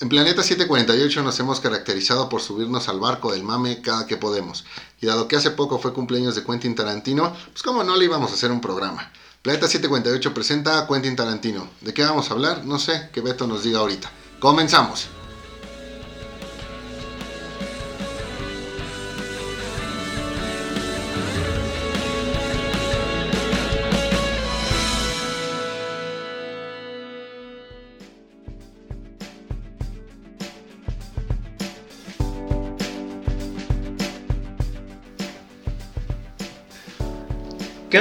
En 0.00 0.08
Planeta 0.08 0.42
748 0.42 1.22
nos 1.22 1.38
hemos 1.40 1.60
caracterizado 1.60 2.28
por 2.28 2.40
subirnos 2.40 2.88
al 2.88 3.00
barco 3.00 3.32
del 3.32 3.42
mame 3.42 3.82
cada 3.82 4.06
que 4.06 4.16
podemos. 4.16 4.64
Y 5.00 5.06
dado 5.06 5.28
que 5.28 5.36
hace 5.36 5.50
poco 5.50 5.78
fue 5.78 5.92
cumpleaños 5.92 6.34
de 6.34 6.42
Quentin 6.42 6.74
Tarantino, 6.74 7.34
pues 7.52 7.62
como 7.62 7.84
no 7.84 7.94
le 7.96 8.06
íbamos 8.06 8.30
a 8.30 8.34
hacer 8.34 8.50
un 8.50 8.60
programa. 8.60 9.10
Planeta 9.42 9.68
748 9.68 10.32
presenta 10.32 10.78
a 10.78 10.86
Quentin 10.86 11.16
Tarantino. 11.16 11.68
¿De 11.82 11.92
qué 11.92 12.02
vamos 12.02 12.30
a 12.30 12.34
hablar? 12.34 12.64
No 12.64 12.78
sé, 12.78 13.10
que 13.12 13.20
Beto 13.20 13.46
nos 13.46 13.62
diga 13.62 13.80
ahorita. 13.80 14.10
Comenzamos. 14.40 15.08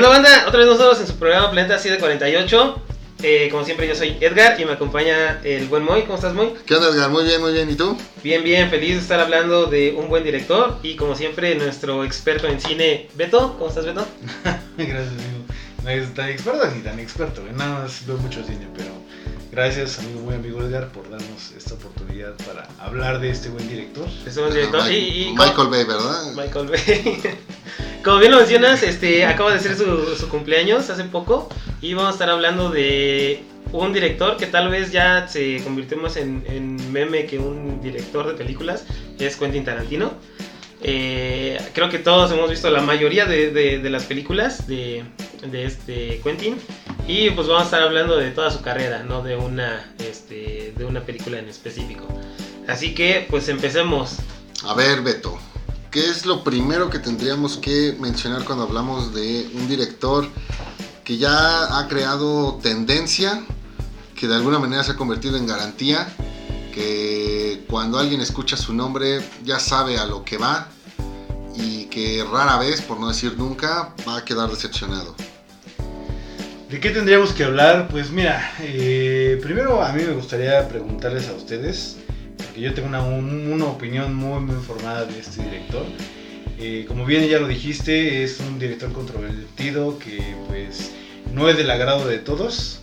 ¿Qué 0.04 0.08
onda, 0.08 0.20
banda? 0.20 0.48
Otra 0.50 0.60
vez 0.60 0.68
nosotros 0.68 1.00
en 1.00 1.08
su 1.08 1.16
programa 1.16 1.50
Planeta 1.50 1.80
748. 1.80 2.82
Eh, 3.24 3.48
como 3.50 3.64
siempre, 3.64 3.88
yo 3.88 3.96
soy 3.96 4.18
Edgar 4.20 4.60
y 4.60 4.66
me 4.66 4.74
acompaña 4.74 5.40
el 5.46 5.68
buen 5.68 5.86
Moy. 5.86 6.02
¿Cómo 6.02 6.16
estás, 6.16 6.34
Moy? 6.34 6.56
¿Qué 6.66 6.76
onda, 6.76 6.90
Edgar? 6.90 7.10
Muy 7.10 7.24
bien, 7.24 7.40
muy 7.40 7.54
bien. 7.54 7.70
¿Y 7.70 7.76
tú? 7.76 7.98
Bien, 8.22 8.44
bien. 8.44 8.70
Feliz 8.70 8.96
de 8.96 9.00
estar 9.00 9.22
hablando 9.22 9.68
de 9.68 9.94
un 9.98 10.10
buen 10.10 10.26
director 10.26 10.78
y, 10.84 10.98
como 10.98 11.16
siempre, 11.16 11.56
nuestro 11.56 12.04
experto 12.04 12.48
en 12.48 12.60
cine, 12.60 13.08
Beto. 13.16 13.56
¿Cómo 13.58 13.70
estás, 13.70 13.86
Beto? 13.86 14.06
Gracias, 14.78 15.08
amigo. 15.08 15.46
No 15.86 15.90
es 15.90 16.14
tan 16.14 16.28
experto 16.28 16.68
ni 16.68 16.82
tan 16.82 17.00
experto, 17.00 17.42
nada 17.56 17.80
más 17.84 18.06
veo 18.06 18.18
mucho 18.18 18.44
cine, 18.44 18.68
pero 18.76 18.90
gracias, 19.54 20.00
amigo, 20.00 20.22
muy 20.22 20.36
amigo 20.36 20.62
Edgar, 20.64 20.90
por 20.90 21.10
darnos 21.10 21.52
esta 21.56 21.76
oportunidad 21.76 22.34
para 22.46 22.68
hablar 22.80 23.20
de 23.20 23.30
este 23.30 23.50
buen 23.50 23.68
director. 23.68 24.08
Este 24.26 24.40
buen 24.42 24.54
director. 24.54 24.82
Ah, 24.84 24.92
y, 24.92 24.94
Mi- 25.02 25.08
y- 25.30 25.32
Michael 25.34 25.68
Bay, 25.70 25.84
¿verdad? 25.86 26.34
Michael 26.36 26.68
Bay. 26.68 27.22
Como 28.04 28.18
bien 28.20 28.32
lo 28.32 28.38
mencionas, 28.40 28.84
este, 28.84 29.26
acaba 29.26 29.54
de 29.54 29.60
ser 29.60 29.78
su, 29.78 30.16
su 30.18 30.28
cumpleaños 30.30 30.90
hace 30.90 31.04
poco 31.06 31.48
y 31.82 31.94
vamos 31.94 32.10
a 32.12 32.14
estar 32.14 32.30
hablando 32.30 32.70
de 32.70 33.44
un 33.72 33.94
director 33.94 34.36
que 34.38 34.46
tal 34.48 34.70
vez 34.70 34.92
ya 34.92 35.28
se 35.28 35.62
convirtió 35.64 35.98
más 35.98 36.18
en, 36.18 36.44
en 36.48 36.92
meme 36.92 37.26
que 37.26 37.40
un 37.40 37.82
director 37.82 38.28
de 38.28 38.34
películas, 38.34 38.84
es 39.20 39.36
Quentin 39.38 39.64
Tarantino. 39.64 40.14
Eh, 40.86 41.58
creo 41.74 41.90
que 41.90 41.98
todos 41.98 42.30
hemos 42.34 42.50
visto 42.50 42.70
la 42.70 42.82
mayoría 42.82 43.26
de, 43.26 43.52
de- 43.52 43.80
de 43.80 43.90
las 43.90 44.04
películas 44.04 44.68
de, 44.68 45.06
de 45.50 45.64
este 45.66 46.20
Quentin 46.22 46.58
y 47.08 47.30
pues 47.32 47.48
vamos 47.48 47.64
a 47.64 47.66
estar 47.66 47.84
hablando 47.84 48.18
de 48.18 48.32
toda 48.32 48.50
su 48.50 48.62
carrera, 48.62 49.04
no 49.04 49.22
de 49.22 49.36
una, 49.36 49.94
este, 50.00 50.74
de 50.78 50.86
una 50.86 51.02
película 51.02 51.40
en 51.40 51.50
específico. 51.50 52.08
Así 52.68 52.96
que 52.96 53.28
pues 53.30 53.50
empecemos. 53.50 54.18
A 54.64 54.74
ver, 54.74 55.02
Beto, 55.02 55.38
¿qué 55.92 56.10
es 56.10 56.26
lo 56.26 56.44
primero 56.44 56.90
que 56.90 57.00
tendríamos 57.00 57.58
que 57.58 57.98
mencionar 58.00 58.46
cuando 58.46 58.64
hablamos 58.64 59.14
de 59.14 59.50
un 59.54 59.68
director 59.68 60.28
que 61.04 61.18
ya 61.18 61.78
ha 61.78 61.88
creado 61.90 62.60
tendencia, 62.62 63.46
que 64.16 64.28
de 64.28 64.36
alguna 64.36 64.60
manera 64.60 64.84
se 64.84 64.94
ha 64.94 64.96
convertido 64.96 65.36
en 65.36 65.46
garantía, 65.46 66.08
que 66.74 67.66
cuando 67.70 68.00
alguien 68.00 68.22
escucha 68.22 68.56
su 68.56 68.74
nombre 68.74 69.22
ya 69.44 69.60
sabe 69.60 69.98
a 69.98 70.06
lo 70.06 70.24
que 70.24 70.38
va 70.38 70.70
y 71.56 71.86
que 71.86 72.26
rara 72.32 72.58
vez, 72.58 72.82
por 72.82 73.00
no 73.00 73.10
decir 73.10 73.36
nunca, 73.38 73.94
va 74.08 74.18
a 74.18 74.26
quedar 74.26 74.50
decepcionado? 74.50 75.14
¿De 76.74 76.80
qué 76.80 76.90
tendríamos 76.90 77.34
que 77.34 77.44
hablar? 77.44 77.88
Pues 77.88 78.10
mira, 78.10 78.52
eh, 78.64 79.38
primero 79.44 79.84
a 79.84 79.94
mí 79.94 80.02
me 80.02 80.14
gustaría 80.14 80.68
preguntarles 80.68 81.28
a 81.30 81.34
ustedes, 81.34 81.98
porque 82.36 82.62
yo 82.62 82.74
tengo 82.74 82.88
una, 82.88 83.04
un- 83.04 83.52
una 83.54 83.66
opinión 83.66 84.16
muy, 84.16 84.40
muy 84.40 84.56
formada 84.56 85.06
de 85.06 85.20
este 85.20 85.44
director. 85.44 85.86
Eh, 86.58 86.86
como 86.88 87.06
bien 87.06 87.28
ya 87.28 87.38
lo 87.40 87.48
dijiste, 87.48 88.24
es 88.24 88.40
un 88.40 88.58
director 88.58 88.92
controvertido 88.92 90.00
que 90.00 90.20
pues 90.48 90.94
no 91.32 91.48
es 91.48 91.58
del 91.58 91.70
agrado 91.70 92.08
de 92.08 92.18
todos, 92.18 92.80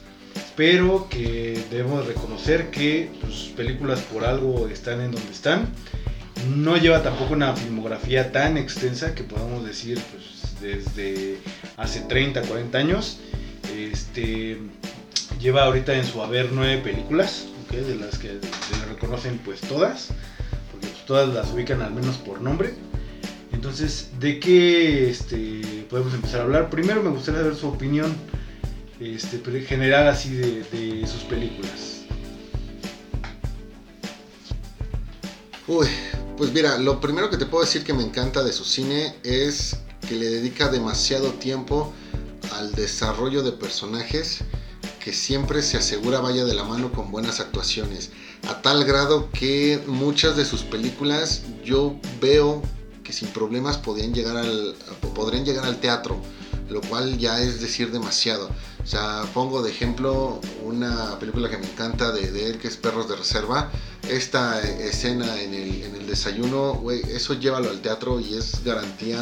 pero 0.54 1.08
que 1.10 1.60
debemos 1.72 2.06
reconocer 2.06 2.70
que 2.70 3.10
sus 3.22 3.48
películas 3.56 3.98
por 4.02 4.24
algo 4.24 4.68
están 4.68 5.00
en 5.00 5.10
donde 5.10 5.32
están. 5.32 5.68
No 6.56 6.76
lleva 6.76 7.02
tampoco 7.02 7.34
una 7.34 7.56
filmografía 7.56 8.30
tan 8.30 8.56
extensa 8.56 9.16
que 9.16 9.24
podamos 9.24 9.66
decir 9.66 9.98
pues, 10.12 10.60
desde 10.60 11.38
hace 11.76 12.02
30, 12.02 12.42
40 12.42 12.78
años. 12.78 13.18
Este, 13.74 14.58
lleva 15.40 15.64
ahorita 15.64 15.94
en 15.94 16.04
su 16.04 16.22
haber 16.22 16.50
nueve 16.52 16.78
películas, 16.78 17.46
de 17.70 17.94
las 17.94 18.18
que 18.18 18.28
se 18.28 18.78
le 18.80 18.86
reconocen 18.92 19.38
pues 19.38 19.60
todas, 19.60 20.08
porque 20.72 20.88
pues, 20.88 21.06
todas 21.06 21.32
las 21.32 21.52
ubican 21.52 21.82
al 21.82 21.92
menos 21.92 22.16
por 22.16 22.40
nombre. 22.40 22.74
Entonces, 23.52 24.10
¿de 24.18 24.40
qué 24.40 25.08
este, 25.10 25.86
podemos 25.88 26.14
empezar 26.14 26.40
a 26.40 26.44
hablar? 26.44 26.70
Primero 26.70 27.02
me 27.02 27.10
gustaría 27.10 27.40
saber 27.40 27.56
su 27.56 27.68
opinión 27.68 28.16
este, 28.98 29.40
general 29.62 30.08
así 30.08 30.34
de, 30.34 30.64
de 30.64 31.06
sus 31.06 31.22
películas. 31.22 32.02
Uy, 35.68 35.86
pues 36.36 36.52
mira, 36.52 36.78
lo 36.78 37.00
primero 37.00 37.30
que 37.30 37.36
te 37.36 37.46
puedo 37.46 37.64
decir 37.64 37.84
que 37.84 37.92
me 37.92 38.02
encanta 38.02 38.42
de 38.42 38.52
su 38.52 38.64
cine 38.64 39.14
es 39.22 39.76
que 40.08 40.16
le 40.16 40.28
dedica 40.28 40.68
demasiado 40.68 41.34
tiempo 41.34 41.92
al 42.52 42.72
desarrollo 42.72 43.42
de 43.42 43.52
personajes 43.52 44.44
que 45.02 45.12
siempre 45.12 45.62
se 45.62 45.78
asegura 45.78 46.20
vaya 46.20 46.44
de 46.44 46.54
la 46.54 46.64
mano 46.64 46.92
con 46.92 47.10
buenas 47.10 47.40
actuaciones. 47.40 48.10
A 48.48 48.62
tal 48.62 48.84
grado 48.84 49.30
que 49.30 49.82
muchas 49.86 50.36
de 50.36 50.44
sus 50.44 50.62
películas 50.62 51.42
yo 51.64 51.98
veo 52.20 52.62
que 53.02 53.12
sin 53.12 53.28
problemas 53.28 53.78
podían 53.78 54.14
llegar 54.14 54.36
al, 54.36 54.74
podrían 55.14 55.44
llegar 55.44 55.64
al 55.64 55.80
teatro, 55.80 56.20
lo 56.68 56.80
cual 56.82 57.18
ya 57.18 57.40
es 57.40 57.60
decir 57.60 57.90
demasiado. 57.90 58.50
O 58.82 58.86
sea, 58.86 59.24
pongo 59.34 59.62
de 59.62 59.70
ejemplo 59.70 60.40
una 60.64 61.18
película 61.18 61.50
que 61.50 61.58
me 61.58 61.66
encanta 61.66 62.12
de, 62.12 62.30
de 62.30 62.50
él, 62.50 62.58
que 62.58 62.68
es 62.68 62.76
Perros 62.76 63.08
de 63.08 63.16
Reserva. 63.16 63.70
Esta 64.08 64.60
escena 64.60 65.40
en 65.40 65.54
el, 65.54 65.82
en 65.82 65.96
el 65.96 66.06
desayuno, 66.06 66.82
eso 66.90 67.34
llévalo 67.34 67.70
al 67.70 67.80
teatro 67.80 68.20
y 68.20 68.34
es 68.34 68.64
garantía 68.64 69.20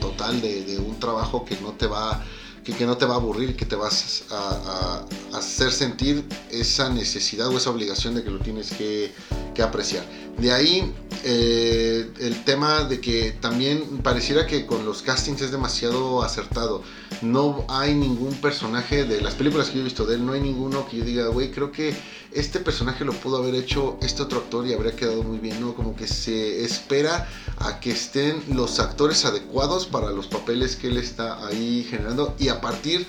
total 0.00 0.40
de, 0.40 0.64
de 0.64 0.78
un 0.78 0.98
trabajo 0.98 1.44
que 1.44 1.56
no 1.60 1.72
te 1.72 1.86
va 1.86 2.22
que, 2.68 2.74
que 2.74 2.84
no 2.84 2.98
te 2.98 3.06
va 3.06 3.14
a 3.14 3.16
aburrir, 3.16 3.56
que 3.56 3.64
te 3.64 3.76
vas 3.76 4.24
a, 4.30 5.02
hacer 5.32 5.72
sentir 5.72 6.22
esa 6.50 6.90
necesidad 6.90 7.48
o 7.48 7.56
esa 7.56 7.70
obligación 7.70 8.14
de 8.14 8.22
que 8.22 8.30
lo 8.30 8.40
tienes 8.40 8.72
que, 8.72 9.10
que 9.54 9.62
apreciar. 9.62 10.04
De 10.36 10.52
ahí 10.52 10.92
eh, 11.24 12.10
el 12.20 12.44
tema 12.44 12.84
de 12.84 13.00
que 13.00 13.32
también 13.40 14.02
pareciera 14.02 14.46
que 14.46 14.66
con 14.66 14.84
los 14.84 15.00
castings 15.00 15.40
es 15.40 15.50
demasiado 15.50 16.22
acertado. 16.22 16.82
No 17.22 17.64
hay 17.68 17.94
ningún 17.94 18.34
personaje 18.34 19.04
de 19.04 19.22
las 19.22 19.34
películas 19.34 19.68
que 19.68 19.76
yo 19.76 19.80
he 19.80 19.84
visto 19.84 20.04
de 20.04 20.16
él, 20.16 20.26
no 20.26 20.32
hay 20.34 20.40
ninguno 20.42 20.86
que 20.88 20.98
yo 20.98 21.04
diga, 21.04 21.28
güey, 21.28 21.50
creo 21.50 21.72
que 21.72 21.94
este 22.32 22.60
personaje 22.60 23.04
lo 23.04 23.12
pudo 23.12 23.38
haber 23.38 23.54
hecho 23.54 23.98
este 24.02 24.22
otro 24.22 24.38
actor 24.38 24.66
y 24.66 24.72
habría 24.74 24.92
quedado 24.94 25.22
muy 25.22 25.38
bien, 25.38 25.60
¿no? 25.60 25.74
Como 25.74 25.96
que 25.96 26.06
se 26.06 26.62
espera 26.64 27.26
a 27.58 27.80
que 27.80 27.90
estén 27.90 28.42
los 28.52 28.78
actores 28.80 29.24
adecuados 29.24 29.86
para 29.86 30.10
los 30.12 30.26
papeles 30.26 30.76
que 30.76 30.88
él 30.88 30.98
está 30.98 31.46
ahí 31.46 31.86
generando 31.88 32.34
y 32.38 32.48
a 32.48 32.60
partir 32.60 33.06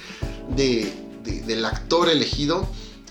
de, 0.56 0.92
de- 1.24 1.42
del 1.42 1.66
actor 1.66 2.10
elegido 2.10 2.66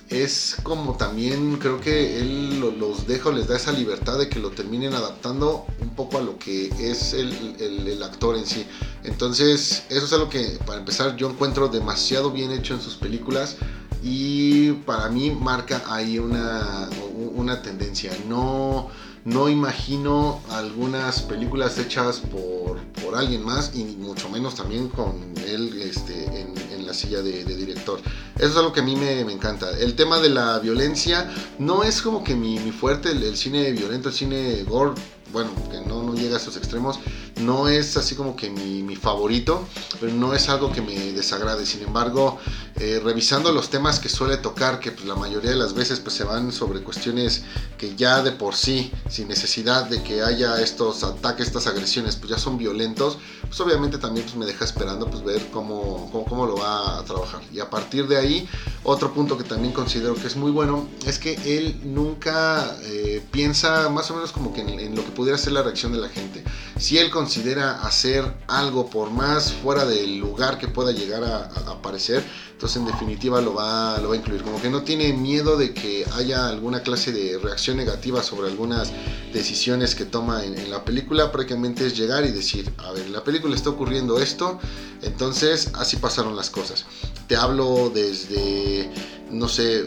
es 0.09 0.57
como 0.63 0.97
también 0.97 1.59
creo 1.59 1.79
que 1.83 2.19
él 2.19 2.61
lo- 2.61 2.71
los 2.71 3.07
deja 3.07 3.31
les 3.31 3.47
da 3.47 3.57
esa 3.57 3.73
libertad 3.73 4.19
de 4.19 4.31
que 4.31 4.39
lo 4.41 4.49
terminen 4.51 4.95
adaptando 4.95 5.67
un 5.83 5.91
poco 5.91 6.17
a 6.17 6.23
lo 6.23 6.39
que 6.39 6.73
es 6.81 7.13
el- 7.13 7.57
el 7.61 8.03
actor 8.03 8.35
en 8.37 8.47
sí. 8.47 8.65
Entonces 9.05 9.83
eso 9.91 10.07
es 10.07 10.13
algo 10.15 10.31
que 10.31 10.59
para 10.65 10.79
empezar 10.79 11.15
yo 11.17 11.29
encuentro 11.29 11.69
demasiado 11.69 12.31
bien 12.31 12.51
hecho 12.53 12.73
en 12.73 12.81
sus 12.81 12.95
películas 12.95 13.57
y 14.03 14.73
para 14.73 15.09
mí 15.09 15.31
marca 15.31 15.83
ahí 15.89 16.19
una, 16.19 16.89
una 17.35 17.63
tendencia. 17.63 18.13
No, 18.29 18.89
no 19.25 19.49
imagino 19.49 20.41
algunas 20.51 21.23
películas 21.23 21.79
hechas 21.79 22.21
por, 22.21 22.79
por 23.03 23.17
alguien 23.17 23.45
más 23.45 23.73
y 23.75 23.85
mucho 23.85 24.29
menos 24.29 24.55
también 24.55 24.89
con 24.89 25.35
él 25.47 25.81
este, 25.83 26.25
en, 26.25 26.59
la 26.87 26.95
silla 26.95 27.21
de, 27.21 27.45
director. 27.45 28.01
Eso 28.37 28.47
es 28.47 28.57
algo 28.57 28.73
que 28.73 28.81
a 28.81 28.83
mí 28.83 28.97
me, 28.97 29.23
me 29.27 29.33
encanta. 29.35 29.71
El 29.79 29.95
tema 29.95 30.21
de 30.21 30.31
la 30.31 30.59
violencia 30.59 31.31
no 31.59 31.83
es 31.83 32.01
como 32.01 32.25
que 32.25 32.35
mi, 32.35 32.59
mi 32.61 32.73
fuerte, 32.73 33.11
el, 33.11 33.23
el 33.23 33.37
cine 33.37 33.73
violento, 33.73 34.09
el 34.09 34.15
cine 34.15 34.63
gore, 34.63 34.95
bueno, 35.31 35.51
que 35.71 35.83
no, 35.83 36.03
no 36.03 36.15
llega 36.15 36.37
a 36.37 36.39
esos 36.39 36.57
extremos. 36.57 36.99
No 37.41 37.69
es 37.69 37.97
así 37.97 38.15
como 38.15 38.37
que 38.37 38.51
mi, 38.51 38.83
mi 38.83 38.97
favorito, 38.97 39.67
pero 40.01 40.13
no 40.13 40.35
es 40.35 40.49
algo 40.49 40.73
que 40.73 40.83
me 40.83 40.95
desagrade. 41.13 41.67
Sin 41.67 41.83
embargo, 41.83 42.39
eh, 42.77 43.01
revisando 43.03 43.53
los 43.53 43.71
temas 43.71 43.99
que 43.99 44.09
suele 44.09 44.37
tocar, 44.37 44.81
que 44.81 44.93
pues, 44.93 45.07
la 45.07 45.15
mayoría 45.15 45.51
de 45.51 45.57
las 45.57 45.75
veces 45.75 46.01
pues, 46.01 46.15
se 46.15 46.25
van 46.25 46.53
sobre 46.53 46.81
cuestiones 46.83 47.43
que 47.77 47.97
ya 47.97 48.23
de 48.23 48.33
por 48.33 48.55
sí, 48.55 48.93
sin 49.09 49.29
necesidad 49.29 49.87
de 49.89 50.03
que 50.03 50.23
haya 50.23 50.61
estos 50.61 51.03
ataques, 51.03 51.47
estas 51.49 51.67
agresiones, 51.67 52.17
pues 52.17 52.31
ya 52.31 52.39
son 52.39 52.59
violentos, 52.59 53.19
pues 53.43 53.61
obviamente 53.61 53.99
también 53.99 54.25
pues, 54.27 54.37
me 54.37 54.47
deja 54.47 54.65
esperando 54.65 55.09
pues, 55.11 55.25
ver 55.25 55.49
cómo, 55.53 56.09
cómo, 56.13 56.25
cómo 56.25 56.47
lo 56.47 56.57
va 56.57 56.99
a 56.99 57.05
trabajar. 57.05 57.41
Y 57.53 57.61
a 57.61 57.69
partir 57.69 58.07
de 58.07 58.17
ahí, 58.17 58.49
otro 58.85 59.13
punto 59.13 59.37
que 59.37 59.45
también 59.45 59.73
considero 59.73 60.15
que 60.15 60.27
es 60.27 60.37
muy 60.37 60.51
bueno 60.51 60.89
es 61.07 61.19
que 61.19 61.35
él 61.45 61.81
nunca 61.85 62.77
eh, 62.83 63.23
piensa 63.31 63.89
más 63.89 64.11
o 64.11 64.15
menos 64.15 64.33
como 64.33 64.53
que 64.53 64.61
en, 64.61 64.95
lo 64.95 65.05
que 65.05 65.11
pudiera 65.11 65.37
ser 65.37 65.53
la 65.53 65.63
reacción 65.63 65.93
de 65.93 65.99
la 65.99 66.09
gente. 66.09 66.45
Si 66.79 66.99
él 66.99 67.11
considera 67.29 67.83
hacer 67.83 68.25
algo 68.47 68.89
por 68.89 69.11
más 69.11 69.53
fuera 69.53 69.85
del 69.85 70.17
lugar 70.17 70.57
que 70.57 70.67
pueda 70.67 70.93
llegar 70.93 71.23
a, 71.25 71.45
aparecer, 71.71 72.25
entonces 72.53 72.79
en 72.79 72.87
definitiva 72.87 73.43
lo 73.43 73.53
va, 73.53 73.97
a 73.97 74.17
incluir. 74.17 74.43
Como 74.43 74.63
que 74.63 74.71
no 74.71 74.81
tiene 74.81 75.13
miedo 75.13 75.59
de 75.59 75.75
que 75.75 76.07
haya 76.15 76.49
alguna 76.49 76.81
clase 76.81 77.13
de 77.13 77.37
reacción 77.37 77.77
negativa 77.77 78.23
sobre 78.23 78.49
algunas 78.49 78.91
decisiones 79.31 79.95
que 79.95 80.07
toma 80.07 80.43
en, 80.43 80.71
la 80.71 80.87
película. 80.87 81.31
Prácticamente 81.31 81.87
es 81.87 81.99
llegar 81.99 82.25
y 82.25 82.31
decir, 82.31 82.73
a 82.79 82.93
ver, 82.93 83.05
en 83.05 83.13
la 83.13 83.23
película 83.23 83.55
está 83.55 83.69
ocurriendo 83.69 84.19
esto, 84.19 84.59
entonces 85.03 85.73
así 85.75 85.99
pasaron 85.99 86.35
las 86.35 86.49
cosas. 86.49 86.87
Te 87.27 87.37
hablo 87.37 87.91
desde, 87.95 88.91
no 89.31 89.51
sé, 89.51 89.85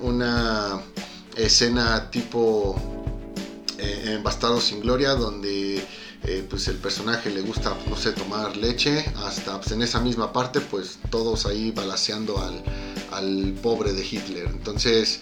una 0.00 0.80
escena 1.36 2.10
tipo 2.10 2.76
eh, 3.78 4.14
en 4.14 4.22
Bastardo 4.22 4.58
sin 4.58 4.80
Gloria, 4.80 5.10
donde 5.10 5.86
eh, 6.24 6.44
pues 6.48 6.68
el 6.68 6.76
personaje 6.76 7.30
le 7.30 7.40
gusta, 7.42 7.76
no 7.88 7.96
sé, 7.96 8.12
tomar 8.12 8.56
leche, 8.56 9.04
hasta 9.24 9.60
pues, 9.60 9.72
en 9.72 9.82
esa 9.82 10.00
misma 10.00 10.32
parte, 10.32 10.60
pues 10.60 10.98
todos 11.10 11.46
ahí 11.46 11.70
balaseando 11.70 12.38
al, 12.38 12.62
al 13.12 13.54
pobre 13.62 13.92
de 13.92 14.04
Hitler. 14.04 14.46
Entonces, 14.46 15.20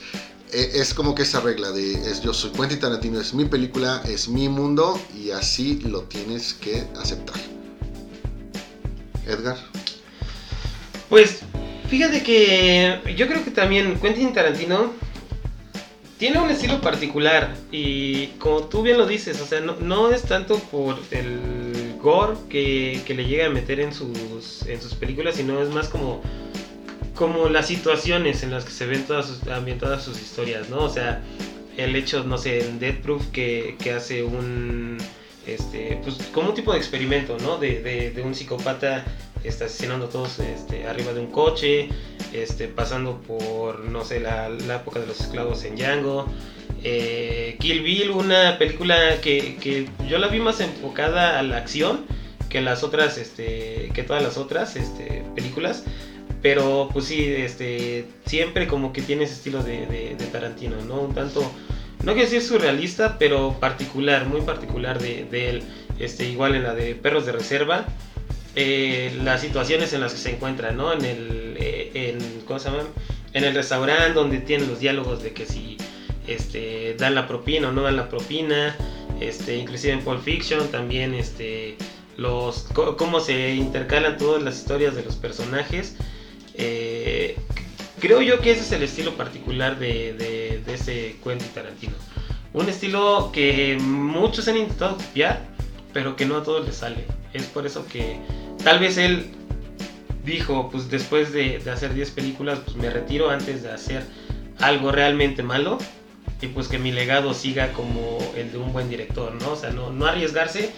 e, 0.53 0.71
es 0.75 0.95
como 0.95 1.15
que 1.15 1.23
esa 1.23 1.41
regla 1.41 1.71
de 1.71 2.11
es, 2.11 2.23
yo 2.23 2.33
soy 2.33 2.51
Quentin 2.51 2.81
Tarantino, 2.81 3.21
es 3.21 3.35
mi 3.35 3.45
película, 3.45 4.03
es 4.09 4.29
mi 4.29 4.49
mundo 4.49 5.01
y 5.15 5.31
así 5.31 5.81
lo 5.81 6.03
tienes 6.03 6.55
que 6.55 6.85
aceptar. 6.99 7.37
Edgar. 9.27 9.59
Pues 11.09 11.41
fíjate 11.89 12.23
que 12.23 13.15
yo 13.17 13.27
creo 13.27 13.45
que 13.45 13.51
también 13.51 13.99
Quentin 14.01 14.33
Tarantino 14.33 14.93
tiene 16.19 16.39
un 16.39 16.51
estilo 16.51 16.81
particular 16.81 17.55
y 17.71 18.29
como 18.39 18.65
tú 18.65 18.83
bien 18.83 18.97
lo 18.99 19.07
dices, 19.07 19.41
o 19.41 19.47
sea, 19.47 19.61
no, 19.61 20.11
es 20.11 20.23
tanto 20.23 20.59
por 20.59 20.99
el 21.11 21.95
gore 22.01 22.37
que, 22.49 23.03
le 23.09 23.27
llega 23.27 23.47
a 23.47 23.51
meter 23.51 23.81
en 23.81 23.93
sus, 23.93 24.63
en 24.67 24.81
sus 24.81 24.95
películas, 24.95 25.37
sino 25.37 25.61
es 25.63 25.69
más 25.69 25.89
como, 25.89 26.23
como 27.15 27.49
las 27.49 27.67
situaciones 27.67 28.43
en 28.43 28.51
las 28.51 28.65
que 28.65 28.71
se 28.71 28.87
ven 28.87 29.05
todas 29.05 29.27
sus, 29.27 29.47
ambientadas 29.49 30.05
sus 30.05 30.21
historias, 30.21 30.71
¿no? 30.71 30.79
O 30.79 30.89
sea, 30.89 31.23
el 31.77 31.95
hecho, 31.95 32.25
no 32.25 32.39
sé, 32.39 32.67
en 32.67 32.79
Dead 32.79 32.99
Proof 33.03 33.27
que, 33.27 33.77
que 33.79 33.93
hace 33.93 34.23
un, 34.23 34.97
este, 35.47 36.01
pues 36.03 36.17
como 36.33 36.49
un 36.49 36.55
tipo 36.55 36.73
de 36.73 36.79
experimento, 36.79 37.37
¿no? 37.43 37.59
De, 37.59 37.83
de, 37.83 38.11
de 38.11 38.23
un 38.23 38.35
psicópata 38.35 39.05
está 39.45 39.67
asesinando 39.67 40.07
a 40.07 40.09
todos 40.09 40.39
este, 40.39 40.87
arriba 40.87 41.13
de 41.13 41.21
un 41.21 41.31
coche, 41.31 41.89
este, 42.33 42.69
pasando 42.69 43.21
por, 43.21 43.81
no 43.81 44.05
sé, 44.05 44.21
la, 44.21 44.49
época 44.49 45.01
de 45.01 45.07
los 45.07 45.21
esclavos 45.21 45.65
en 45.65 45.77
Django. 45.77 46.27
Eh, 46.83 47.57
Kill 47.59 47.83
Bill, 47.83 48.11
una 48.11 48.59
película 48.59 49.21
que, 49.21 49.89
yo 50.09 50.19
la 50.19 50.29
vi 50.29 50.41
más 50.41 50.61
enfocada 50.61 51.39
a 51.39 51.43
la 51.43 51.57
acción 51.57 52.05
que 52.49 52.61
las 52.61 52.85
otras, 52.85 53.19
este, 53.19 53.91
que 53.95 54.03
todas 54.03 54.23
las 54.23 54.37
otras 54.37 54.77
este, 54.77 55.25
películas. 55.35 55.85
Pero 56.43 56.91
pues 56.93 57.07
sí, 57.07 57.25
este, 57.25 58.05
siempre 58.27 58.69
como 58.69 58.93
que 58.93 59.03
tiene 59.03 59.25
ese 59.25 59.35
estilo 59.35 59.63
de, 59.63 60.17
Tarantino, 60.31 60.77
¿no? 60.85 61.01
Un 61.01 61.15
tanto, 61.15 61.41
no 62.05 62.13
quiero 62.13 62.29
decir 62.29 62.43
surrealista, 62.43 63.19
pero 63.19 63.59
particular, 63.59 64.27
muy 64.27 64.43
particular 64.43 65.01
de, 65.01 65.25
de 65.25 65.49
él. 65.51 65.63
Este, 65.99 66.29
igual 66.29 66.55
en 66.55 66.63
la 66.63 66.75
de 66.75 66.95
Perros 66.95 67.27
de 67.27 67.33
Reserva, 67.33 67.87
eh, 68.59 69.15
las 69.23 69.43
situaciones 69.43 69.93
en 69.93 70.01
las 70.01 70.15
que 70.15 70.19
se 70.19 70.31
encuentran, 70.31 70.79
¿no? 70.79 70.93
En 70.93 71.05
el, 71.05 71.57
eh, 71.59 72.19
¿cómo 72.47 72.59
se 72.59 72.71
llama? 72.71 72.85
En 73.35 73.45
el 73.45 73.55
restaurante 73.55 74.15
donde 74.15 74.39
tienen 74.39 74.67
los 74.67 74.81
diálogos 74.81 75.23
de 75.23 75.35
que 75.35 75.45
si 75.45 75.77
este, 76.27 76.95
dan 76.99 77.15
la 77.15 77.29
propina 77.29 77.69
o 77.69 77.73
no 77.73 77.83
dan 77.83 77.97
la 77.97 78.09
propina, 78.09 78.75
este, 79.21 79.57
inclusive 79.57 79.93
en 79.93 80.01
Pulp 80.01 80.23
Fiction 80.23 80.69
también 80.69 81.13
este, 81.13 81.77
los, 82.17 82.67
cómo 82.97 83.21
se 83.21 83.55
intercalan 83.55 84.17
todas 84.17 84.43
las 84.43 84.57
historias 84.57 84.95
de 84.95 85.05
los 85.05 85.17
personajes. 85.17 85.97
Eh, 86.55 87.37
creo 88.01 88.23
yo 88.23 88.41
que 88.41 88.53
ese 88.53 88.63
es 88.63 88.73
el 88.73 88.83
estilo 88.83 89.19
particular 89.19 89.79
de, 89.79 90.15
de, 90.15 90.63
de 90.65 90.75
ese 90.75 91.17
Quentin 91.23 91.49
Tarantino. 91.49 91.95
Un 92.55 92.71
estilo 92.71 93.31
que 93.35 93.77
muchos 93.79 94.49
han 94.49 94.57
intentado 94.57 94.97
copiar, 94.97 95.43
pero 95.93 96.17
que 96.17 96.25
no 96.25 96.37
a 96.37 96.43
todos 96.43 96.65
les 96.65 96.77
sale. 96.77 97.05
Es 97.35 97.45
por 97.45 97.67
eso 97.67 97.87
que 97.87 98.17
tal 98.67 98.81
vez 98.81 98.99
él 98.99 99.31
dijo, 100.25 100.71
pues 100.73 100.91
después 100.91 101.33
de, 101.33 101.63
hacer 101.73 101.95
10 101.95 102.11
películas, 102.11 102.59
pues 102.65 102.77
me 102.77 102.91
retiro 102.91 103.31
antes 103.31 103.63
de 103.63 103.71
hacer 103.71 104.03
algo 104.59 104.91
realmente 104.91 105.45
malo 105.45 105.79
y 106.43 106.49
pues 106.49 106.67
que 106.67 106.77
mi 106.77 106.91
legado 106.91 107.33
siga 107.33 107.73
como 107.75 108.19
el 108.35 108.51
de 108.51 108.59
un 108.59 108.73
buen 108.73 108.91
director, 108.91 109.33
¿no? 109.41 109.53
O 109.53 109.57
sea, 109.57 109.71
no, 109.71 110.05
arriesgarse 110.05 110.73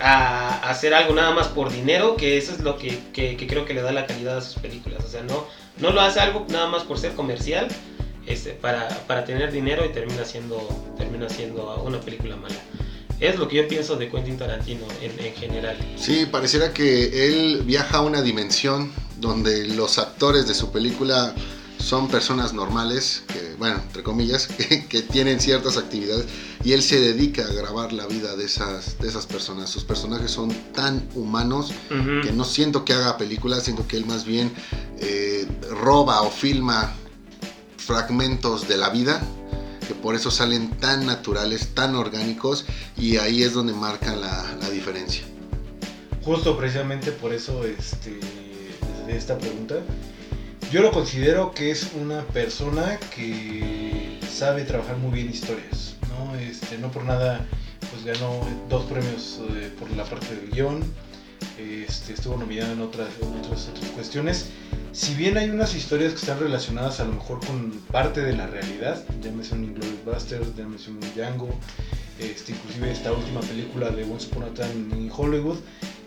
a 0.00 0.66
hacer 0.70 0.94
algo 0.94 1.12
nada 1.14 1.32
más 1.32 1.48
por 1.48 1.70
dinero, 1.70 2.16
que 2.16 2.38
eso 2.38 2.52
es 2.52 2.60
lo 2.60 2.78
que, 2.78 2.98
creo 3.12 3.66
que 3.66 3.74
le 3.74 3.82
da 3.82 3.92
la 3.92 4.06
calidad 4.06 4.38
a 4.38 4.40
sus 4.40 4.62
películas. 4.62 5.04
O 5.04 5.08
sea, 5.08 5.22
no, 5.22 5.44
no 5.76 5.90
lo 5.90 6.00
hace 6.00 6.20
algo 6.20 6.46
nada 6.48 6.68
más 6.68 6.84
por 6.84 6.96
ser 6.96 7.12
comercial, 7.12 7.68
este, 8.26 8.52
para, 8.52 8.88
para 9.06 9.26
tener 9.26 9.52
dinero 9.52 9.84
y 9.84 9.90
termina 9.90 10.24
siendo, 10.24 10.56
termina 10.96 11.28
siendo 11.28 11.82
una 11.84 12.00
película 12.00 12.36
mala. 12.36 12.56
Es 13.20 13.38
lo 13.38 13.48
que 13.48 13.56
yo 13.56 13.68
pienso 13.68 13.96
de 13.96 14.10
Quentin 14.10 14.36
Tarantino 14.36 14.86
en, 15.00 15.34
general. 15.34 15.76
Sí, 15.96 16.26
pareciera 16.30 16.72
que 16.72 17.28
él 17.28 17.62
viaja 17.64 17.98
a 17.98 18.00
una 18.02 18.20
dimensión 18.20 18.92
donde 19.20 19.66
los 19.68 19.98
actores 19.98 20.46
de 20.46 20.54
su 20.54 20.70
película 20.70 21.34
son 21.78 22.08
personas 22.08 22.52
normales, 22.52 23.22
que, 23.28 23.54
bueno, 23.58 23.76
entre 23.76 24.02
comillas, 24.02 24.48
que, 24.88 25.02
tienen 25.02 25.40
ciertas 25.40 25.78
actividades 25.78 26.26
y 26.64 26.72
él 26.72 26.82
se 26.82 27.00
dedica 27.00 27.44
a 27.44 27.52
grabar 27.52 27.92
la 27.92 28.06
vida 28.06 28.36
de 28.36 28.44
esas, 28.44 28.98
de 28.98 29.08
esas 29.08 29.24
personas. 29.24 29.70
Sus 29.70 29.84
personajes 29.84 30.30
son 30.30 30.50
tan 30.72 31.08
humanos 31.14 31.72
que 32.22 32.32
no 32.32 32.44
siento 32.44 32.84
que 32.84 32.92
haga 32.92 33.16
películas, 33.16 33.62
siento 33.64 33.86
que 33.86 33.96
él 33.96 34.04
más 34.04 34.24
bien 34.24 34.52
eh, 34.98 35.46
roba 35.70 36.22
o 36.22 36.30
filma 36.30 36.92
fragmentos 37.78 38.66
de 38.66 38.76
la 38.76 38.90
vida 38.90 39.22
que 39.86 39.94
por 39.94 40.14
eso 40.14 40.30
salen 40.30 40.70
tan 40.78 41.06
naturales, 41.06 41.68
tan 41.74 41.94
orgánicos 41.94 42.66
y 42.96 43.16
ahí 43.18 43.42
es 43.42 43.52
donde 43.52 43.72
marcan 43.72 44.20
la, 44.20 44.70
diferencia. 44.70 45.24
Justo 46.22 46.56
precisamente 46.56 47.12
por 47.12 47.32
eso 47.32 47.64
este, 47.64 48.18
esta 49.08 49.38
pregunta. 49.38 49.76
Yo 50.72 50.82
lo 50.82 50.90
considero 50.90 51.52
que 51.52 51.70
es 51.70 51.92
una 51.94 52.22
persona 52.24 52.98
que 53.14 54.18
sabe 54.28 54.64
trabajar 54.64 54.96
muy 54.96 55.12
bien 55.12 55.30
historias, 55.30 55.94
¿no? 56.08 56.34
Este, 56.34 56.76
no 56.78 56.90
por 56.90 57.04
nada 57.04 57.46
pues 57.90 58.04
ganó 58.04 58.40
dos 58.68 58.84
premios 58.86 59.40
eh, 59.50 59.72
por 59.78 59.90
la 59.92 60.04
parte 60.04 60.34
del 60.34 60.50
guion, 60.50 60.82
este, 61.58 62.12
estuvo 62.12 62.36
nominado 62.36 62.72
en 62.72 62.80
otras, 62.80 63.08
en 63.20 63.38
otras, 63.38 63.68
otras 63.68 63.90
cuestiones 63.90 64.50
si 64.96 65.14
bien 65.14 65.36
hay 65.36 65.50
unas 65.50 65.74
historias 65.74 66.12
que 66.12 66.20
están 66.20 66.40
relacionadas 66.40 67.00
a 67.00 67.04
lo 67.04 67.12
mejor 67.12 67.44
con 67.44 67.70
parte 67.92 68.22
de 68.22 68.34
la 68.34 68.46
realidad, 68.46 69.04
llámese 69.22 69.54
un 69.54 69.64
Inglourious 69.64 70.04
Basterds, 70.06 70.56
llámese 70.56 70.88
un 70.88 71.00
Django, 71.14 71.50
este, 72.18 72.52
inclusive 72.52 72.92
esta 72.92 73.12
última 73.12 73.42
película 73.42 73.90
de 73.90 74.04
Once 74.04 74.26
Upon 74.28 74.44
a 74.44 74.54
Time 74.54 74.96
in 74.96 75.10
Hollywood, 75.14 75.58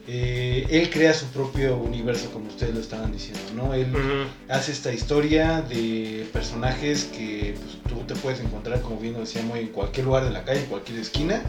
eh, 0.08 0.66
él 0.72 0.90
crea 0.90 1.14
su 1.14 1.28
propio 1.28 1.78
universo, 1.78 2.32
como 2.32 2.48
ustedes 2.48 2.74
lo 2.74 2.82
estaban 2.82 3.12
diciendo, 3.12 3.42
¿no? 3.56 3.76
Él 3.76 3.94
hace 4.48 4.72
esta 4.72 4.92
historia 4.92 5.62
de 5.62 6.28
personajes 6.34 7.06
que 7.06 7.54
pues, 7.62 7.78
tú 7.88 8.04
te 8.08 8.16
puedes 8.20 8.40
encontrar, 8.40 8.82
como 8.82 9.00
bien 9.00 9.14
decíamos, 9.14 9.60
en 9.60 9.68
cualquier 9.68 10.08
lugar 10.08 10.24
de 10.26 10.32
la 10.32 10.44
calle, 10.46 10.62
en 10.62 10.66
cualquier 10.66 10.98
esquina, 10.98 11.44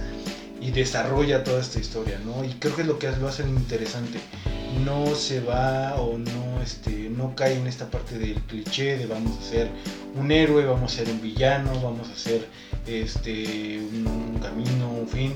y 0.61 0.71
desarrolla 0.71 1.45
toda 1.45 1.61
esta 1.61 1.79
historia, 1.79 2.21
¿no? 2.25 2.45
Y 2.45 2.51
creo 2.55 2.75
que 2.75 2.83
es 2.83 2.89
lo 2.89 2.99
que 2.99 3.11
lo 3.13 3.29
hace 3.29 3.43
interesante 3.43 4.19
no 4.85 5.15
se 5.15 5.41
va 5.41 5.97
o 5.97 6.17
no, 6.19 6.63
este, 6.63 7.11
no 7.11 7.35
cae 7.35 7.57
en 7.57 7.67
esta 7.67 7.91
parte 7.91 8.19
del 8.19 8.35
cliché 8.43 8.97
de 8.97 9.07
vamos 9.07 9.39
a 9.39 9.43
ser 9.43 9.69
un 10.15 10.31
héroe, 10.31 10.65
vamos 10.65 10.93
a 10.93 10.97
ser 10.97 11.09
un 11.09 11.21
villano, 11.21 11.73
vamos 11.83 12.09
a 12.09 12.17
ser 12.17 12.47
este, 12.87 13.79
un 13.79 14.39
camino, 14.41 14.91
un 14.91 15.09
fin. 15.09 15.35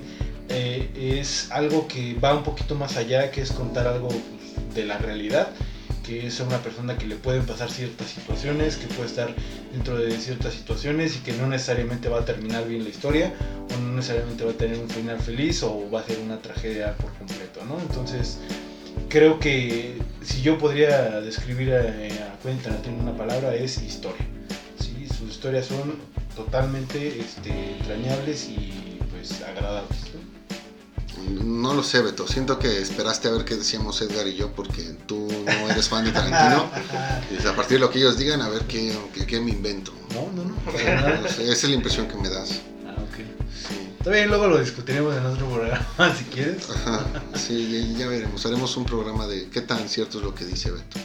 Eh, 0.49 1.19
es 1.21 1.51
algo 1.51 1.89
que 1.89 2.15
va 2.15 2.35
un 2.35 2.43
poquito 2.43 2.75
más 2.75 2.97
allá, 2.97 3.31
que 3.31 3.41
es 3.41 3.53
contar 3.53 3.87
algo 3.87 4.09
pues, 4.09 4.75
de 4.75 4.85
la 4.85 4.99
realidad 4.99 5.49
que 6.05 6.27
es 6.27 6.39
una 6.41 6.59
persona 6.59 6.99
que 6.99 7.07
le 7.07 7.17
pueden 7.17 7.47
pasar 7.47 7.71
ciertas 7.71 8.09
situaciones, 8.09 8.77
que 8.77 8.87
puede 8.89 9.09
estar 9.09 9.35
dentro 9.73 9.97
de 9.97 10.11
ciertas 10.19 10.53
situaciones 10.53 11.17
y 11.17 11.21
que 11.21 11.33
no 11.33 11.47
necesariamente 11.47 12.11
va 12.11 12.21
a 12.21 12.25
terminar 12.27 12.69
bien 12.69 12.85
la 12.85 12.91
historia, 12.91 13.33
no 13.79 13.95
necesariamente 13.95 14.45
va 14.45 14.51
a 14.51 14.55
tener 14.55 14.79
un 14.79 14.89
final 14.89 15.19
feliz 15.21 15.63
o 15.63 15.91
va 15.91 16.01
a 16.01 16.05
ser 16.05 16.19
una 16.19 16.41
tragedia 16.41 16.97
por 16.97 17.13
completo, 17.15 17.65
¿no? 17.65 17.79
Entonces, 17.81 18.39
creo 19.09 19.39
que 19.39 19.99
si 20.23 20.43
yo 20.43 20.59
podría 20.59 21.21
describir 21.21 21.75
a, 21.75 21.81
a 21.81 22.39
Quentin 22.43 22.63
Tarantino 22.63 22.97
en 22.97 23.01
una 23.03 23.17
palabra 23.17 23.55
es 23.55 23.81
historia. 23.83 24.27
¿sí? 24.79 25.07
Sus 25.09 25.31
historias 25.31 25.67
son 25.67 25.97
totalmente 26.35 27.21
este, 27.21 27.77
entrañables 27.79 28.49
y 28.49 28.99
pues 29.11 29.43
agradables. 29.43 29.99
¿no? 30.15 31.43
No 31.45 31.75
lo 31.75 31.83
sé, 31.83 32.03
Beto. 32.03 32.27
Siento 32.27 32.59
que 32.59 32.81
esperaste 32.81 33.29
a 33.29 33.31
ver 33.31 33.45
qué 33.45 33.57
decíamos 33.57 34.01
Edgar 34.03 34.27
y 34.27 34.35
yo 34.35 34.53
porque 34.53 34.83
tú 35.07 35.29
no 35.47 35.71
eres 35.71 35.89
fan 35.89 36.05
de 36.05 36.13
Tarantino. 36.13 36.69
Y 37.31 37.47
a 37.47 37.57
partir 37.57 37.79
de 37.79 37.81
lo 37.81 37.91
que 37.91 37.99
ellos 37.99 38.19
digan, 38.19 38.43
a 38.43 38.49
ver 38.49 38.63
qué, 38.63 38.93
qué, 39.15 39.27
qué 39.27 39.41
me 39.41 39.51
invento. 39.51 39.93
No, 40.13 40.31
no, 40.33 40.45
no. 40.45 40.55
No 40.55 41.29
sé, 41.29 41.45
esa 41.45 41.53
es 41.53 41.65
la 41.65 41.75
impresión 41.75 42.07
que 42.07 42.17
me 42.17 42.29
das. 42.29 42.61
Bien, 44.11 44.29
luego 44.29 44.49
lo 44.49 44.59
discutiremos 44.59 45.17
en 45.17 45.25
otro 45.25 45.49
programa 45.49 45.87
si 46.19 46.25
quieres. 46.25 46.69
Ajá, 46.69 47.07
sí, 47.35 47.95
ya, 47.97 48.07
veremos. 48.07 48.45
Haremos 48.45 48.77
un 48.77 48.85
programa 48.85 49.27
de 49.27 49.49
qué 49.49 49.63
tan 49.63 49.89
cierto 49.89 50.19
es 50.19 50.25
lo 50.25 50.35
que 50.35 50.45
dice 50.45 50.71
Beto. 50.71 50.99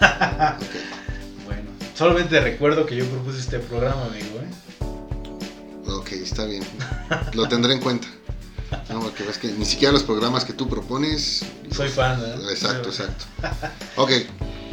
Ok. 0.00 1.44
Bueno, 1.44 1.70
solamente 1.94 2.40
recuerdo 2.40 2.86
que 2.86 2.96
yo 2.96 3.06
propuse 3.06 3.38
este 3.38 3.58
programa, 3.58 4.04
amigo, 4.06 4.40
¿eh? 4.40 5.90
Ok, 5.90 6.12
está 6.12 6.44
bien. 6.44 6.64
Lo 7.34 7.46
tendré 7.48 7.74
en 7.74 7.80
cuenta. 7.80 8.08
No, 8.88 9.00
porque 9.00 9.24
ves 9.24 9.38
que 9.38 9.48
ni 9.48 9.64
siquiera 9.64 9.92
los 9.92 10.02
programas 10.02 10.44
que 10.44 10.52
tú 10.52 10.68
propones. 10.68 11.44
Soy 11.70 11.88
fan, 11.88 12.20
¿eh? 12.20 12.34
Exacto, 12.50 12.88
exacto. 12.88 13.24
Ok, 13.96 14.10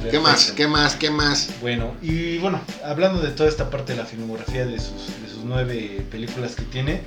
¿qué 0.09 0.19
más? 0.19 0.51
¿Qué 0.51 0.67
más? 0.67 0.95
¿Qué 0.95 1.09
más? 1.09 1.49
Bueno, 1.61 1.95
y 2.01 2.37
bueno, 2.37 2.61
hablando 2.83 3.21
de 3.21 3.29
toda 3.31 3.49
esta 3.49 3.69
parte 3.69 3.93
de 3.93 3.99
la 3.99 4.05
filmografía 4.05 4.65
de 4.65 4.79
sus, 4.79 5.21
de 5.21 5.29
sus 5.29 5.43
nueve 5.43 6.05
películas 6.09 6.55
que 6.55 6.63
tiene, 6.63 7.01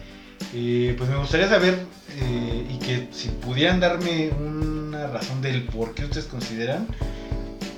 eh, 0.54 0.94
pues 0.96 1.08
me 1.08 1.16
gustaría 1.16 1.48
saber 1.48 1.78
eh, 2.18 2.66
y 2.68 2.78
que 2.78 3.08
si 3.12 3.28
pudieran 3.28 3.80
darme 3.80 4.30
una 4.30 5.06
razón 5.06 5.40
del 5.40 5.64
por 5.64 5.94
qué 5.94 6.04
ustedes 6.04 6.26
consideran 6.26 6.86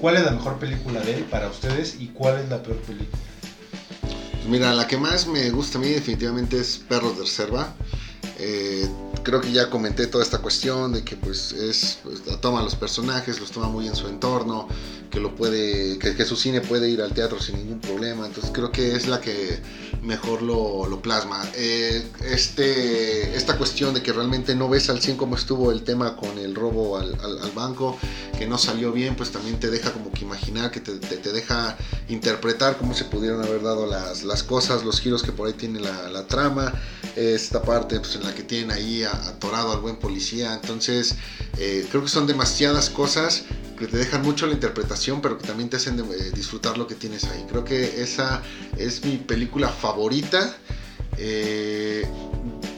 cuál 0.00 0.16
es 0.16 0.24
la 0.24 0.32
mejor 0.32 0.58
película 0.58 1.00
de 1.00 1.16
él 1.16 1.24
para 1.24 1.48
ustedes 1.48 1.96
y 2.00 2.08
cuál 2.08 2.40
es 2.40 2.48
la 2.48 2.62
peor 2.62 2.78
película. 2.78 3.18
Pues 4.32 4.46
mira, 4.46 4.72
la 4.74 4.86
que 4.88 4.96
más 4.96 5.26
me 5.26 5.50
gusta 5.50 5.78
a 5.78 5.80
mí 5.80 5.88
definitivamente 5.88 6.58
es 6.58 6.78
Perros 6.88 7.16
de 7.16 7.22
Reserva. 7.22 7.74
Eh, 8.38 8.88
creo 9.22 9.40
que 9.40 9.52
ya 9.52 9.70
comenté 9.70 10.08
toda 10.08 10.24
esta 10.24 10.38
cuestión 10.38 10.92
de 10.92 11.04
que 11.04 11.16
pues 11.16 11.52
es 11.52 12.00
pues, 12.02 12.22
toma 12.40 12.62
los 12.62 12.74
personajes, 12.74 13.38
los 13.38 13.52
toma 13.52 13.68
muy 13.68 13.86
en 13.86 13.94
su 13.94 14.08
entorno, 14.08 14.66
que 15.12 15.20
lo 15.20 15.34
puede, 15.36 15.98
que, 15.98 16.24
su 16.24 16.36
cine 16.36 16.62
puede 16.62 16.88
ir 16.88 17.02
al 17.02 17.12
teatro 17.12 17.38
sin 17.38 17.56
ningún 17.58 17.80
problema. 17.80 18.26
Entonces 18.26 18.50
creo 18.52 18.72
que 18.72 18.96
es 18.96 19.06
la 19.06 19.20
que 19.20 19.60
mejor 20.02 20.40
lo, 20.42 20.86
lo 20.86 21.02
plasma. 21.02 21.44
Eh, 21.54 22.02
este, 22.24 23.36
esta 23.36 23.58
cuestión 23.58 23.92
de 23.92 24.02
que 24.02 24.12
realmente 24.12 24.54
no 24.56 24.68
ves 24.70 24.88
al 24.88 25.00
100 25.02 25.18
cómo 25.18 25.36
estuvo 25.36 25.70
el 25.70 25.82
tema 25.82 26.16
con 26.16 26.38
el 26.38 26.54
robo 26.54 26.96
al, 26.96 27.14
al- 27.20 27.52
banco, 27.54 27.98
que 28.38 28.46
no 28.46 28.56
salió 28.56 28.92
bien, 28.92 29.14
pues 29.14 29.30
también 29.30 29.60
te 29.60 29.68
deja 29.68 29.92
como 29.92 30.10
que 30.10 30.22
imaginar, 30.24 30.70
que 30.70 30.80
te, 30.80 30.92
te- 30.98 31.32
deja 31.32 31.76
interpretar 32.08 32.78
cómo 32.78 32.94
se 32.94 33.04
pudieron 33.04 33.44
haber 33.44 33.62
dado 33.62 33.86
las, 33.86 34.22
las 34.24 34.42
cosas, 34.42 34.82
los 34.84 34.98
giros 35.02 35.22
que 35.22 35.32
por 35.32 35.46
ahí 35.48 35.52
tiene 35.52 35.80
la, 35.80 36.08
la 36.08 36.26
trama, 36.26 36.72
esta 37.14 37.60
parte 37.60 38.00
pues, 38.00 38.16
en 38.16 38.22
la 38.24 38.34
que 38.34 38.42
tienen 38.42 38.70
ahí 38.70 39.02
atorado 39.04 39.72
al 39.72 39.80
buen 39.80 39.96
policía. 39.96 40.54
Entonces, 40.54 41.16
eh, 41.58 41.86
creo 41.90 42.02
que 42.02 42.08
son 42.08 42.26
demasiadas 42.26 42.88
cosas 42.88 43.42
que 43.82 43.88
te 43.88 43.98
dejan 43.98 44.22
mucho 44.22 44.46
la 44.46 44.52
interpretación, 44.52 45.20
pero 45.20 45.38
que 45.38 45.46
también 45.46 45.68
te 45.68 45.76
hacen 45.76 45.98
eh, 45.98 46.30
disfrutar 46.32 46.78
lo 46.78 46.86
que 46.86 46.94
tienes 46.94 47.24
ahí. 47.24 47.44
Creo 47.48 47.64
que 47.64 48.00
esa 48.00 48.40
es 48.76 49.04
mi 49.04 49.16
película 49.16 49.68
favorita. 49.68 50.56
Eh, 51.18 52.06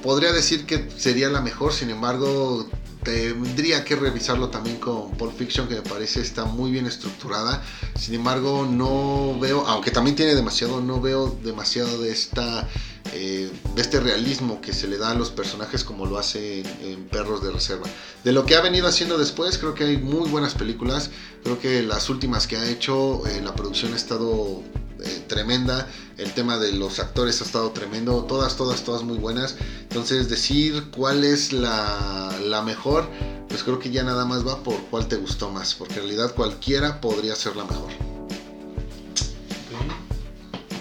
podría 0.03 0.33
decir 0.33 0.65
que 0.65 0.89
sería 0.97 1.29
la 1.29 1.43
mejor, 1.43 1.75
sin 1.75 1.91
embargo, 1.91 2.67
tendría 3.05 3.85
que 3.85 3.95
revisarlo 3.97 4.49
también 4.49 4.79
con 4.79 5.13
Pulp 5.13 5.37
Fiction, 5.37 5.69
que 5.69 5.77
me 5.77 5.83
parece 5.83 6.21
está 6.21 6.45
muy 6.45 6.71
bien 6.71 6.87
estructurada. 6.87 7.63
Sin 7.99 8.15
embargo, 8.15 8.67
no 8.69 9.39
veo, 9.39 9.67
aunque 9.67 9.91
también 9.91 10.17
tiene 10.17 10.35
demasiado, 10.35 10.81
no 10.81 11.01
veo 11.01 11.39
demasiado 11.43 12.01
de 12.01 12.11
esta 12.11 12.69
eh, 13.13 13.51
de 13.77 13.83
este 13.83 14.01
realismo 14.01 14.61
que 14.61 14.73
se 14.73 14.89
le 14.89 14.97
da 14.97 15.11
a 15.11 15.15
los 15.15 15.31
personajes 15.31 15.85
como 15.85 16.07
lo 16.07 16.19
hace 16.19 16.61
en, 16.81 17.05
Perros 17.05 17.43
de 17.45 17.53
Reserva. 17.53 17.87
De 18.25 18.33
lo 18.33 18.47
que 18.47 18.57
ha 18.57 18.61
venido 18.61 18.89
haciendo 18.89 19.19
después, 19.19 19.59
creo 19.59 19.75
que 19.75 19.85
hay 19.85 19.99
muy 19.99 20.29
buenas 20.29 20.55
películas. 20.55 21.11
Creo 21.45 21.61
que 21.61 21.83
las 21.83 22.09
últimas 22.09 22.47
que 22.47 22.57
ha 22.57 22.69
hecho, 22.69 23.25
eh, 23.27 23.41
la 23.41 23.55
producción 23.55 23.93
ha 23.93 23.97
estado 23.97 24.63
eh, 25.05 25.25
tremenda. 25.27 25.87
El 26.17 26.33
tema 26.33 26.59
de 26.59 26.73
los 26.73 26.99
actores 26.99 27.41
ha 27.41 27.45
estado 27.45 27.71
tremendo. 27.73 28.25
Todas, 28.25 28.57
todas, 28.57 28.85
todas 28.85 29.03
muy 29.03 29.19
buenas. 29.19 29.57
Entonces, 29.83 30.29
decir 30.29 30.91
cuál 30.95 31.25
es 31.25 31.53
la, 31.53 32.33
la 32.43 32.63
mejor, 32.63 33.09
pues 33.49 33.65
creo 33.65 33.79
que 33.79 33.91
ya 33.91 34.03
nada 34.05 34.25
más 34.25 34.47
va 34.47 34.63
por 34.63 34.77
cuál 34.91 35.09
te 35.09 35.17
gustó 35.17 35.51
más. 35.51 35.75
Porque 35.75 35.95
en 35.95 36.01
realidad 36.01 36.35
cualquiera 36.35 37.01
podría 37.01 37.35
ser 37.35 37.57
la 37.57 37.65
mejor. 37.65 37.91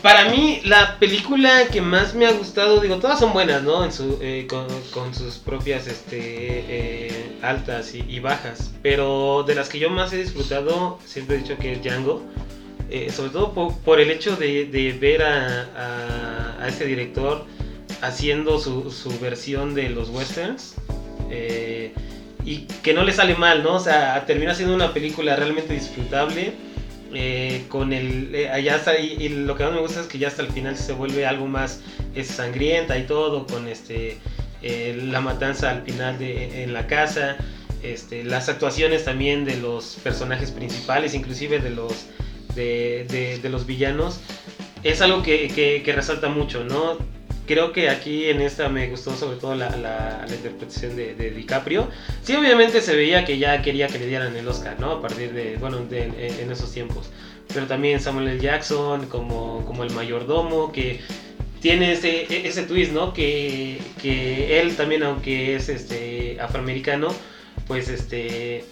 Para 0.04 0.28
mí, 0.28 0.60
la 0.66 1.00
película 1.00 1.68
que 1.72 1.82
más 1.82 2.14
me 2.14 2.26
ha 2.26 2.34
gustado, 2.34 2.82
digo, 2.82 2.98
todas 2.98 3.20
son 3.20 3.32
buenas, 3.32 3.64
¿no? 3.64 3.86
En 3.86 3.94
su, 3.94 4.20
eh, 4.22 4.48
con, 4.50 5.16
sus 5.16 5.36
propias 5.36 5.88
este, 5.88 6.18
eh, 6.20 7.40
altas 7.42 7.96
y, 7.96 8.04
y 8.10 8.20
bajas. 8.20 8.72
Pero 8.82 9.46
de 9.48 9.56
las 9.56 9.70
que 9.70 9.80
yo 9.80 9.90
más 9.90 10.12
he 10.12 10.18
disfrutado, 10.18 11.00
siempre 11.06 11.38
he 11.38 11.40
dicho 11.40 11.58
que 11.58 11.72
es 11.72 11.82
Django. 11.82 12.22
Eh, 12.90 13.10
sobre 13.12 13.32
todo 13.32 13.54
por, 13.54 14.00
el 14.00 14.12
hecho 14.12 14.36
de, 14.36 14.98
ver 15.00 15.24
a, 15.24 15.64
a, 15.76 16.64
a 16.64 16.68
este 16.68 16.86
director 16.86 17.46
haciendo 18.02 18.60
su, 18.60 18.92
su 18.92 19.18
versión 19.20 19.74
de 19.74 19.90
los 19.90 20.10
westerns. 20.10 20.76
eh, 21.32 21.94
y 22.46 22.68
que 22.84 22.94
no 22.94 23.04
le 23.06 23.14
sale 23.14 23.36
mal, 23.36 23.64
¿no? 23.64 23.76
O 23.76 23.80
sea, 23.80 24.26
termina 24.26 24.54
siendo 24.54 24.76
una 24.76 24.94
película 24.94 25.36
realmente 25.36 25.74
disfrutable. 25.74 26.54
eh, 27.16 27.66
con 27.70 27.94
el 27.94 28.36
allá 28.52 28.76
hasta 28.76 28.98
y, 29.00 29.30
lo 29.30 29.56
que 29.56 29.64
más 29.64 29.74
me 29.74 29.80
gusta 29.80 30.02
es 30.02 30.08
que 30.08 30.18
ya 30.18 30.28
hasta 30.28 30.42
el 30.42 30.50
final 30.50 30.76
se 30.76 30.94
vuelve 30.94 31.26
algo 31.26 31.46
más 31.48 31.82
sangrienta 32.24 32.98
y 32.98 33.04
todo 33.06 33.46
con 33.46 33.68
este 33.68 34.18
la 34.62 35.22
matanza 35.22 35.70
al 35.70 35.84
final 35.84 36.18
de 36.18 36.64
en 36.64 36.74
la 36.74 36.88
casa 36.88 37.38
este 37.84 38.24
las 38.24 38.50
actuaciones 38.50 39.06
también 39.06 39.46
de 39.46 39.58
los 39.58 39.98
personajes 40.04 40.52
principales 40.52 41.14
inclusive 41.14 41.60
de 41.60 41.70
los 41.70 42.08
de, 42.56 43.06
de- 43.10 43.40
los 43.50 43.66
villanos 43.66 44.20
es 44.84 45.02
algo 45.02 45.24
que, 45.24 45.48
que- 45.50 45.82
resalta 45.94 46.30
mucho 46.30 46.64
no 46.64 46.98
creo 47.46 47.74
que 47.74 47.90
aquí 47.90 48.26
en 48.30 48.40
esta 48.42 48.70
me 48.70 48.88
gustó 48.90 49.16
sobre 49.16 49.38
todo 49.38 49.54
la, 49.56 49.70
la- 49.78 50.26
interpretación 50.34 50.96
de, 50.96 51.14
de 51.16 51.30
DiCaprio 51.32 51.90
Sí, 52.24 52.36
obviamente 52.36 52.82
se 52.82 52.96
veía 52.96 53.26
que 53.26 53.38
ya 53.38 53.62
quería 53.62 53.88
que 53.88 54.00
le 54.00 54.08
dieran 54.08 54.36
el 54.36 54.48
Oscar, 54.48 54.80
¿no? 54.80 54.92
A 54.92 55.02
partir 55.02 55.34
de, 55.34 55.58
bueno, 55.58 55.80
de- 55.80 56.04
en, 56.04 56.16
en 56.40 56.52
esos 56.52 56.72
tiempos. 56.72 57.10
Pero 57.54 57.66
también 57.68 58.00
Samuel 58.00 58.30
L. 58.30 58.40
Jackson 58.40 59.08
como, 59.08 59.66
como 59.66 59.84
el 59.84 59.92
mayordomo, 59.92 60.72
que 60.72 61.02
tiene 61.62 61.92
ese, 61.92 62.48
ese 62.48 62.64
twist, 62.64 62.94
¿no? 62.94 63.14
Que, 63.14 63.78
que 64.02 64.62
él 64.62 64.76
también, 64.78 65.04
aunque 65.04 65.56
es 65.58 65.68
este 65.68 66.38
afroamericano, 66.40 67.10
pues 67.68 67.90
este 67.90 68.64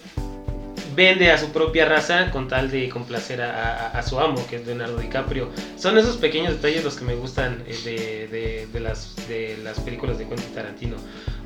vende 0.95 1.31
a 1.31 1.37
su 1.37 1.51
propia 1.51 1.85
raza 1.85 2.31
con 2.31 2.47
tal 2.47 2.69
de 2.71 2.89
complacer 2.89 3.41
a, 3.41 3.51
a- 3.51 3.99
a 3.99 4.03
su 4.03 4.19
amo, 4.19 4.45
que 4.49 4.57
es 4.57 4.65
Leonardo 4.65 4.97
DiCaprio. 4.97 5.49
Son 5.77 5.97
esos 5.97 6.17
pequeños 6.17 6.53
detalles 6.53 6.83
los 6.83 6.95
que 6.95 7.05
me 7.05 7.15
gustan 7.15 7.63
eh, 7.67 7.77
de, 7.83 8.27
de- 8.27 8.67
de 8.71 8.79
las, 8.79 9.15
de 9.27 9.57
las 9.63 9.79
películas 9.79 10.17
de 10.17 10.27
Quentin 10.27 10.53
Tarantino. 10.53 10.97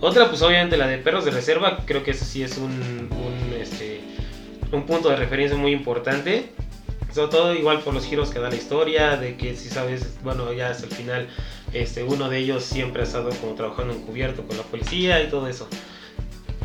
Otra, 0.01 0.29
pues 0.29 0.41
obviamente 0.41 0.77
la 0.77 0.87
de 0.87 0.97
Perros 0.97 1.25
de 1.25 1.31
Reserva, 1.31 1.83
creo 1.85 2.03
que 2.03 2.11
ese 2.11 2.25
sí 2.25 2.43
es 2.43 2.57
un, 2.57 2.71
un, 2.71 3.53
este, 3.61 4.01
un 4.71 4.85
punto 4.85 5.09
de 5.09 5.15
referencia 5.15 5.57
muy 5.57 5.71
importante. 5.71 6.49
Sobre 7.13 7.31
todo 7.31 7.55
igual 7.55 7.79
por 7.79 7.93
los 7.93 8.05
giros 8.05 8.29
que 8.29 8.39
da 8.39 8.49
la 8.49 8.57
historia, 8.57 9.15
de 9.15 9.37
que 9.37 9.55
si 9.55 9.69
sabes, 9.69 10.17
bueno, 10.21 10.51
ya 10.51 10.71
hasta 10.71 10.85
el 10.85 10.91
final, 10.91 11.29
este, 11.71 12.03
uno 12.03 12.27
de 12.29 12.39
ellos 12.39 12.63
siempre 12.65 13.03
ha 13.03 13.05
estado 13.05 13.29
como 13.39 13.53
trabajando 13.53 13.93
encubierto 13.93 14.43
con 14.43 14.57
la 14.57 14.63
policía 14.63 15.23
y 15.23 15.29
todo 15.29 15.47
eso. 15.47 15.69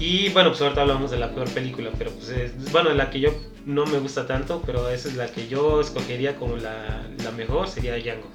Y 0.01 0.31
bueno, 0.31 0.49
pues 0.49 0.63
ahorita 0.63 0.81
hablamos 0.81 1.11
de 1.11 1.19
la 1.19 1.31
peor 1.31 1.49
película, 1.51 1.91
pero 1.99 2.11
pues 2.11 2.31
es, 2.31 2.73
bueno, 2.73 2.91
la 2.95 3.11
que 3.11 3.21
yo 3.21 3.35
no 3.67 3.85
me 3.85 3.99
gusta 3.99 4.27
tanto, 4.27 4.63
pero 4.65 4.89
esa 4.89 5.09
es 5.09 5.17
la 5.17 5.27
que 5.27 5.47
yo 5.47 5.83
escogería 5.83 6.37
como 6.37 6.57
la, 6.57 7.07
la 7.23 7.31
mejor, 7.33 7.69
sería 7.69 7.97
Django. 7.97 8.27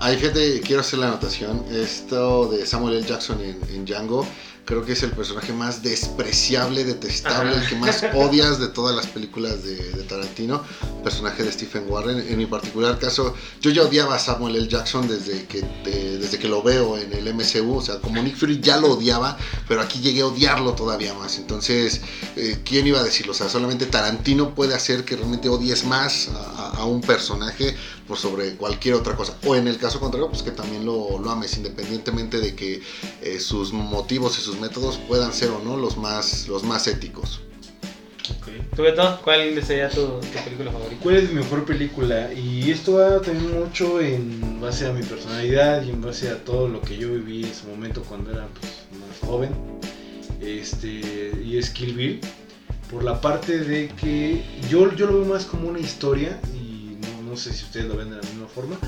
Ahí 0.00 0.16
fíjate, 0.16 0.62
quiero 0.62 0.80
hacer 0.80 0.98
la 1.00 1.08
anotación. 1.08 1.62
Esto 1.70 2.46
de 2.48 2.64
Samuel 2.64 2.96
L. 2.96 3.06
Jackson 3.06 3.38
en, 3.42 3.60
en 3.68 3.84
Django 3.84 4.26
creo 4.64 4.84
que 4.84 4.92
es 4.92 5.02
el 5.02 5.10
personaje 5.10 5.52
más 5.52 5.82
despreciable, 5.82 6.84
detestable, 6.84 7.54
el 7.56 7.68
que 7.68 7.76
más 7.76 8.04
odias 8.14 8.58
de 8.58 8.68
todas 8.68 8.96
las 8.96 9.06
películas 9.06 9.62
de, 9.62 10.04
Tarantino, 10.04 10.62
personaje 11.02 11.42
de 11.42 11.52
Stephen 11.52 11.84
Warren. 11.88 12.18
En 12.28 12.36
mi 12.36 12.46
particular 12.46 12.98
caso, 12.98 13.34
yo 13.60 13.70
ya 13.70 13.82
odiaba 13.82 14.16
a 14.16 14.18
Samuel 14.18 14.56
L. 14.56 14.68
Jackson 14.68 15.08
desde 15.08 15.46
que, 15.46 15.62
desde 15.84 16.38
que 16.38 16.48
lo 16.48 16.62
veo 16.62 16.98
en 16.98 17.12
el 17.12 17.32
MCU, 17.34 17.76
o 17.76 17.82
sea, 17.82 18.00
como 18.00 18.22
Nick 18.22 18.36
Fury 18.36 18.60
ya 18.60 18.76
lo 18.76 18.92
odiaba, 18.92 19.36
pero 19.68 19.80
aquí 19.80 20.00
llegué 20.00 20.22
a 20.22 20.26
odiarlo 20.26 20.74
todavía 20.74 21.14
más. 21.14 21.38
Entonces, 21.38 22.02
eh, 22.36 22.58
¿quién 22.64 22.86
iba 22.86 23.00
a 23.00 23.02
decirlo? 23.02 23.32
O 23.32 23.34
sea, 23.34 23.48
solamente 23.48 23.86
Tarantino 23.86 24.54
puede 24.54 24.74
hacer 24.74 25.04
que 25.04 25.16
realmente 25.16 25.48
odies 25.48 25.84
más 25.84 26.30
a, 26.34 26.84
un 26.84 27.00
personaje 27.00 27.74
por 28.06 28.18
sobre 28.18 28.56
cualquier 28.56 28.94
otra 28.94 29.16
cosa. 29.16 29.38
O 29.46 29.56
en 29.56 29.68
el 29.68 29.78
caso 29.78 29.98
contrario, 30.00 30.28
pues 30.28 30.42
que 30.42 30.50
también 30.50 30.84
lo, 30.84 31.18
lo 31.18 31.30
ames, 31.30 31.56
independientemente 31.56 32.38
de 32.38 32.54
que 32.54 32.82
eh, 33.22 33.40
sus 33.40 33.72
motivos 33.72 34.38
y 34.38 34.42
sus 34.42 34.53
métodos 34.60 34.98
puedan 35.08 35.32
ser 35.32 35.50
o 35.50 35.58
no 35.60 35.76
los 35.76 35.96
más, 35.96 36.48
los 36.48 36.62
más 36.62 36.86
éticos. 36.86 37.40
Okay. 38.40 38.66
¿Tú, 38.74 38.82
Beto, 38.82 39.20
cuál 39.22 39.62
sería 39.62 39.90
tu, 39.90 40.20
película 40.44 40.72
favorita? 40.72 41.02
¿Cuál 41.02 41.16
es 41.16 41.28
mi 41.28 41.36
mejor 41.36 41.64
película? 41.64 42.32
Y 42.32 42.70
esto 42.70 42.94
va 42.94 43.20
también 43.20 43.60
mucho 43.60 44.00
en 44.00 44.60
base 44.60 44.86
a 44.86 44.92
mi 44.92 45.02
personalidad 45.02 45.82
y 45.82 45.90
en 45.90 46.00
base 46.00 46.30
a 46.30 46.42
todo 46.42 46.68
lo 46.68 46.80
que 46.80 46.96
yo 46.96 47.10
viví 47.10 47.44
en 47.44 47.54
su 47.54 47.66
momento 47.68 48.02
cuando 48.02 48.30
era 48.30 48.46
pues, 48.60 48.72
más 48.98 49.28
joven. 49.28 49.50
Este, 50.40 51.32
y 51.44 51.58
es 51.58 51.70
Kill 51.70 51.94
Bill. 51.94 52.20
Por 52.90 53.04
la 53.04 53.20
parte 53.20 53.58
de 53.58 53.88
que 53.88 54.42
yo, 54.70 54.94
yo 54.94 55.06
lo 55.06 55.20
veo 55.20 55.24
más 55.26 55.44
como 55.44 55.68
una 55.68 55.80
historia 55.80 56.40
y 56.54 56.96
no, 57.00 57.30
no 57.30 57.36
sé 57.36 57.52
si 57.52 57.64
ustedes 57.64 57.86
lo 57.86 57.96
ven 57.96 58.10
de 58.10 58.16
la 58.16 58.22
misma 58.22 58.46
forma 58.46 58.78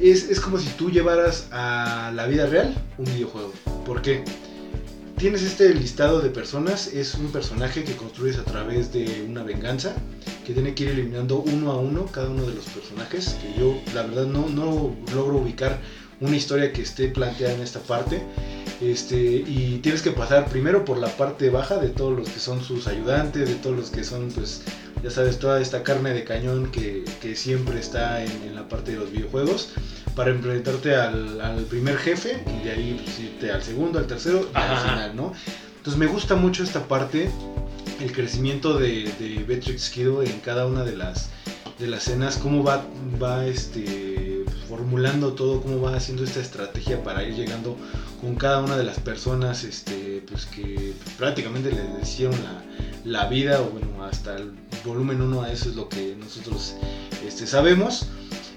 es, 0.00 0.40
como 0.40 0.58
si 0.58 0.68
tú 0.70 0.90
llevaras 0.90 1.48
a 1.50 2.12
la 2.14 2.26
vida 2.26 2.46
real 2.46 2.74
un 2.98 3.04
videojuego. 3.06 3.52
¿Por 3.84 4.02
qué? 4.02 4.24
Tienes 5.16 5.42
este 5.42 5.74
listado 5.74 6.20
de 6.20 6.30
personas, 6.30 6.86
es 6.88 7.14
un 7.14 7.32
personaje 7.32 7.82
que 7.82 7.96
construyes 7.96 8.38
a 8.38 8.44
través 8.44 8.92
de 8.92 9.26
una 9.28 9.42
venganza, 9.42 9.94
que 10.46 10.52
tiene 10.52 10.74
que 10.74 10.84
ir 10.84 10.90
eliminando 10.90 11.40
uno 11.40 11.72
a 11.72 11.76
uno 11.76 12.06
cada 12.06 12.30
uno 12.30 12.44
de 12.44 12.54
los 12.54 12.66
personajes, 12.66 13.36
que 13.42 13.58
yo 13.58 13.76
la 13.94 14.02
verdad 14.02 14.26
no, 14.26 14.48
no 14.48 14.94
logro 15.12 15.38
ubicar 15.38 15.80
una 16.20 16.36
historia 16.36 16.72
que 16.72 16.82
esté 16.82 17.08
planteada 17.08 17.54
en 17.54 17.62
esta 17.62 17.80
parte. 17.80 18.22
Este, 18.80 19.16
y 19.16 19.80
tienes 19.82 20.02
que 20.02 20.12
pasar 20.12 20.48
primero 20.48 20.84
por 20.84 20.98
la 20.98 21.08
parte 21.08 21.50
baja 21.50 21.78
de 21.78 21.88
todos 21.88 22.16
los 22.16 22.28
que 22.28 22.38
son 22.38 22.62
sus 22.62 22.86
ayudantes, 22.86 23.48
de 23.48 23.56
todos 23.56 23.76
los 23.76 23.90
que 23.90 24.04
son, 24.04 24.28
pues, 24.28 24.62
ya 25.02 25.10
sabes, 25.10 25.38
toda 25.38 25.60
esta 25.60 25.82
carne 25.82 26.12
de 26.12 26.24
cañón 26.24 26.70
que, 26.70 27.04
siempre 27.34 27.78
está 27.78 28.24
en, 28.24 28.54
la 28.54 28.68
parte 28.68 28.92
de 28.92 28.98
los 28.98 29.12
videojuegos, 29.12 29.70
para 30.16 30.30
enfrentarte 30.30 30.96
al, 30.96 31.66
primer 31.68 31.96
jefe 31.98 32.42
y 32.46 32.64
de 32.64 32.72
ahí 32.72 33.00
pues, 33.04 33.20
irte 33.20 33.52
al 33.52 33.62
segundo, 33.62 33.98
al 33.98 34.06
tercero 34.06 34.48
y 34.52 34.56
al 34.56 34.78
final, 34.78 35.16
¿no? 35.16 35.32
Entonces 35.76 35.98
me 35.98 36.06
gusta 36.06 36.34
mucho 36.34 36.64
esta 36.64 36.88
parte, 36.88 37.30
el 38.00 38.12
crecimiento 38.12 38.78
de, 38.78 39.12
de 39.18 39.44
Beatrix 39.46 39.90
Kiddo 39.90 40.22
en 40.22 40.40
cada 40.40 40.66
una 40.66 40.84
de 40.84 40.96
las, 40.96 41.30
de 41.78 41.86
las 41.86 42.08
escenas, 42.08 42.36
cómo 42.36 42.64
va, 42.64 42.84
va 43.22 43.46
este, 43.46 44.44
formulando 44.68 45.32
todo, 45.34 45.60
cómo 45.62 45.80
va 45.80 45.96
haciendo 45.96 46.24
esta 46.24 46.40
estrategia 46.40 47.02
para 47.02 47.22
ir 47.22 47.34
llegando 47.34 47.76
con 48.20 48.34
cada 48.34 48.60
una 48.60 48.76
de 48.76 48.84
las 48.84 48.98
personas 48.98 49.64
este, 49.64 50.22
pues 50.28 50.46
que 50.46 50.92
prácticamente 51.16 51.70
le 51.70 51.82
hicieron 52.02 52.34
la, 52.42 52.62
vida, 53.28 53.60
o 53.60 53.70
bueno, 53.70 54.04
hasta 54.04 54.36
el 54.36 54.52
volumen 54.84 55.20
1 55.20 55.42
a 55.42 55.52
eso 55.52 55.68
es 55.68 55.76
lo 55.76 55.88
que 55.88 56.16
nosotros 56.18 56.74
este, 57.26 57.46
sabemos. 57.46 58.08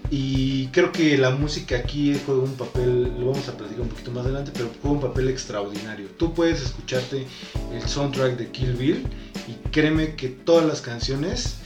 Y 0.09 0.67
creo 0.67 0.91
que 0.91 1.17
la 1.17 1.29
música 1.29 1.77
aquí 1.77 2.19
juega 2.25 2.41
un 2.41 2.55
papel, 2.55 3.03
lo 3.17 3.27
vamos 3.27 3.47
a 3.47 3.55
platicar 3.55 3.81
un 3.81 3.87
poquito 3.87 4.11
más 4.11 4.25
adelante, 4.25 4.51
pero 4.53 4.69
juega 4.81 4.95
un 4.95 5.01
papel 5.01 5.29
extraordinario. 5.29 6.07
Tú 6.17 6.33
puedes 6.33 6.61
escucharte 6.61 7.25
el 7.73 7.81
soundtrack 7.87 8.37
de 8.37 8.51
Kill 8.51 8.73
Bill 8.73 9.07
y 9.47 9.69
créeme 9.69 10.15
que 10.15 10.27
todas 10.27 10.65
las 10.65 10.81
canciones 10.81 11.59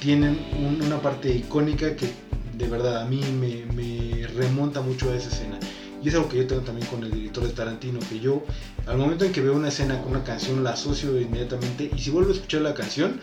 tienen 0.00 0.38
una 0.84 1.02
parte 1.02 1.34
icónica 1.34 1.96
que 1.96 2.08
de 2.56 2.68
verdad 2.68 3.02
a 3.02 3.04
mí 3.04 3.20
me, 3.40 3.66
me 3.74 4.28
remonta 4.28 4.80
mucho 4.80 5.10
a 5.10 5.16
esa 5.16 5.28
escena. 5.28 5.58
Y 6.02 6.08
es 6.08 6.14
algo 6.14 6.28
que 6.28 6.38
yo 6.38 6.46
tengo 6.46 6.62
también 6.62 6.86
con 6.88 7.02
el 7.02 7.10
director 7.10 7.44
de 7.44 7.50
Tarantino, 7.50 7.98
que 8.08 8.20
yo 8.20 8.44
al 8.86 8.98
momento 8.98 9.24
en 9.24 9.32
que 9.32 9.40
veo 9.40 9.54
una 9.54 9.68
escena 9.68 10.00
con 10.00 10.12
una 10.12 10.24
canción 10.24 10.62
la 10.62 10.70
asocio 10.70 11.20
inmediatamente 11.20 11.90
y 11.94 11.98
si 11.98 12.10
vuelvo 12.10 12.30
a 12.30 12.34
escuchar 12.34 12.62
la 12.62 12.74
canción, 12.74 13.20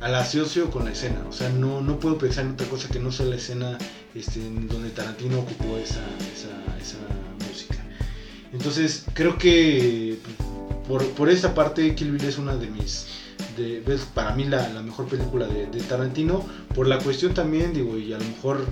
la 0.00 0.20
asocio 0.20 0.70
con 0.70 0.84
la 0.84 0.92
escena. 0.92 1.22
O 1.28 1.32
sea, 1.32 1.48
no, 1.50 1.80
no 1.80 1.98
puedo 1.98 2.18
pensar 2.18 2.44
en 2.44 2.52
otra 2.52 2.66
cosa 2.68 2.88
que 2.88 3.00
no 3.00 3.12
sea 3.12 3.26
la 3.26 3.36
escena 3.36 3.78
este, 4.14 4.40
en 4.40 4.68
donde 4.68 4.90
Tarantino 4.90 5.40
ocupó 5.40 5.76
esa, 5.76 6.02
esa, 6.34 6.48
música. 7.48 7.76
Entonces, 8.52 9.04
creo 9.12 9.36
que 9.38 10.18
por, 10.88 11.04
por 11.10 11.28
esta 11.28 11.54
parte 11.54 11.94
Kill 11.94 12.12
Bill 12.12 12.24
es 12.24 12.38
una 12.38 12.56
de 12.56 12.68
mis... 12.68 13.06
De, 13.56 13.82
para 14.14 14.34
mí 14.34 14.44
la, 14.44 14.68
la 14.68 14.82
mejor 14.82 15.06
película 15.06 15.46
de, 15.46 15.66
Tarantino 15.82 16.44
por 16.74 16.86
la 16.86 16.98
cuestión 16.98 17.32
también 17.32 17.72
digo 17.72 17.96
y 17.98 18.12
a 18.12 18.18
lo 18.18 18.24
mejor 18.24 18.66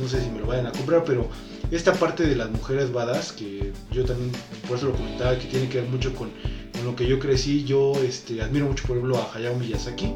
no, 0.00 0.08
sé 0.08 0.22
si 0.22 0.30
me 0.30 0.40
lo 0.40 0.46
vayan 0.46 0.66
a 0.66 0.72
comprar 0.72 1.04
pero 1.04 1.28
esta 1.70 1.92
parte 1.92 2.26
de 2.26 2.34
las 2.34 2.50
mujeres 2.50 2.92
badass, 2.92 3.32
que 3.32 3.72
yo 3.92 4.04
también, 4.04 4.32
por 4.66 4.76
eso 4.76 4.86
lo 4.86 4.92
comentaba, 4.92 5.38
que 5.38 5.46
tiene 5.46 5.68
que 5.68 5.80
ver 5.80 5.88
mucho 5.88 6.14
con, 6.14 6.30
lo 6.84 6.96
que 6.96 7.06
yo 7.06 7.18
crecí, 7.18 7.64
yo 7.64 7.92
este, 8.02 8.40
admiro 8.40 8.66
mucho, 8.66 8.84
por 8.86 8.96
ejemplo, 8.96 9.18
a 9.18 9.36
Hayao 9.36 9.54
Miyazaki, 9.56 10.14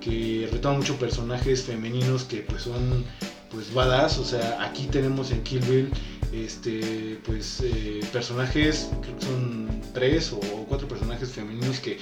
que 0.00 0.48
retoma 0.50 0.78
muchos 0.78 0.96
personajes 0.96 1.62
femeninos 1.62 2.24
que 2.24 2.38
pues 2.38 2.62
son 2.62 3.04
pues 3.50 3.72
badass, 3.72 4.18
o 4.18 4.24
sea, 4.24 4.62
aquí 4.62 4.86
tenemos 4.86 5.30
en 5.30 5.42
Kill 5.42 5.60
Bill 5.60 5.90
este 6.32 7.18
pues 7.24 7.60
eh, 7.62 8.00
personajes 8.12 8.90
creo 9.00 9.16
que 9.16 9.24
son 9.24 9.80
tres 9.94 10.32
o 10.32 10.40
cuatro 10.68 10.86
personajes 10.86 11.30
femeninos 11.30 11.80
que 11.80 11.98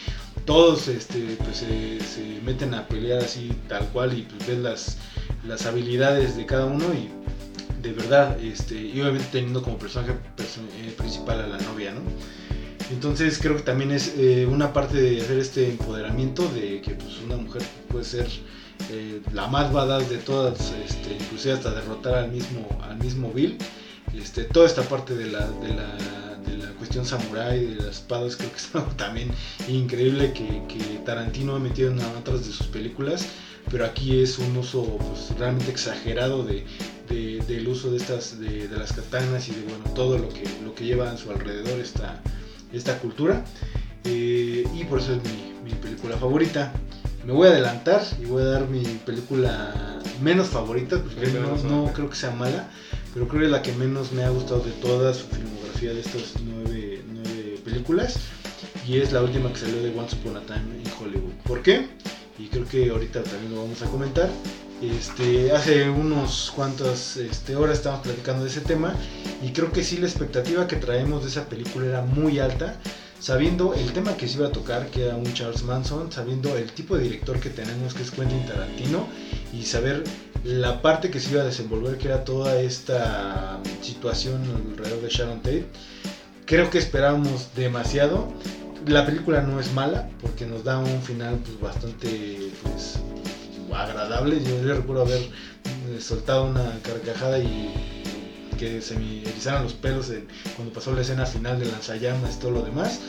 todos 0.46 0.88
este 0.88 1.36
pues 1.44 1.58
se 1.58 2.40
meten 2.42 2.72
a 2.74 2.88
pelear 2.88 3.22
así 3.22 3.52
tal 3.68 3.86
cual 3.88 4.16
y 4.16 4.22
pues 4.22 4.46
ves 4.48 4.58
las 4.58 4.98
las 5.46 5.66
habilidades 5.66 6.36
de 6.36 6.46
cada 6.46 6.66
uno 6.66 6.84
y 6.94 7.10
de 7.86 7.92
verdad, 7.92 8.38
este, 8.42 8.74
y 8.74 9.00
obviamente 9.00 9.28
teniendo 9.30 9.62
como 9.62 9.78
personaje 9.78 10.12
eh, 10.12 10.94
principal 10.96 11.40
a 11.40 11.46
la 11.46 11.58
novia, 11.58 11.92
¿no? 11.92 12.00
Entonces 12.90 13.38
creo 13.38 13.56
que 13.56 13.62
también 13.62 13.90
es 13.90 14.14
eh, 14.16 14.46
una 14.46 14.72
parte 14.72 14.96
de 14.96 15.20
hacer 15.20 15.38
este 15.38 15.68
empoderamiento 15.68 16.48
de 16.48 16.80
que 16.80 16.92
pues, 16.92 17.20
una 17.24 17.36
mujer 17.36 17.62
puede 17.88 18.04
ser 18.04 18.26
eh, 18.90 19.20
la 19.32 19.46
más 19.48 19.72
badass 19.72 20.08
de 20.08 20.18
todas, 20.18 20.72
este, 20.84 21.14
inclusive 21.14 21.54
hasta 21.54 21.70
derrotar 21.70 22.14
al 22.14 22.30
mismo, 22.30 22.66
al 22.82 22.96
mismo 22.98 23.32
Bill. 23.32 23.58
Este, 24.14 24.44
toda 24.44 24.66
esta 24.66 24.82
parte 24.82 25.14
de 25.14 25.26
la, 25.26 25.46
de 25.46 25.68
la, 25.74 25.96
de 26.46 26.58
la 26.58 26.70
cuestión 26.72 27.04
samurai, 27.04 27.64
de 27.64 27.76
las 27.76 27.96
espadas, 27.96 28.36
creo 28.36 28.50
que 28.50 28.56
es 28.56 28.74
algo 28.74 28.92
también 28.92 29.30
increíble 29.68 30.32
que, 30.32 30.62
que 30.68 31.00
Tarantino 31.04 31.56
ha 31.56 31.58
metido 31.58 31.90
en 31.90 32.00
otras 32.00 32.46
de 32.46 32.52
sus 32.52 32.66
películas 32.66 33.26
pero 33.70 33.84
aquí 33.84 34.20
es 34.20 34.38
un 34.38 34.56
uso 34.56 34.84
pues, 34.98 35.36
realmente 35.38 35.70
exagerado 35.70 36.44
de, 36.44 36.64
del 37.08 37.68
uso 37.68 37.90
de 37.90 37.96
estas 37.96 38.38
de, 38.38 38.68
las 38.68 38.92
katanas 38.92 39.48
y 39.48 39.52
de 39.52 39.62
bueno 39.62 39.84
todo 39.94 40.18
lo 40.18 40.28
que 40.28 40.44
lo 40.64 40.74
que 40.74 40.84
lleva 40.84 41.10
a 41.10 41.16
su 41.16 41.30
alrededor 41.30 41.80
esta, 41.80 42.20
esta 42.72 42.98
cultura. 42.98 43.44
Eh, 44.04 44.64
y 44.74 44.84
por 44.84 45.00
eso 45.00 45.14
es 45.14 45.20
mi, 45.64 45.74
película 45.82 46.16
favorita. 46.16 46.72
Me 47.24 47.32
voy 47.32 47.48
a 47.48 47.50
adelantar 47.50 48.02
y 48.20 48.24
voy 48.24 48.42
a 48.42 48.46
dar 48.46 48.68
mi 48.68 48.82
película 49.04 50.00
menos 50.22 50.48
favorita 50.48 51.02
porque 51.02 51.26
no, 51.28 51.56
no, 51.56 51.92
creo 51.92 52.08
que 52.08 52.16
sea 52.16 52.30
mala 52.30 52.70
pero 53.12 53.28
creo 53.28 53.40
que 53.40 53.46
es 53.46 53.52
la 53.52 53.62
que 53.62 53.72
menos 53.72 54.12
me 54.12 54.24
ha 54.24 54.30
gustado 54.30 54.60
de 54.60 54.70
toda 54.72 55.12
su 55.12 55.26
filmografía 55.26 55.65
de 55.80 56.00
estas 56.00 56.34
nueve, 56.42 57.02
nueve 57.12 57.60
películas 57.64 58.16
y 58.88 58.98
es 58.98 59.12
la 59.12 59.22
última 59.22 59.52
que 59.52 59.58
salió 59.58 59.82
de 59.82 59.96
Once 59.96 60.16
Upon 60.16 60.36
a 60.38 60.40
Time 60.40 60.82
en 60.82 60.90
Hollywood 60.98 61.32
¿por 61.44 61.62
qué? 61.62 61.86
y 62.38 62.46
creo 62.48 62.66
que 62.66 62.90
ahorita 62.90 63.22
también 63.22 63.54
lo 63.54 63.62
vamos 63.62 63.82
a 63.82 63.86
comentar. 63.86 64.28
Este, 64.82 65.52
hace 65.52 65.88
unos 65.88 66.52
cuantas 66.54 67.16
este, 67.16 67.56
horas 67.56 67.78
estábamos 67.78 68.06
platicando 68.06 68.44
de 68.44 68.50
ese 68.50 68.60
tema 68.60 68.94
y 69.42 69.52
creo 69.52 69.72
que 69.72 69.82
sí 69.82 69.96
la 69.96 70.06
expectativa 70.06 70.66
que 70.66 70.76
traemos 70.76 71.22
de 71.22 71.30
esa 71.30 71.48
película 71.48 71.86
era 71.86 72.02
muy 72.02 72.38
alta, 72.40 72.78
sabiendo 73.18 73.72
el 73.72 73.92
tema 73.92 74.16
que 74.16 74.28
se 74.28 74.36
iba 74.36 74.48
a 74.48 74.52
tocar, 74.52 74.88
que 74.88 75.06
era 75.06 75.16
un 75.16 75.32
Charles 75.32 75.62
Manson, 75.62 76.12
sabiendo 76.12 76.56
el 76.56 76.72
tipo 76.72 76.96
de 76.96 77.04
director 77.04 77.40
que 77.40 77.48
tenemos, 77.48 77.94
que 77.94 78.02
es 78.02 78.10
Quentin 78.10 78.44
Tarantino, 78.46 79.06
y 79.52 79.62
saber 79.62 80.04
la 80.46 80.80
parte 80.82 81.10
que 81.10 81.20
se 81.20 81.32
iba 81.32 81.42
a 81.42 81.44
desenvolver, 81.44 81.98
que 81.98 82.08
era 82.08 82.24
toda 82.24 82.60
esta 82.60 83.58
situación 83.82 84.42
alrededor 84.72 85.02
de 85.02 85.08
Sharon 85.08 85.42
Tate. 85.42 85.66
Creo 86.44 86.70
que 86.70 86.78
esperábamos 86.78 87.54
demasiado 87.56 88.32
la 88.86 89.04
película 89.04 89.42
no 89.42 89.58
es 89.58 89.72
mala 89.72 90.08
porque 90.20 90.46
nos 90.46 90.64
da 90.64 90.78
un 90.78 91.02
final 91.02 91.38
pues, 91.44 91.60
bastante 91.60 92.52
pues, 92.62 92.98
agradable. 93.74 94.42
Yo, 94.42 94.74
recuerdo 94.74 95.02
haber 95.02 95.22
eh, 95.22 96.00
soltado 96.00 96.46
una 96.46 96.78
carcajada 96.82 97.38
y 97.38 97.72
que 98.58 98.80
se 98.80 98.96
me 98.96 99.22
erizaron 99.22 99.64
los 99.64 99.74
pelos 99.74 100.12
cuando 100.54 100.72
pasó 100.72 100.92
la 100.94 101.02
escena 101.02 101.26
final 101.26 101.58
de 101.58 101.66
lanzallamas 101.66 102.36
y 102.36 102.38
todo 102.38 102.52
lo 102.52 102.62
demás. 102.62 103.00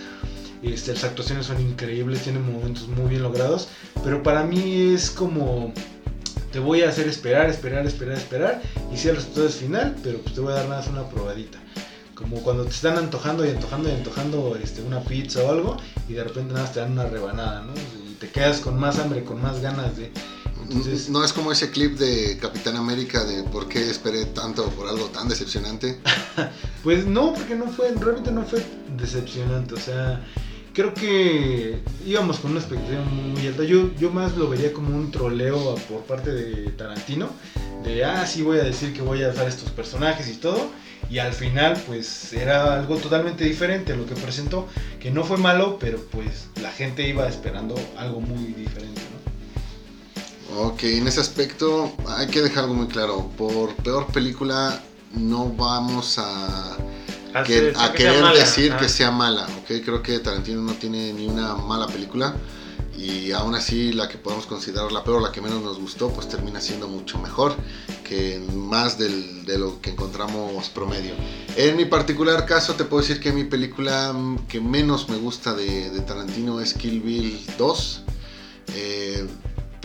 Este, 0.63 0.93
las 0.93 1.04
actuaciones 1.04 1.45
son 1.45 1.62
increíbles, 1.62 2.23
tienen 2.23 2.52
momentos 2.52 2.88
muy 2.88 3.12
bien 3.12 3.21
logrados, 3.21 3.69
pero 4.04 4.23
para 4.23 4.43
mí 4.43 4.93
es 4.93 5.12
como 5.12 5.71
te 6.52 6.60
voy 6.60 6.82
a 6.82 6.90
hacer 6.90 7.08
esperar, 7.08 7.50
esperar, 7.50 7.86
esperar, 7.86 8.18
esperar 8.18 8.62
y 8.94 8.98
si 8.98 9.10
el 9.10 9.16
resultado 9.16 9.48
es 9.48 9.56
final, 9.56 9.96
pero 10.04 10.20
pues 10.20 10.36
te 10.36 10.42
voy 10.42 10.52
a 10.54 10.56
dar 10.56 10.68
nada 10.68 10.82
más 10.82 10.90
una 10.90 11.10
probadita. 11.10 11.60
Como 12.16 12.38
cuando 12.42 12.64
te 12.64 12.72
están 12.72 12.98
antojando 12.98 13.46
y 13.46 13.50
antojando 13.50 13.90
y 13.90 13.94
antojando 13.94 14.58
este, 14.62 14.82
una 14.82 15.02
pizza 15.02 15.44
o 15.44 15.52
algo 15.52 15.78
y 16.10 16.14
de 16.14 16.24
repente 16.24 16.54
nada 16.54 16.66
más 16.66 16.74
te 16.74 16.80
dan 16.80 16.94
una 16.94 17.06
rebanada, 17.06 17.62
¿no? 17.62 17.74
Y 17.74 18.14
te 18.16 18.30
quedas 18.30 18.60
con 18.60 18.80
más 18.80 18.98
hambre, 18.98 19.24
con 19.24 19.42
más 19.42 19.62
ganas 19.62 19.96
de... 19.98 20.12
Entonces, 20.64 21.10
No 21.10 21.24
es 21.24 21.32
como 21.32 21.52
ese 21.52 21.70
clip 21.70 21.98
de 21.98 22.38
Capitán 22.42 22.76
América 22.76 23.24
de 23.24 23.44
por 23.44 23.70
qué 23.70 23.90
esperé 23.90 24.26
tanto 24.26 24.68
por 24.72 24.88
algo 24.88 25.06
tan 25.08 25.28
decepcionante. 25.28 26.00
Pues 26.84 27.06
no, 27.06 27.34
porque 27.34 27.54
no 27.54 27.68
fue, 27.68 27.92
realmente 28.00 28.32
no 28.32 28.44
fue 28.46 28.66
decepcionante. 28.98 29.74
O 29.74 29.80
sea, 29.80 30.26
creo 30.78 30.94
que 30.94 31.82
íbamos 32.06 32.38
con 32.38 32.52
una 32.52 32.60
expectativa 32.60 33.02
muy 33.02 33.48
alta. 33.48 33.63
Yo, 33.63 33.90
yo 33.96 34.12
más 34.12 34.38
lo 34.38 34.48
vería 34.48 34.72
como 34.72 34.96
un 34.96 35.10
troleo 35.10 35.74
por 35.90 36.02
parte 36.02 36.32
de 36.32 36.70
Tarantino. 36.74 37.30
De, 37.84 38.06
ah, 38.06 38.28
sí, 38.28 38.44
voy 38.44 38.60
a 38.60 38.63
decir 38.63 38.94
que 38.94 39.02
voy 39.02 39.24
a 39.24 39.30
usar 39.30 39.48
estos 39.48 39.72
personajes 39.72 40.30
y 40.30 40.36
todo. 40.36 40.70
Y 41.10 41.18
al 41.18 41.34
final, 41.34 41.82
pues 41.88 42.32
era 42.32 42.76
algo 42.76 42.98
totalmente 42.98 43.44
diferente 43.44 43.96
lo 43.96 44.06
que 44.06 44.13
presentó. 44.13 44.68
Que 45.00 45.10
no 45.10 45.24
fue 45.24 45.38
malo, 45.38 45.80
pero 45.80 45.98
pues 46.12 46.50
la 46.62 46.70
gente 46.70 47.10
iba 47.10 47.28
esperando 47.28 47.74
algo 47.98 48.22
muy 48.22 48.54
diferente, 48.54 49.02
¿no? 50.52 50.62
Ok, 50.68 50.84
en 50.84 51.08
ese 51.08 51.22
aspecto 51.22 51.92
hay 52.08 52.28
que 52.28 52.44
dejar 52.44 52.66
algo 52.66 52.76
muy 52.76 52.88
claro. 52.88 53.32
Por 53.36 53.74
peor 53.78 54.06
película 54.13 54.80
no 55.16 55.52
vamos 55.54 56.20
a, 56.20 56.78
Hacer- 57.41 57.69
que- 57.73 57.76
sea 57.76 57.86
a 57.86 57.91
que 57.91 57.97
querer 57.97 58.21
mala. 58.21 58.39
decir 58.39 58.73
Ah. 58.73 58.78
que 58.78 58.89
sea 58.89 59.12
mala. 59.12 59.47
Ok, 59.60 59.84
creo 59.84 60.02
que 60.04 60.19
Tarantino 60.19 60.62
no 60.62 60.73
tiene 60.73 61.13
ni 61.13 61.28
una 61.28 61.56
mala 61.56 61.88
película. 61.88 62.36
Y 62.97 63.32
aún 63.32 63.54
así 63.54 63.93
la 63.93 64.10
que 64.10 64.17
podemos 64.17 64.47
considerar 64.47 64.91
la 64.91 65.04
peor, 65.04 65.21
la 65.21 65.32
que 65.32 65.39
menos 65.39 65.62
nos 65.62 65.78
gustó, 65.80 66.10
pues 66.10 66.28
termina 66.30 66.60
siendo 66.60 66.88
mucho 66.88 67.19
mejor 67.19 67.56
que 68.04 68.41
más 68.56 68.97
del- 68.97 69.45
de 69.45 69.60
lo 69.60 69.80
que 69.82 69.91
encontramos 69.91 70.69
promedio. 70.69 71.13
En 71.56 71.78
mi 71.78 71.86
particular 71.86 72.47
caso 72.47 72.73
te 72.73 72.86
puedo 72.86 73.02
decir 73.02 73.19
que 73.19 73.32
mi 73.32 73.43
película 73.43 74.15
que 74.47 74.60
menos 74.60 75.10
me 75.10 75.17
gusta 75.17 75.54
de, 75.54 75.91
de 75.91 76.00
Tarantino 76.02 76.60
es 76.60 76.73
Kill 76.73 77.02
Bill 77.02 77.39
2. 77.60 78.02
Eh, 78.76 79.28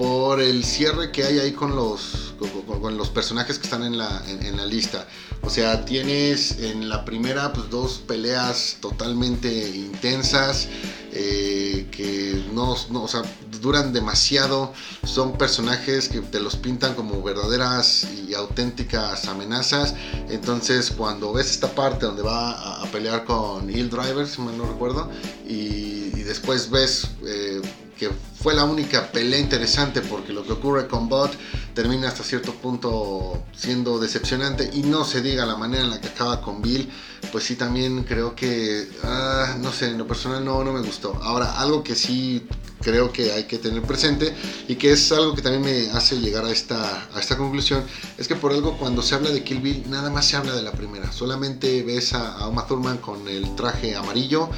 por 0.02 0.40
el 0.40 0.64
cierre 0.64 1.12
que 1.12 1.22
hay 1.22 1.38
ahí 1.38 1.52
con 1.52 1.76
los, 1.76 2.34
con, 2.80 2.98
los 2.98 3.08
personajes 3.10 3.56
que 3.60 3.66
están 3.66 3.84
en 3.84 3.96
la, 3.96 4.20
en, 4.26 4.56
la 4.56 4.66
lista. 4.66 5.06
O 5.42 5.48
sea, 5.48 5.84
tienes 5.84 6.58
en 6.58 6.88
la 6.88 7.04
primera 7.04 7.52
pues, 7.52 7.70
dos 7.70 8.02
peleas 8.04 8.78
totalmente 8.80 9.48
intensas 9.48 10.66
eh, 11.12 11.86
que 11.92 12.44
no, 12.52 12.74
no, 12.90 13.04
o 13.04 13.06
sea, 13.06 13.22
duran 13.60 13.92
demasiado. 13.92 14.72
Son 15.04 15.38
personajes 15.38 16.08
que 16.08 16.20
te 16.20 16.40
los 16.40 16.56
pintan 16.56 16.94
como 16.94 17.22
verdaderas 17.22 18.04
y 18.26 18.34
auténticas 18.34 19.26
amenazas. 19.26 19.94
Entonces, 20.28 20.90
cuando 20.90 21.32
ves 21.32 21.48
esta 21.48 21.76
parte 21.76 22.06
donde 22.06 22.22
va 22.22 22.50
a, 22.50 22.82
a 22.82 22.86
pelear 22.90 23.24
con 23.24 23.70
Hill 23.70 23.88
Driver, 23.88 24.26
si 24.26 24.40
mal 24.40 24.58
no 24.58 24.66
recuerdo, 24.66 25.08
y, 25.46 26.10
y 26.12 26.22
después 26.24 26.70
ves 26.70 27.06
eh, 27.24 27.62
que 27.96 28.10
fue 28.42 28.54
la 28.54 28.64
única 28.64 29.12
pelea 29.12 29.38
interesante 29.38 30.00
porque 30.00 30.32
lo 30.32 30.44
que 30.44 30.52
ocurre 30.52 30.88
con 30.88 31.08
Bot 31.08 31.32
termina 31.74 32.08
hasta 32.08 32.24
cierto 32.24 32.52
punto 32.52 33.44
siendo 33.54 34.00
decepcionante 34.00 34.68
y 34.72 34.82
no 34.82 35.04
se 35.04 35.22
diga 35.22 35.46
la 35.46 35.56
manera 35.56 35.84
en 35.84 35.90
la 35.90 36.00
que 36.00 36.08
acaba 36.08 36.40
con 36.42 36.60
Bill, 36.60 36.90
pues 37.30 37.44
sí 37.44 37.54
también 37.54 38.02
creo 38.02 38.34
que, 38.34 38.88
ah, 39.04 39.56
no 39.60 39.72
sé, 39.72 39.90
en 39.90 39.98
lo 39.98 40.08
personal 40.08 40.44
no, 40.44 40.64
no 40.64 40.72
me 40.72 40.80
gustó. 40.80 41.14
Ahora, 41.22 41.60
algo 41.60 41.84
que 41.84 41.94
sí 41.94 42.44
creo 42.82 43.12
que 43.12 43.30
hay 43.32 43.44
que 43.44 43.58
tener 43.58 43.82
presente 43.82 44.34
y 44.66 44.74
que 44.74 44.90
es 44.90 45.12
algo 45.12 45.34
que 45.36 45.42
también 45.42 45.62
me 45.62 45.96
hace 45.96 46.18
llegar 46.18 46.44
a 46.44 46.50
esta, 46.50 47.08
a 47.14 47.20
esta 47.20 47.36
conclusión, 47.36 47.84
es 48.18 48.26
que 48.26 48.34
por 48.34 48.52
algo 48.52 48.76
cuando 48.76 49.02
se 49.02 49.14
habla 49.14 49.30
de 49.30 49.44
Kill 49.44 49.60
Bill 49.60 49.84
nada 49.88 50.10
más 50.10 50.26
se 50.26 50.36
habla 50.36 50.54
de 50.54 50.62
la 50.62 50.72
primera, 50.72 51.12
solamente 51.12 51.84
ves 51.84 52.12
a, 52.12 52.38
a 52.38 52.48
Uma 52.48 52.66
Thurman 52.66 52.98
con 52.98 53.28
el 53.28 53.54
traje 53.54 53.94
amarillo 53.94 54.50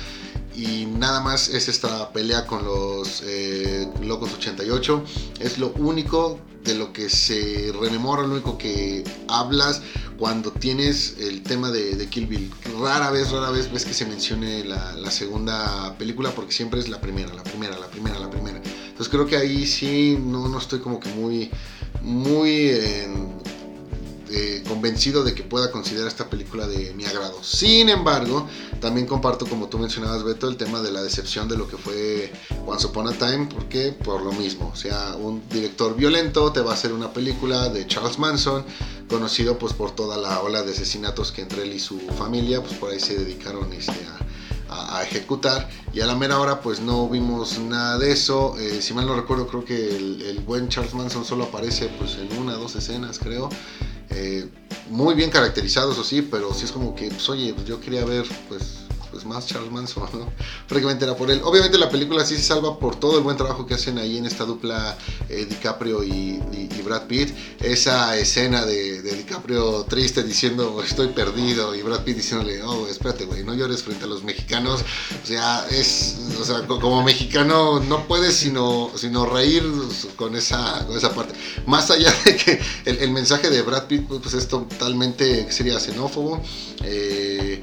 y 0.54 0.86
nada 0.86 1.20
más 1.20 1.48
es 1.48 1.68
esta 1.68 2.12
pelea 2.12 2.46
con 2.46 2.64
los 2.64 3.22
eh, 3.26 3.88
Locos 4.02 4.32
88. 4.34 5.04
Es 5.40 5.58
lo 5.58 5.72
único 5.72 6.38
de 6.62 6.74
lo 6.74 6.92
que 6.92 7.10
se 7.10 7.72
rememora, 7.78 8.22
lo 8.22 8.32
único 8.32 8.56
que 8.56 9.04
hablas 9.28 9.82
cuando 10.18 10.50
tienes 10.50 11.16
el 11.18 11.42
tema 11.42 11.70
de, 11.70 12.06
Kill 12.08 12.26
Bill. 12.26 12.50
Rara 12.80 13.10
vez, 13.10 13.30
rara 13.30 13.50
vez 13.50 13.70
ves 13.70 13.84
que 13.84 13.92
se 13.92 14.06
mencione 14.06 14.64
la, 14.64 14.92
la 14.94 15.10
segunda 15.10 15.96
película 15.98 16.30
porque 16.30 16.52
siempre 16.52 16.80
es 16.80 16.88
la 16.88 17.00
primera, 17.00 17.34
la 17.34 17.42
primera, 17.42 17.78
la 17.78 17.88
primera, 17.88 18.18
la 18.18 18.30
primera. 18.30 18.62
Entonces 18.86 19.08
creo 19.08 19.26
que 19.26 19.36
ahí 19.36 19.66
sí 19.66 20.16
no, 20.18 20.48
no 20.48 20.58
estoy 20.58 20.78
como 20.80 21.00
que 21.00 21.08
muy, 21.10 21.50
muy... 22.02 22.50
eh, 22.50 23.08
eh, 24.36 24.62
convencido 24.66 25.22
de 25.22 25.32
que 25.34 25.42
pueda 25.44 25.70
considerar 25.70 26.08
esta 26.08 26.28
película 26.28 26.66
de 26.66 26.92
mi 26.94 27.04
agrado. 27.04 27.42
Sin 27.44 27.88
embargo, 27.88 28.48
también 28.80 29.06
comparto, 29.06 29.46
como 29.46 29.68
tú 29.68 29.78
mencionabas, 29.78 30.24
Beto, 30.24 30.48
el 30.48 30.56
tema 30.56 30.80
de 30.82 30.90
la 30.90 31.02
decepción 31.02 31.48
de 31.48 31.56
lo 31.56 31.68
que 31.68 31.76
fue 31.76 32.32
Once 32.66 32.86
Upon 32.86 33.06
a 33.08 33.12
Time, 33.12 33.48
porque 33.54 33.92
por 33.92 34.22
lo 34.22 34.32
mismo, 34.32 34.70
o 34.72 34.76
sea, 34.76 35.14
un 35.16 35.42
director 35.48 35.94
violento 35.94 36.50
te 36.52 36.60
va 36.60 36.72
a 36.72 36.74
hacer 36.74 36.92
una 36.92 37.12
película 37.12 37.68
de 37.68 37.86
Charles 37.86 38.18
Manson, 38.18 38.64
conocido 39.08 39.56
pues 39.58 39.72
por 39.72 39.92
toda 39.92 40.16
la 40.16 40.40
ola 40.40 40.62
de 40.62 40.72
asesinatos 40.72 41.30
que 41.30 41.42
entre 41.42 41.62
él 41.62 41.72
y 41.72 41.78
su 41.78 42.00
familia, 42.18 42.60
pues 42.62 42.74
por 42.74 42.90
ahí 42.90 42.98
se 42.98 43.16
dedicaron 43.16 43.72
este, 43.72 43.92
a, 44.68 44.96
a- 44.98 45.04
ejecutar 45.04 45.68
y 45.92 46.00
a 46.00 46.06
la 46.06 46.16
mera 46.16 46.40
hora 46.40 46.60
pues 46.60 46.80
no 46.80 47.08
vimos 47.08 47.58
nada 47.58 47.98
de 47.98 48.10
eso 48.10 48.56
Eh, 48.58 48.80
si 48.80 48.94
mal 48.94 49.06
no 49.06 49.14
recuerdo 49.14 49.46
creo 49.46 49.64
que 49.64 49.94
el, 49.96 50.22
el 50.22 50.38
buen 50.40 50.68
Charles 50.68 50.94
Manson 50.94 51.24
solo 51.24 51.44
aparece 51.44 51.88
pues 51.98 52.16
en 52.16 52.36
una 52.38 52.54
dos 52.54 52.74
escenas 52.74 53.18
creo 53.18 53.48
Eh, 54.16 54.48
muy 54.90 55.14
bien 55.14 55.30
caracterizado 55.30 55.92
eso 55.92 56.04
sí 56.04 56.22
pero 56.22 56.54
sí 56.54 56.66
es 56.66 56.72
como 56.72 56.94
que 56.94 57.08
pues 57.08 57.28
oye 57.28 57.52
pues, 57.52 57.66
yo 57.66 57.80
quería 57.80 58.04
ver 58.04 58.24
pues 58.48 58.83
pues 59.14 59.24
más 59.24 59.46
Charles 59.46 59.70
Manson, 59.70 60.02
¿no? 60.12 60.32
Prácticamente 60.68 61.04
era 61.04 61.16
por 61.16 61.30
él. 61.30 61.40
Obviamente 61.44 61.78
la 61.78 61.88
película 61.88 62.24
sí 62.26 62.34
se 62.36 62.42
salva 62.42 62.78
por 62.80 62.96
todo 62.98 63.16
el 63.16 63.22
buen 63.22 63.36
trabajo 63.36 63.64
que 63.64 63.74
hacen 63.74 63.96
ahí 63.98 64.18
en 64.18 64.26
esta 64.26 64.44
dupla 64.44 64.98
eh, 65.28 65.46
DiCaprio 65.48 66.02
y, 66.02 66.10
y- 66.52 66.68
y 66.76 66.82
Brad 66.82 67.06
Pitt. 67.06 67.30
Esa 67.60 68.16
escena 68.18 68.64
de, 68.66 69.02
de 69.02 69.14
DiCaprio 69.14 69.84
triste 69.84 70.24
diciendo 70.24 70.82
estoy 70.84 71.08
perdido 71.08 71.74
y 71.76 71.82
Brad 71.82 72.02
Pitt 72.02 72.16
diciéndole, 72.16 72.60
oh, 72.64 72.88
espérate, 72.88 73.24
güey, 73.24 73.44
no 73.44 73.54
llores 73.54 73.82
frente 73.84 74.04
a 74.04 74.08
los 74.08 74.24
mexicanos. 74.24 74.82
O 75.22 75.26
sea, 75.26 75.64
es, 75.70 76.16
o 76.40 76.44
sea, 76.44 76.66
co- 76.66 76.80
como 76.80 77.02
mexicano 77.04 77.78
no 77.80 78.06
puedes 78.08 78.34
sino, 78.34 78.90
sino 78.96 79.26
reír 79.26 79.62
con 80.16 80.34
esa, 80.34 80.84
con 80.86 80.96
esa 80.96 81.14
parte. 81.14 81.34
Más 81.66 81.88
allá 81.92 82.12
de 82.24 82.34
que 82.36 82.60
el, 82.84 82.98
el 82.98 83.10
mensaje 83.12 83.48
de 83.50 83.62
Brad 83.62 83.84
Pitt 83.86 84.08
pues 84.08 84.34
es 84.34 84.48
totalmente, 84.48 85.44
¿qué 85.46 85.52
sería? 85.52 85.78
Xenófobo. 85.78 86.42
eh, 86.82 87.62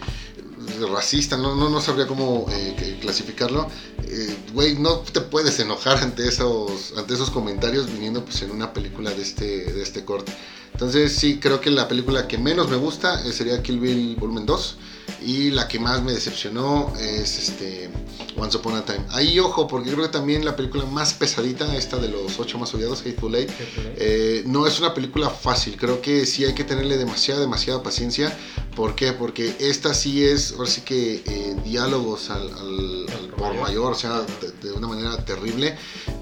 racista, 0.92 1.38
no, 1.38 1.56
no, 1.56 1.70
no 1.70 1.82
sabría 1.82 2.08
cómo 2.08 2.46
eh, 2.50 2.98
clasificarlo. 3.02 3.68
Eh, 4.06 4.36
Güey, 4.54 4.78
no 4.78 5.00
te 5.00 5.22
puedes 5.22 5.60
enojar 5.60 5.98
ante 6.00 6.28
esos, 6.28 6.94
ante 6.98 7.14
esos 7.14 7.30
comentarios 7.30 7.88
viniendo 7.92 8.24
pues 8.26 8.42
en 8.42 8.52
una 8.52 8.74
película 8.74 9.12
de 9.12 9.22
este, 9.22 9.46
de 9.72 9.82
este 9.82 10.04
corte. 10.04 10.34
Entonces 10.74 11.14
sí, 11.14 11.40
creo 11.40 11.62
que 11.62 11.70
la 11.70 11.88
película 11.88 12.28
que 12.28 12.38
menos 12.38 12.70
me 12.70 12.76
gusta 12.76 13.26
eh, 13.26 13.32
sería 13.32 13.62
Kill 13.62 13.80
Bill 13.80 14.16
Volumen 14.18 14.46
2 14.46 14.78
y 15.24 15.52
la 15.52 15.68
que 15.68 15.80
más 15.80 16.02
me 16.04 16.12
decepcionó 16.12 16.94
es 17.00 17.38
este 17.38 17.90
Once 18.38 18.58
Upon 18.58 18.76
a 18.76 18.86
Time. 18.86 19.06
Ahí 19.10 19.40
ojo, 19.40 19.68
porque 19.68 19.92
creo 19.92 20.04
que 20.04 20.10
también 20.12 20.44
la 20.46 20.56
película 20.56 20.86
más 20.86 21.14
pesadita, 21.14 21.76
esta 21.76 21.98
de 21.98 22.08
los 22.10 22.40
ocho 22.40 22.58
más 22.58 22.74
odiados, 22.74 23.02
Hateful 23.02 23.36
Eight, 23.36 23.50
eh, 23.98 24.44
no 24.46 24.66
es 24.68 24.80
una 24.80 24.94
película 24.94 25.30
fácil, 25.30 25.78
creo 25.78 26.02
que 26.02 26.26
sí 26.26 26.46
hay 26.46 26.54
que 26.54 26.64
tenerle 26.64 26.98
demasiada, 26.98 27.40
demasiada 27.42 27.84
paciencia. 27.84 28.36
¿Por 28.76 28.96
qué? 28.96 29.12
Porque 29.12 29.56
esta 29.60 29.94
sí 29.94 30.24
es, 30.24 30.54
ahora 30.54 30.70
sí 30.70 30.82
que 30.82 31.16
eh, 31.26 31.56
diálogos 31.66 32.30
al, 32.30 32.48
al- 32.54 33.06
al 33.10 33.28
por 33.38 33.54
mayor, 33.56 33.92
o 33.92 33.96
sea, 33.96 34.22
de, 34.22 34.52
de 34.70 34.72
una 34.74 34.88
manera 34.88 35.18
terrible, 35.26 35.76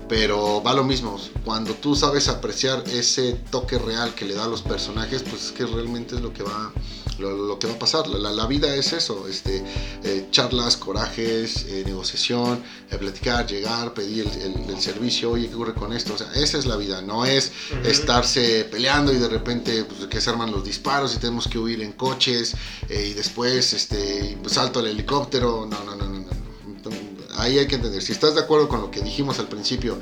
pero 0.08 0.62
va 0.64 0.74
lo 0.74 0.84
mismo. 0.84 1.20
Cuando 1.46 1.74
tú 1.76 1.96
sabes 1.96 2.28
apreciar 2.28 2.84
ese 2.92 3.34
toque 3.52 3.78
real 3.78 4.16
que 4.16 4.26
le 4.26 4.34
da 4.34 4.46
a 4.46 4.48
los 4.48 4.62
personajes, 4.64 5.22
pues 5.24 5.46
es 5.46 5.52
que 5.52 5.66
realmente 5.66 6.16
es 6.16 6.22
lo 6.22 6.34
que 6.34 6.42
va, 6.44 6.72
lo, 7.20 7.32
lo 7.36 7.60
que 7.60 7.68
va 7.68 7.74
a 7.74 7.80
pasar. 7.80 8.08
La, 8.08 8.32
la- 8.32 8.48
vida 8.50 8.74
es 8.76 8.94
eso, 8.94 9.28
este, 9.28 9.64
eh, 10.04 10.28
charlas, 10.32 10.76
corajes, 10.76 11.66
eh, 11.68 11.84
negociación, 11.86 12.64
eh, 12.90 12.98
platicar, 12.98 13.46
llegar, 13.46 13.94
pedir 13.94 14.28
el, 14.28 14.42
el- 14.42 14.70
el 14.72 14.82
servicio, 14.82 15.32
oye, 15.32 15.48
¿qué 15.50 15.54
ocurre 15.56 15.76
con 15.76 15.94
esto? 15.94 16.16
O 16.16 16.18
sea, 16.18 16.32
esa 16.34 16.58
es 16.58 16.66
la 16.66 16.78
vida, 16.78 17.02
no 17.04 17.26
es 17.26 17.52
estarse 17.84 18.66
peleando 18.72 19.14
y 19.14 19.18
de 19.18 19.30
repente 19.30 19.84
pues, 19.84 20.08
que 20.08 20.20
se 20.20 20.30
arman 20.32 20.52
los 20.52 20.64
disparos 20.64 21.14
y 21.16 21.20
tenemos 21.20 21.48
que 21.48 21.60
huir 21.60 21.82
en 21.82 21.92
coches 21.94 22.56
eh, 22.90 23.10
y 23.12 23.14
después 23.14 23.74
este, 23.74 24.38
pues, 24.42 24.54
salto 24.56 24.80
al 24.80 24.88
helicóptero. 24.88 25.68
No, 25.70 25.84
no, 25.84 25.96
no, 25.96 26.06
no, 26.08 26.20
no. 26.22 26.30
Entonces, 26.68 27.02
Ahí 27.38 27.58
hay 27.58 27.68
que 27.68 27.76
entender, 27.76 28.02
si 28.02 28.12
estás 28.12 28.36
de 28.36 28.42
acuerdo 28.42 28.68
con 28.68 28.82
lo 28.82 28.92
que 28.92 29.00
dijimos 29.02 29.40
al 29.40 29.48
principio, 29.48 29.98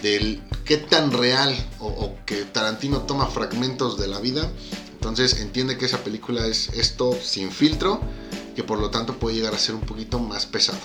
del 0.00 0.40
qué 0.64 0.78
tan 0.78 1.10
real 1.12 1.54
o, 1.78 1.88
o 1.88 2.16
que 2.24 2.44
Tarantino 2.46 3.02
toma 3.02 3.26
fragmentos 3.26 3.98
de 3.98 4.06
la 4.08 4.18
vida, 4.18 4.50
entonces 5.00 5.40
entiende 5.40 5.78
que 5.78 5.86
esa 5.86 6.04
película 6.04 6.46
es 6.46 6.68
esto 6.74 7.16
sin 7.18 7.50
filtro, 7.50 8.02
que 8.54 8.62
por 8.62 8.78
lo 8.78 8.90
tanto 8.90 9.14
puede 9.14 9.36
llegar 9.36 9.54
a 9.54 9.58
ser 9.58 9.74
un 9.74 9.80
poquito 9.80 10.18
más 10.18 10.44
pesado. 10.44 10.78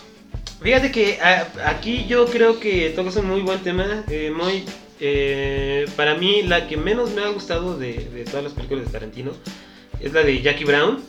Fíjate 0.61 0.89
que 0.89 1.19
ah, 1.21 1.47
aquí 1.65 2.05
yo 2.07 2.25
creo 2.27 2.57
que 2.61 2.91
tocas 2.95 3.17
un 3.17 3.27
muy 3.27 3.41
buen 3.41 3.59
tema, 3.59 4.05
eh, 4.07 4.31
muy... 4.33 4.63
eh, 5.01 5.85
para 5.97 6.15
mí 6.15 6.43
la 6.43 6.67
que 6.67 6.77
menos 6.77 7.11
me 7.11 7.23
ha 7.23 7.27
gustado 7.27 7.77
de, 7.77 7.93
de 7.93 8.23
todas 8.23 8.45
las 8.45 8.53
películas 8.53 8.85
de 8.85 8.91
Tarantino 8.91 9.31
es 9.99 10.13
la 10.13 10.23
de 10.23 10.41
Jackie 10.41 10.63
Brown. 10.63 11.03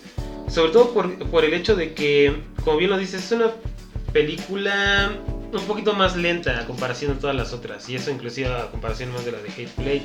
Sobre 0.49 0.73
todo 0.73 0.93
por, 0.93 1.17
por 1.31 1.45
el 1.45 1.55
hecho 1.55 1.77
de 1.77 1.93
que, 1.95 2.43
como 2.65 2.77
bien 2.77 2.91
lo 2.91 2.99
dices, 2.99 3.25
es 3.25 3.33
una 3.33 3.53
película 4.13 5.13
un 5.53 5.65
poquito 5.67 5.95
más 5.95 6.17
lenta 6.17 6.61
a 6.61 6.67
comparación 6.67 7.15
de 7.15 7.21
todas 7.21 7.37
las 7.37 7.53
otras. 7.53 7.89
Y 7.89 7.97
eso 7.97 8.11
inclusive 8.11 8.49
a 8.49 8.71
comparación 8.71 9.13
más 9.13 9.25
de 9.25 9.33
la 9.33 9.39
de 9.39 9.49
Hate 9.49 9.71
Play. 9.71 10.03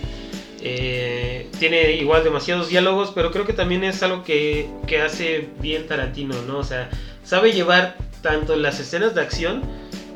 Eh, 0.63 1.49
tiene 1.60 1.93
igual 1.93 2.23
demasiados 2.23 2.69
diálogos, 2.69 3.12
pero 3.15 3.32
creo 3.32 3.45
que 3.45 3.54
también 3.54 3.84
es 3.84 4.04
algo 4.04 4.23
que, 4.23 4.69
que 4.88 5.01
hace 5.01 5.49
bien 5.60 5.88
Tarantino, 5.88 6.36
¿no? 6.43 6.60
O 6.60 6.63
sea, 6.63 6.89
sabe 7.23 7.51
llevar 7.51 7.97
tanto 8.21 8.56
las 8.56 8.80
escenas 8.80 9.15
de 9.15 9.21
acción 9.21 9.63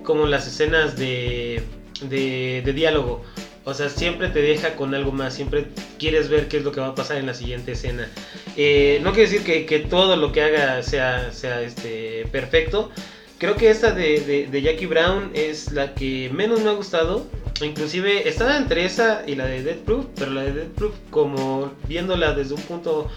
como 0.03 0.27
las 0.27 0.47
escenas 0.47 0.95
de, 0.95 1.63
de, 2.01 2.61
de 2.63 2.73
diálogo. 2.73 3.23
O 3.63 3.73
sea, 3.73 3.89
siempre 3.89 4.29
te 4.29 4.43
deja 4.43 4.75
con 4.75 4.93
algo 4.93 5.11
más, 5.11 5.33
siempre 5.33 5.65
quieres 5.97 6.29
ver 6.29 6.47
qué 6.47 6.57
es 6.57 6.63
lo 6.63 6.71
que 6.71 6.81
va 6.81 6.89
a 6.89 6.95
pasar 6.95 7.17
en 7.17 7.25
la 7.25 7.33
siguiente 7.33 7.71
escena. 7.71 8.07
Eh, 8.55 8.99
no 9.01 9.11
quiere 9.11 9.27
decir 9.27 9.43
que, 9.43 9.65
que, 9.65 9.79
todo 9.79 10.15
lo 10.17 10.31
que 10.31 10.43
haga 10.43 10.83
sea, 10.83 11.31
sea 11.33 11.61
este, 11.63 12.27
perfecto. 12.31 12.91
Creo 13.37 13.55
que 13.55 13.69
esta 13.69 13.91
de, 13.91 14.21
de, 14.21 14.47
de, 14.47 14.61
Jackie 14.61 14.85
Brown 14.85 15.31
es 15.33 15.71
la 15.71 15.93
que 15.93 16.29
menos 16.33 16.61
me 16.61 16.69
ha 16.69 16.73
gustado. 16.73 17.27
Inclusive 17.61 18.27
estaba 18.27 18.57
entre 18.57 18.85
esa 18.85 19.23
y 19.27 19.35
la 19.35 19.45
de 19.45 19.63
Dead 19.63 19.77
Proof, 19.77 20.05
pero 20.15 20.31
la 20.31 20.43
de 20.43 20.53
Dead 20.53 20.67
Proof 20.67 20.93
como 21.09 21.73
viéndola 21.87 22.33
desde 22.33 22.53
un 22.53 22.61
punto 22.61 23.09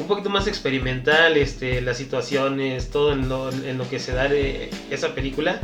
un 0.00 0.06
poquito 0.06 0.30
más 0.30 0.46
experimental, 0.46 1.36
este, 1.36 1.80
las 1.82 1.98
situaciones, 1.98 2.90
todo 2.90 3.12
en 3.12 3.28
lo, 3.28 3.50
en 3.50 3.76
lo 3.76 3.88
que 3.88 3.98
se 3.98 4.12
da 4.12 4.28
de 4.28 4.70
esa 4.90 5.14
película, 5.14 5.60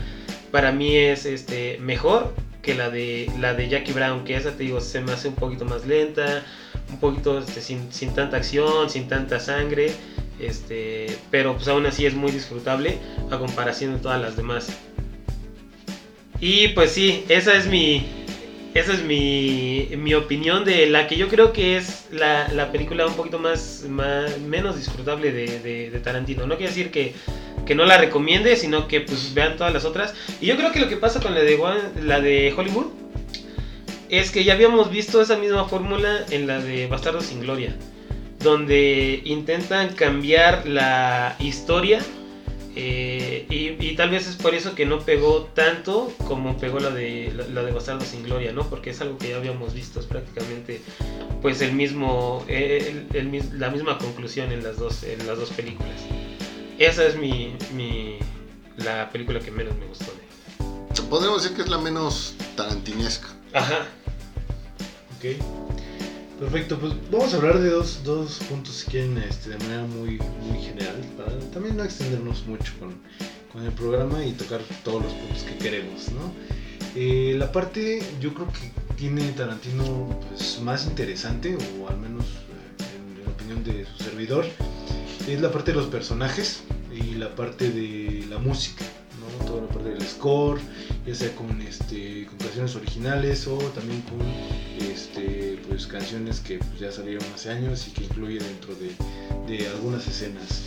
para 0.51 0.73
mí 0.73 0.97
es 0.97 1.25
este, 1.25 1.79
mejor 1.81 2.35
que 2.63 2.75
la 2.75 2.91
de 2.91 3.31
la 3.41 3.55
de 3.55 3.69
Jackie 3.69 3.93
Brown, 3.93 4.25
que 4.25 4.37
esa 4.37 4.51
te 4.53 4.65
digo 4.65 4.81
se 4.81 5.01
me 5.01 5.13
hace 5.13 5.29
un 5.29 5.37
poquito 5.37 5.65
más 5.65 5.87
lenta, 5.87 6.45
un 6.91 6.99
poquito 6.99 7.39
este, 7.39 7.61
sin, 7.61 7.93
sin, 7.93 8.15
tanta 8.15 8.37
acción, 8.37 8.91
sin 8.91 9.09
tanta 9.09 9.41
sangre, 9.41 9.93
este, 10.39 11.07
pero 11.31 11.55
pues 11.55 11.69
aún 11.69 11.87
así 11.87 12.07
es 12.07 12.15
muy 12.15 12.31
disfrutable 12.31 12.99
a 13.31 13.39
comparación 13.39 13.95
de 13.95 14.01
todas 14.01 14.21
las 14.21 14.37
demás. 14.37 14.69
Y 16.41 16.69
pues 16.69 16.93
sí, 16.93 17.25
esa 17.29 17.55
es 17.57 17.67
mi 17.67 18.07
esa 18.75 18.93
es 18.93 19.03
mi, 19.03 19.89
mi 19.97 20.13
opinión 20.13 20.67
de 20.67 20.85
la 20.85 21.07
que 21.07 21.17
yo 21.17 21.29
creo 21.29 21.51
que 21.51 21.79
es 21.79 22.09
la, 22.13 22.49
la 22.49 22.71
película 22.73 23.07
un 23.07 23.15
poquito 23.15 23.39
más, 23.39 23.87
más 23.89 24.39
menos 24.41 24.77
disfrutable 24.77 25.33
de, 25.33 25.91
de, 25.91 26.01
Tarantino. 26.01 26.47
No 26.47 26.57
quiere 26.57 26.69
decir 26.69 26.91
que 26.91 27.15
que 27.67 27.75
no 27.75 27.85
la 27.85 27.99
recomiende, 27.99 28.57
sino 28.57 28.89
que 28.89 29.01
pues 29.01 29.35
vean 29.35 29.57
todas 29.57 29.73
las 29.73 29.85
otras. 29.85 30.15
Y 30.41 30.47
yo 30.47 30.57
creo 30.57 30.73
que 30.73 30.81
lo 30.81 30.89
que 30.89 30.97
pasa 30.97 31.21
con 31.21 31.35
la 31.35 31.41
de, 31.41 31.59
la 32.03 32.21
de 32.21 32.55
Hollywood 32.57 32.87
es 34.11 34.31
que 34.31 34.45
ya 34.45 34.55
habíamos 34.55 34.91
visto 34.91 35.21
esa 35.21 35.37
misma 35.37 35.65
fórmula 35.65 36.25
en 36.31 36.47
la 36.47 36.61
de 36.61 36.87
Bastardo 36.87 37.21
sin 37.21 37.41
Gloria, 37.41 37.77
donde 38.41 39.23
intentan 39.25 39.95
cambiar 39.95 40.67
la 40.67 41.37
historia 41.39 42.01
eh, 42.79 43.47
y, 43.49 43.97
tal 43.97 44.11
vez 44.11 44.29
es 44.29 44.37
por 44.37 44.55
eso 44.55 44.75
que 44.75 44.85
no 44.85 45.01
pegó 45.01 45.45
tanto 45.55 46.13
como 46.29 46.59
pegó 46.59 46.79
la 46.79 46.91
de 46.91 47.33
la, 47.51 47.63
de 47.63 47.73
Bastardo 47.73 48.05
sin 48.05 48.23
Gloria, 48.23 48.53
¿no? 48.53 48.69
Porque 48.69 48.91
es 48.91 49.01
algo 49.01 49.17
que 49.17 49.31
ya 49.31 49.37
habíamos 49.37 49.73
visto, 49.73 49.99
es 49.99 50.05
prácticamente 50.05 50.83
pues 51.41 51.63
el 51.63 51.73
mismo, 51.73 52.45
el, 52.49 53.07
la 53.55 53.71
misma 53.71 53.97
conclusión 53.97 54.53
en 54.53 54.63
las 54.63 54.77
dos, 54.77 55.05
en 55.05 55.27
las 55.27 55.39
dos 55.39 55.51
películas. 55.51 56.03
Esa 56.79 57.07
es 57.07 57.17
mi, 57.17 57.57
mi, 57.75 58.19
la 58.77 59.09
película 59.11 59.41
que 59.41 59.51
menos 59.51 59.75
me 59.77 59.87
gustó 59.87 60.13
de 60.13 60.27
Podríamos 61.09 61.43
decir 61.43 61.57
que 61.57 61.63
es 61.63 61.69
la 61.69 61.79
menos 61.79 62.35
tarantinesca. 62.57 63.36
Ajá. 63.57 63.87
Ok. 65.17 65.43
Perfecto, 66.39 66.79
pues 66.79 66.93
vamos 67.11 67.33
a 67.33 67.39
hablar 67.39 67.59
de 67.59 67.71
dos, 67.71 68.05
dos 68.05 68.39
puntos 68.51 68.75
si 68.75 68.91
quieren 68.91 69.17
este, 69.17 69.49
de 69.49 69.57
manera 69.57 69.83
muy, 69.85 70.19
muy 70.43 70.63
general, 70.63 70.97
para 71.17 71.39
también 71.53 71.79
no 71.79 71.85
extendernos 71.85 72.47
mucho 72.47 72.75
con, 72.79 72.95
con 73.51 73.65
el 73.65 73.73
programa 73.73 74.23
y 74.23 74.33
tocar 74.33 74.61
todos 74.85 75.05
los 75.05 75.13
puntos 75.15 75.43
que 75.45 75.57
queremos, 75.57 76.11
¿no? 76.11 76.35
Eh, 76.95 77.35
la 77.39 77.51
parte 77.51 78.03
yo 78.21 78.35
creo 78.35 78.49
que 78.49 78.71
tiene 78.97 79.33
Tarantino 79.33 80.21
pues, 80.29 80.61
más 80.61 80.85
interesante, 80.85 81.57
o 81.81 81.89
al 81.89 81.97
menos 81.97 82.27
en, 82.91 83.19
en 83.19 83.25
la 83.25 83.31
opinión 83.31 83.65
de 83.65 83.87
su 83.87 84.05
servidor, 84.05 84.45
es 85.27 85.41
la 85.41 85.51
parte 85.51 85.71
de 85.71 85.79
los 85.79 85.87
personajes 85.87 86.61
y 86.95 87.15
la 87.15 87.35
parte 87.35 87.71
de 87.71 88.27
la 88.29 88.37
música, 88.37 88.85
¿no? 89.39 89.45
Toda 89.45 89.63
la 89.63 89.69
parte 89.69 89.91
del 89.91 90.07
score, 90.07 90.61
ya 91.07 91.15
sea 91.15 91.35
con, 91.35 91.61
este, 91.61 92.27
con 92.27 92.39
canciones 92.39 92.77
originales 92.77 93.47
o 93.47 93.57
también 93.57 94.03
con 94.03 94.21
este, 94.81 95.61
pues, 95.69 95.87
canciones 95.87 96.41
que 96.41 96.59
pues, 96.59 96.81
ya 96.81 96.93
salieron 96.93 97.25
hace 97.35 97.51
años 97.51 97.87
y 97.89 97.91
que 97.91 98.05
incluye 98.05 98.39
dentro 98.39 98.75
de, 98.75 98.95
de 99.47 99.69
algunas 99.69 100.07
escenas. 100.07 100.63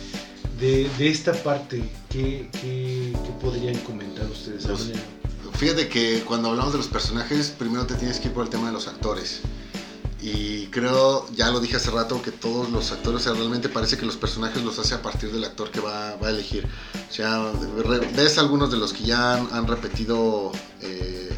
De, 0.58 0.88
de, 0.98 1.08
esta 1.08 1.32
parte, 1.32 1.82
¿qué, 2.10 2.48
qué, 2.52 3.12
qué 3.12 3.32
podrían 3.40 3.76
comentar 3.78 4.26
ustedes? 4.30 4.66
Fíjate 5.54 5.88
que 5.88 6.22
cuando 6.26 6.50
hablamos 6.50 6.72
de 6.72 6.78
los 6.78 6.88
personajes, 6.88 7.50
primero 7.50 7.86
te 7.86 7.94
tienes 7.94 8.18
que 8.20 8.28
ir 8.28 8.34
por 8.34 8.44
el 8.44 8.50
tema 8.50 8.66
de 8.66 8.72
los 8.72 8.88
actores. 8.88 9.40
Y 10.22 10.66
creo, 10.66 11.26
ya 11.34 11.50
lo 11.50 11.60
dije 11.60 11.76
hace 11.76 11.90
rato, 11.90 12.20
que 12.20 12.30
todos 12.30 12.70
los 12.70 12.92
actores, 12.92 13.22
o 13.22 13.24
sea, 13.24 13.32
realmente 13.32 13.68
parece 13.70 13.96
que 13.96 14.04
los 14.04 14.16
personajes 14.16 14.62
los 14.62 14.78
hace 14.78 14.94
a 14.94 15.02
partir 15.02 15.32
del 15.32 15.44
actor 15.44 15.70
que 15.70 15.80
va, 15.80 16.16
va 16.16 16.28
a 16.28 16.30
elegir. 16.30 16.66
O 17.10 17.12
sea, 17.12 17.52
ves 18.14 18.38
algunos 18.38 18.70
de 18.70 18.76
los 18.76 18.92
que 18.92 19.02
ya 19.02 19.34
han, 19.34 19.66
repetido 19.66 20.52
eh, 20.80 21.36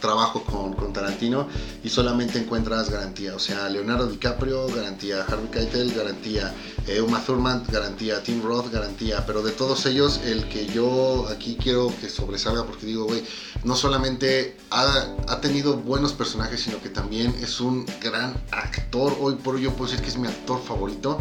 trabajo 0.00 0.44
con, 0.44 0.74
Tarantino 0.92 1.48
y 1.82 1.88
solamente 1.88 2.38
encuentras 2.38 2.90
garantía. 2.90 3.34
O 3.34 3.38
sea, 3.38 3.70
Leonardo 3.70 4.06
DiCaprio, 4.06 4.68
garantía. 4.68 5.24
Harvey 5.24 5.48
Keitel, 5.50 5.94
garantía. 5.94 6.54
Eh, 6.86 7.00
Uma 7.00 7.24
Thurman, 7.24 7.64
garantía. 7.68 8.22
Tim 8.22 8.42
Roth, 8.42 8.70
garantía. 8.70 9.24
Pero 9.26 9.42
de 9.42 9.52
todos 9.52 9.86
ellos, 9.86 10.20
el 10.24 10.46
que 10.48 10.66
yo 10.66 11.26
aquí 11.28 11.56
quiero 11.60 11.90
que 12.00 12.10
sobresalga, 12.10 12.64
porque 12.64 12.84
digo, 12.84 13.06
güey, 13.06 13.24
no 13.64 13.76
solamente 13.76 14.58
ha, 14.70 15.06
ha, 15.26 15.40
tenido 15.40 15.78
buenos 15.78 16.12
personajes, 16.12 16.60
sino 16.60 16.80
que 16.82 16.90
también 16.90 17.34
es 17.40 17.60
un 17.60 17.86
gran 18.00 18.40
actor. 18.52 19.16
Hoy 19.20 19.36
por 19.36 19.54
hoy 19.54 19.62
yo 19.62 19.72
puedo 19.72 19.90
decir 19.90 20.04
que 20.04 20.10
es 20.10 20.18
mi 20.18 20.28
actor 20.28 20.62
favorito, 20.62 21.18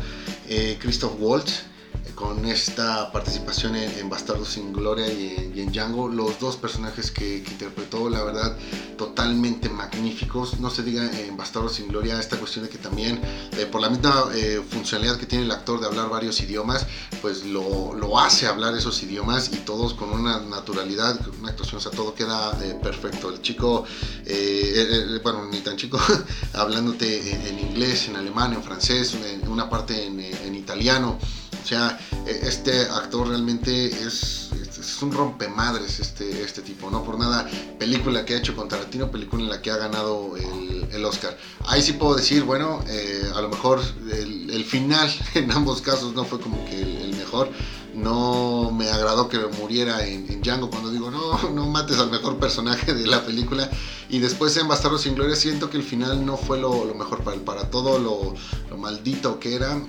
eh, 0.49 0.77
Christoph 0.79 1.13
Waltz 1.19 1.72
con 2.15 2.45
esta 2.45 3.11
participación 3.11 3.75
en, 3.75 3.89
en 3.99 4.09
Bastardos 4.09 4.49
sin 4.49 4.71
Gloria 4.73 5.11
y 5.11 5.53
en, 5.55 5.71
Django, 5.71 6.07
los 6.07 6.39
dos 6.39 6.57
personajes 6.57 7.11
que, 7.11 7.37
interpretó, 7.37 8.09
la 8.09 8.23
verdad, 8.23 8.55
totalmente 8.97 9.69
magníficos. 9.69 10.59
No 10.59 10.69
se 10.69 10.83
diga 10.83 11.09
en 11.19 11.35
Bastardos 11.35 11.73
sin 11.73 11.87
Gloria 11.87 12.19
esta 12.19 12.37
cuestión 12.37 12.65
de 12.65 12.71
que 12.71 12.77
también, 12.77 13.19
eh, 13.57 13.65
por 13.65 13.81
la 13.81 13.89
misma 13.89 14.25
eh, 14.35 14.61
funcionalidad 14.69 15.17
que 15.17 15.25
tiene 15.25 15.45
el 15.45 15.51
actor 15.51 15.79
de 15.79 15.87
hablar 15.87 16.09
varios 16.09 16.39
idiomas, 16.41 16.85
pues 17.21 17.45
lo, 17.45 18.19
hace 18.19 18.45
hablar 18.45 18.75
esos 18.75 19.01
idiomas 19.01 19.51
y 19.51 19.57
todos 19.57 19.93
con 19.95 20.11
una 20.11 20.39
naturalidad, 20.39 21.19
una 21.39 21.49
actuación, 21.49 21.77
o 21.77 21.81
sea, 21.81 21.91
todo 21.91 22.13
queda 22.13 22.57
eh, 22.63 22.77
perfecto. 22.81 23.29
El 23.29 23.41
chico, 23.41 23.85
bueno, 25.23 25.45
ni 25.51 25.59
tan 25.61 25.77
chico, 25.77 25.99
hablándote 26.53 27.49
en, 27.49 27.59
inglés, 27.59 28.07
en 28.07 28.17
alemán, 28.17 28.53
en 28.53 28.61
francés, 28.61 29.17
una 29.47 29.69
parte 29.69 30.05
en, 30.05 30.19
en 30.19 30.55
italiano. 30.55 31.17
O 31.63 31.65
sea, 31.65 31.97
este 32.27 32.81
actor 32.81 33.29
realmente 33.29 33.85
es, 33.87 34.49
es, 34.77 35.01
un 35.01 35.13
rompemadres, 35.13 35.99
este, 35.99 36.43
este 36.43 36.61
tipo. 36.61 36.91
No 36.91 37.03
por 37.03 37.17
nada, 37.17 37.49
película 37.79 38.25
que 38.25 38.33
ha 38.33 38.37
hecho 38.37 38.53
con 38.53 38.67
Tarantino, 38.67 39.09
película 39.09 39.43
en 39.43 39.49
la 39.49 39.61
que 39.61 39.71
ha 39.71 39.77
ganado 39.77 40.35
el, 40.35 41.05
Oscar. 41.05 41.37
Ahí 41.65 41.81
sí 41.81 41.93
puedo 41.93 42.15
decir, 42.15 42.43
bueno, 42.43 42.81
eh, 42.87 43.29
a 43.35 43.41
lo 43.41 43.49
mejor 43.49 43.81
el, 44.09 44.63
final 44.63 45.13
en 45.33 45.51
ambos 45.51 45.81
casos 45.81 46.13
no 46.13 46.23
fue 46.23 46.39
como 46.39 46.63
que 46.65 46.81
el 46.81 47.15
mejor 47.15 47.49
no 47.93 48.71
me 48.71 48.89
agradó 48.89 49.29
que 49.29 49.39
muriera 49.59 50.05
en, 50.05 50.41
Django 50.41 50.69
cuando 50.69 50.91
digo 50.91 51.11
no, 51.11 51.49
no 51.53 51.67
mates 51.67 51.99
al 51.99 52.11
mejor 52.11 52.37
personaje 52.37 52.93
de 52.93 53.07
la 53.07 53.23
película 53.25 53.69
y 54.09 54.19
después 54.19 54.55
en 54.57 54.67
Bastardo 54.67 54.97
sin 54.97 55.15
Gloria 55.15 55.35
siento 55.35 55.69
que 55.69 55.77
el 55.77 55.83
final 55.83 56.25
no 56.25 56.37
fue 56.37 56.59
lo, 56.59 56.85
mejor 56.93 57.23
para 57.23 57.37
para 57.43 57.69
todo 57.69 57.99
lo, 57.99 58.35
lo, 58.69 58.77
maldito 58.77 59.39
que 59.39 59.55
era, 59.55 59.81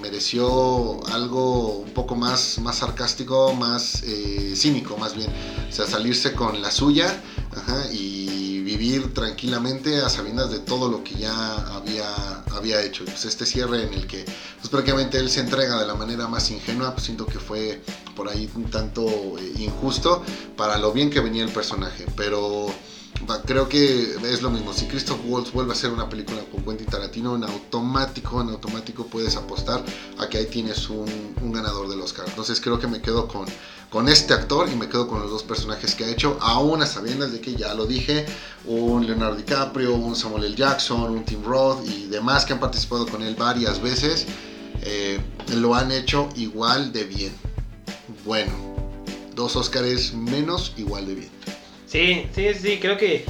mereció 0.00 1.04
algo 1.08 1.78
un 1.78 1.90
poco 1.90 2.14
más, 2.16 2.58
más 2.60 2.76
sarcástico, 2.76 3.54
más 3.54 4.02
eh, 4.04 4.54
cínico 4.56 4.96
más 4.96 5.14
bien, 5.14 5.30
o 5.68 5.72
sea, 5.72 5.86
salirse 5.86 6.34
con 6.34 6.62
la 6.62 6.70
suya 6.70 7.22
ajá, 7.56 7.92
y 7.92 8.47
vivir 8.78 9.12
tranquilamente 9.12 10.00
a 10.00 10.08
sabiendas 10.08 10.50
de 10.50 10.60
todo 10.60 10.88
lo 10.88 11.02
que 11.02 11.16
ya 11.16 11.56
había, 11.74 12.44
había 12.52 12.80
hecho. 12.82 13.04
Pues 13.04 13.24
este 13.24 13.44
cierre 13.44 13.82
en 13.82 13.92
el 13.92 14.06
que 14.06 14.24
pues 14.24 14.68
prácticamente 14.70 15.18
él 15.18 15.28
se 15.30 15.40
entrega 15.40 15.78
de 15.80 15.86
la 15.86 15.94
manera 15.94 16.28
más 16.28 16.50
ingenua, 16.50 16.92
pues 16.92 17.06
siento 17.06 17.26
que 17.26 17.38
fue 17.40 17.82
por 18.14 18.28
ahí 18.28 18.48
un 18.54 18.70
tanto 18.70 19.04
eh, 19.38 19.52
injusto 19.58 20.22
para 20.56 20.78
lo 20.78 20.92
bien 20.92 21.10
que 21.10 21.20
venía 21.20 21.42
el 21.44 21.50
personaje, 21.50 22.06
pero 22.16 22.66
creo 23.44 23.68
que 23.68 24.16
es 24.24 24.42
lo 24.42 24.50
mismo. 24.50 24.72
Si 24.72 24.86
Christoph 24.86 25.18
Waltz 25.26 25.52
vuelve 25.52 25.72
a 25.72 25.74
hacer 25.74 25.90
una 25.90 26.08
película 26.08 26.40
con 26.50 26.64
Quentin 26.64 26.86
Tarantino, 26.86 27.34
en 27.34 27.44
automático, 27.44 28.40
en 28.40 28.50
automático 28.50 29.06
puedes 29.06 29.36
apostar 29.36 29.84
a 30.18 30.28
que 30.28 30.38
ahí 30.38 30.46
tienes 30.46 30.88
un, 30.88 31.06
ganador 31.52 31.88
del 31.88 32.00
Oscar. 32.00 32.26
Entonces 32.28 32.60
creo 32.60 32.78
que 32.78 32.86
me 32.86 33.00
quedo 33.00 33.26
con, 33.26 33.46
con 33.90 34.08
este 34.08 34.34
actor 34.34 34.68
y 34.68 34.76
me 34.76 34.88
quedo 34.88 35.08
con 35.08 35.20
los 35.20 35.30
dos 35.30 35.42
personajes 35.42 35.94
que 35.94 36.04
ha 36.04 36.08
hecho, 36.08 36.38
aún 36.40 36.82
a 36.82 36.86
de 36.86 37.40
que 37.40 37.54
ya 37.54 37.74
lo 37.74 37.86
dije, 37.86 38.26
un 38.66 39.06
Leonardo 39.06 39.36
DiCaprio, 39.36 39.94
un 39.94 40.14
Samuel 40.14 40.44
L. 40.44 40.56
Jackson, 40.56 41.10
un 41.10 41.24
Tim 41.24 41.42
Roth 41.42 41.86
y 41.86 42.06
demás 42.06 42.44
que 42.44 42.52
han 42.52 42.60
participado 42.60 43.06
con 43.06 43.22
él 43.22 43.34
varias 43.34 43.80
veces. 43.80 44.26
eh, 44.82 45.20
lo 45.56 45.74
han 45.74 45.90
hecho 45.90 46.28
igual 46.36 46.92
de 46.92 47.04
bien. 47.04 47.32
Bueno, 48.24 48.52
dos 49.34 49.56
Oscars 49.56 50.12
menos, 50.12 50.74
igual 50.76 51.06
de 51.06 51.14
bien. 51.14 51.57
Sí, 51.88 52.26
sí, 52.34 52.52
sí, 52.52 52.78
creo 52.78 52.98
que 52.98 53.24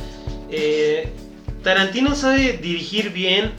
eh, 0.50 1.08
Tarantino 1.62 2.16
sabe 2.16 2.54
dirigir 2.54 3.10
bien 3.10 3.52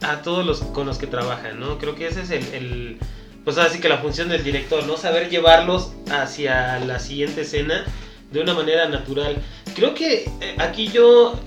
a 0.00 0.22
todos 0.22 0.44
los 0.44 0.62
con 0.62 0.84
los 0.84 0.98
que 0.98 1.06
trabaja, 1.06 1.52
¿no? 1.52 1.78
Creo 1.78 1.94
que 1.94 2.08
ese 2.08 2.22
es 2.22 2.30
el, 2.30 2.98
pues 3.44 3.56
así 3.58 3.78
que 3.78 3.88
la 3.88 3.98
función 3.98 4.28
del 4.28 4.42
director, 4.42 4.84
¿no? 4.84 4.96
Saber 4.96 5.30
llevarlos 5.30 5.92
hacia 6.10 6.80
la 6.80 6.98
siguiente 6.98 7.42
escena 7.42 7.84
de 8.32 8.40
una 8.40 8.52
manera 8.52 8.88
natural. 8.88 9.36
Creo 9.76 9.94
que 9.94 10.24
eh, 10.40 10.56
aquí 10.58 10.88
yo 10.88 11.38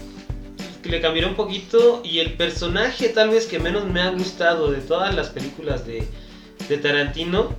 le 0.86 1.02
cambiaré 1.02 1.28
un 1.28 1.36
poquito 1.36 2.02
y 2.02 2.20
el 2.20 2.34
personaje 2.36 3.10
tal 3.10 3.30
vez 3.30 3.46
que 3.46 3.60
menos 3.60 3.86
me 3.86 4.00
ha 4.00 4.12
gustado 4.12 4.72
de 4.72 4.80
todas 4.80 5.14
las 5.14 5.30
películas 5.30 5.86
de 5.86 6.08
Tarantino 6.82 7.54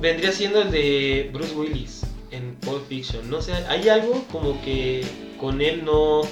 vendría 0.00 0.32
siendo 0.32 0.62
el 0.62 0.70
de 0.72 1.30
Bruce 1.32 1.54
Willis 1.54 1.97
en 2.38 2.54
Pulp 2.56 2.86
Fiction. 2.88 3.28
No 3.28 3.42
sé, 3.42 3.52
hay 3.68 3.88
algo 3.88 4.24
como 4.32 4.60
que 4.62 5.04
con 5.38 5.60
él 5.60 5.84
no, 5.84 6.22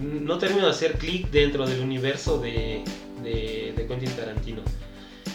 no 0.00 0.38
termino 0.38 0.66
de 0.66 0.70
hacer 0.70 0.98
clic 0.98 1.30
dentro 1.30 1.66
del 1.66 1.80
universo 1.80 2.38
de, 2.38 2.82
de, 3.22 3.74
de 3.76 3.86
Quentin 3.86 4.10
Tarantino. 4.10 4.62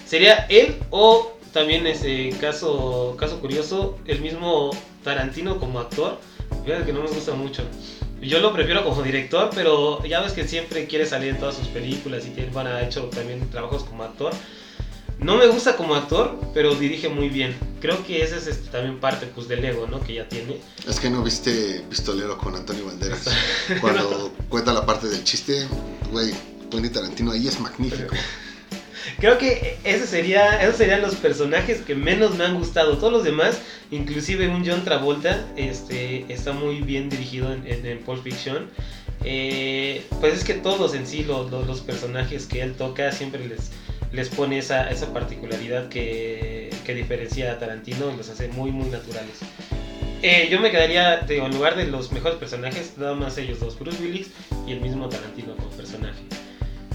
Sería 0.05 0.45
él 0.49 0.77
o 0.89 1.33
también 1.53 1.85
ese 1.87 2.29
caso, 2.39 3.15
caso 3.19 3.39
curioso, 3.39 3.97
el 4.05 4.21
mismo 4.21 4.71
Tarantino 5.03 5.59
como 5.59 5.79
actor. 5.79 6.17
Fíjate 6.63 6.85
que 6.85 6.93
no 6.93 7.01
me 7.01 7.09
gusta 7.09 7.33
mucho. 7.33 7.63
Yo 8.21 8.39
lo 8.39 8.51
prefiero 8.51 8.83
como 8.83 9.03
director, 9.03 9.49
pero 9.53 10.03
ya 10.03 10.21
ves 10.21 10.33
que 10.33 10.47
siempre 10.47 10.87
quiere 10.87 11.05
salir 11.05 11.29
en 11.29 11.37
todas 11.37 11.55
sus 11.55 11.67
películas 11.67 12.25
y 12.25 12.31
tiene, 12.31 12.51
bueno, 12.51 12.71
ha 12.71 12.81
hecho 12.81 13.03
también 13.05 13.47
trabajos 13.51 13.83
como 13.83 14.03
actor. 14.03 14.33
No 15.19 15.35
me 15.35 15.47
gusta 15.47 15.75
como 15.75 15.95
actor, 15.95 16.39
pero 16.53 16.75
dirige 16.75 17.09
muy 17.09 17.29
bien. 17.29 17.55
Creo 17.81 18.05
que 18.05 18.21
ese 18.21 18.37
es 18.37 18.47
este, 18.47 18.69
también 18.69 18.99
parte 18.99 19.25
pues, 19.27 19.47
del 19.47 19.65
ego 19.65 19.87
¿no? 19.87 19.99
que 20.01 20.13
ya 20.13 20.29
tiene. 20.29 20.57
Es 20.87 20.99
que 20.99 21.09
no 21.09 21.23
viste 21.23 21.83
Pistolero 21.89 22.37
con 22.37 22.55
Antonio 22.55 22.85
Banderas. 22.85 23.25
Cuando 23.81 24.31
cuenta 24.47 24.73
la 24.73 24.85
parte 24.85 25.07
del 25.07 25.23
chiste, 25.23 25.67
güey, 26.11 26.31
Quentin 26.69 26.91
Tarantino 26.91 27.31
ahí 27.31 27.47
es 27.47 27.59
magnífico. 27.59 28.13
Creo 29.19 29.37
que 29.39 29.79
ese 29.83 30.05
sería, 30.05 30.61
esos 30.61 30.77
serían 30.77 31.01
los 31.01 31.15
personajes 31.15 31.81
que 31.81 31.95
menos 31.95 32.35
me 32.35 32.45
han 32.45 32.55
gustado. 32.55 32.97
Todos 32.97 33.11
los 33.11 33.23
demás, 33.23 33.57
inclusive 33.89 34.47
un 34.47 34.67
John 34.67 34.83
Travolta, 34.83 35.47
este, 35.55 36.31
está 36.31 36.51
muy 36.51 36.81
bien 36.81 37.09
dirigido 37.09 37.51
en, 37.51 37.65
en, 37.65 37.85
en 37.85 37.99
Pulp 37.99 38.23
Fiction. 38.23 38.69
Eh, 39.23 40.05
pues 40.19 40.35
es 40.35 40.43
que 40.43 40.53
todos 40.53 40.93
en 40.93 41.07
sí, 41.07 41.23
los, 41.23 41.49
los, 41.49 41.65
los, 41.65 41.81
personajes 41.81 42.45
que 42.45 42.61
él 42.61 42.75
toca, 42.75 43.11
siempre 43.11 43.47
les, 43.47 43.71
les 44.11 44.29
pone 44.29 44.57
esa, 44.57 44.89
esa 44.89 45.13
particularidad 45.13 45.89
que, 45.89 46.69
que 46.85 46.93
diferencia 46.93 47.51
a 47.51 47.59
Tarantino 47.59 48.11
y 48.11 48.17
los 48.17 48.29
hace 48.29 48.47
muy, 48.49 48.71
muy 48.71 48.89
naturales. 48.89 49.39
Eh, 50.21 50.47
yo 50.49 50.59
me 50.59 50.71
quedaría, 50.71 51.17
digo, 51.17 51.45
en 51.45 51.53
lugar 51.53 51.75
de 51.75 51.85
los 51.85 52.11
mejores 52.11 52.37
personajes, 52.37 52.93
nada 52.97 53.13
más 53.13 53.37
ellos 53.37 53.59
dos, 53.59 53.77
Bruce 53.77 54.01
Willis 54.01 54.31
y 54.65 54.71
el 54.71 54.81
mismo 54.81 55.09
Tarantino 55.09 55.55
como 55.55 55.69
personaje. 55.69 56.23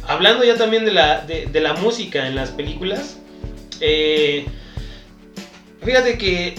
Hablando 0.09 0.45
ya 0.45 0.57
también 0.57 0.85
de 0.85 0.93
la, 0.93 1.21
de, 1.21 1.47
de 1.47 1.61
la 1.61 1.75
música 1.75 2.27
en 2.27 2.35
las 2.35 2.51
películas, 2.51 3.19
eh, 3.81 4.47
fíjate 5.85 6.19
que 6.19 6.57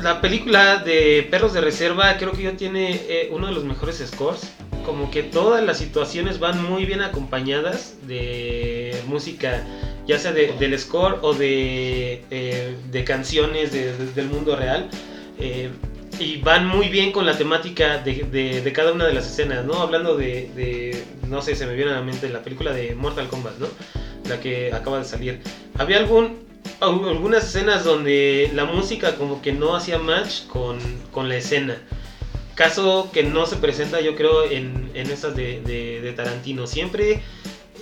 la 0.00 0.20
película 0.20 0.76
de 0.76 1.26
Perros 1.28 1.52
de 1.52 1.60
Reserva 1.60 2.16
creo 2.18 2.32
que 2.32 2.44
ya 2.44 2.56
tiene 2.56 3.00
eh, 3.08 3.30
uno 3.32 3.48
de 3.48 3.52
los 3.52 3.64
mejores 3.64 4.02
scores. 4.06 4.42
Como 4.88 5.10
que 5.10 5.22
todas 5.22 5.62
las 5.62 5.76
situaciones 5.76 6.38
van 6.38 6.64
muy 6.64 6.86
bien 6.86 7.02
acompañadas 7.02 7.96
de 8.06 8.98
música, 9.06 9.62
ya 10.06 10.18
sea 10.18 10.32
de, 10.32 10.54
del 10.58 10.78
score 10.78 11.18
o 11.20 11.34
de, 11.34 12.24
eh, 12.30 12.74
de 12.90 13.04
canciones 13.04 13.70
de, 13.70 13.92
del 14.14 14.28
mundo 14.28 14.56
real. 14.56 14.88
Eh, 15.38 15.68
y 16.18 16.38
van 16.38 16.66
muy 16.66 16.88
bien 16.88 17.12
con 17.12 17.26
la 17.26 17.36
temática 17.36 17.98
de, 17.98 18.26
de, 18.32 18.62
de, 18.62 18.72
cada 18.72 18.94
una 18.94 19.04
de 19.04 19.12
las 19.12 19.26
escenas, 19.26 19.66
¿no? 19.66 19.74
Hablando 19.74 20.16
de, 20.16 20.50
de, 20.56 21.04
no 21.28 21.42
sé, 21.42 21.54
se 21.54 21.66
me 21.66 21.74
viene 21.74 21.90
a 21.90 21.96
la 21.96 22.00
mente 22.00 22.30
la 22.30 22.42
película 22.42 22.72
de 22.72 22.94
Mortal 22.94 23.28
Kombat, 23.28 23.58
¿no? 23.58 23.66
La 24.26 24.40
que 24.40 24.72
acaba 24.72 25.00
de 25.00 25.04
salir. 25.04 25.42
Había 25.76 25.98
algún, 25.98 26.38
algunas 26.80 27.44
escenas 27.44 27.84
donde 27.84 28.50
la 28.54 28.64
música 28.64 29.16
como 29.16 29.42
que 29.42 29.52
no 29.52 29.76
hacía 29.76 29.98
match 29.98 30.46
con, 30.46 30.78
con 31.12 31.28
la 31.28 31.36
escena. 31.36 31.76
Caso 32.58 33.08
que 33.12 33.22
no 33.22 33.46
se 33.46 33.54
presenta 33.56 34.00
yo 34.00 34.16
creo 34.16 34.50
en, 34.50 34.90
en 34.94 35.10
esas 35.12 35.36
de, 35.36 35.60
de 35.62 36.12
Tarantino. 36.12 36.66
Siempre 36.66 37.22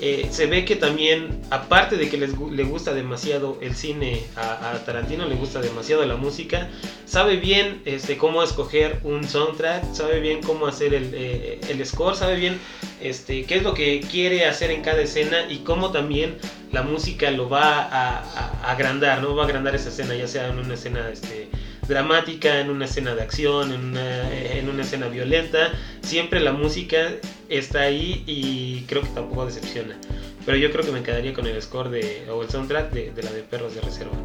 eh, 0.03 0.29
se 0.31 0.45
ve 0.45 0.67
que 0.67 0.77
también, 0.77 1.41
aparte 1.49 1.97
de 1.97 2.11
que 2.11 2.19
les, 2.19 2.33
le 2.39 2.65
gusta 2.65 2.93
demasiado 2.93 3.57
el 3.63 3.75
cine, 3.75 4.23
a, 4.37 4.79
Tarantino 4.85 5.25
le 5.27 5.35
gusta 5.35 5.63
demasiado 5.63 6.05
la 6.05 6.17
música, 6.17 6.69
sabe 7.07 7.37
bien 7.37 7.81
este, 7.87 8.19
cómo 8.19 8.43
escoger 8.43 9.01
un 9.05 9.25
soundtrack, 9.25 9.95
sabe 9.95 10.21
bien 10.21 10.43
cómo 10.43 10.67
hacer 10.67 10.93
el, 10.93 11.11
eh, 11.15 11.61
el 11.71 11.85
score, 11.87 12.15
sabe 12.15 12.37
bien 12.37 12.59
este, 13.01 13.45
qué 13.45 13.57
es 13.57 13.63
lo 13.63 13.73
que 13.73 14.01
quiere 14.01 14.45
hacer 14.45 14.71
en 14.71 14.83
cada 14.83 15.01
escena 15.01 15.47
y 15.49 15.59
cómo 15.59 15.91
también 15.93 16.37
la 16.73 16.83
música 16.83 17.31
lo 17.31 17.49
va 17.49 17.81
a, 17.85 18.19
a, 18.19 18.69
a 18.69 18.73
agrandar, 18.73 19.23
¿no? 19.23 19.35
Va 19.35 19.45
a 19.45 19.47
agrandar 19.47 19.75
esa 19.75 19.89
escena, 19.89 20.15
ya 20.15 20.29
sea 20.29 20.49
en 20.49 20.59
una 20.59 20.75
escena... 20.75 21.09
Este, 21.11 21.49
dramática, 21.89 22.61
en 22.61 22.71
una 22.71 22.85
escena 22.85 23.15
de 23.15 23.23
acción, 23.23 23.73
en 23.73 23.85
una, 23.85 24.33
en 24.33 24.69
una, 24.69 24.83
escena 24.83 25.09
violenta. 25.09 25.73
Siempre 26.03 26.41
la 26.41 26.53
música 26.53 27.13
está 27.49 27.81
ahí 27.83 28.23
y 28.27 28.83
creo 28.87 29.03
que 29.03 29.09
tampoco 29.09 29.47
decepciona. 29.47 29.97
Pero 30.45 30.59
yo 30.59 30.71
creo 30.71 30.85
que 30.85 30.93
me 30.93 31.03
quedaría 31.03 31.35
con 31.35 31.47
el 31.47 31.61
score 31.61 31.91
de, 31.91 32.27
o 32.31 32.43
el 32.43 32.51
soundtrack 32.51 32.93
de, 32.93 33.13
de 33.13 33.23
la 33.23 33.33
de 33.33 33.43
Perros 33.43 33.75
de 33.75 33.81
Reserva. 33.81 34.17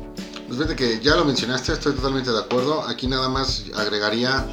Pues 0.47 0.59
fíjate 0.59 0.75
que 0.75 0.99
ya 0.99 1.15
lo 1.15 1.25
mencionaste, 1.25 1.73
estoy 1.73 1.93
totalmente 1.93 2.31
de 2.31 2.39
acuerdo. 2.39 2.81
Aquí 2.87 3.07
nada 3.07 3.29
más 3.29 3.65
agregaría 3.75 4.45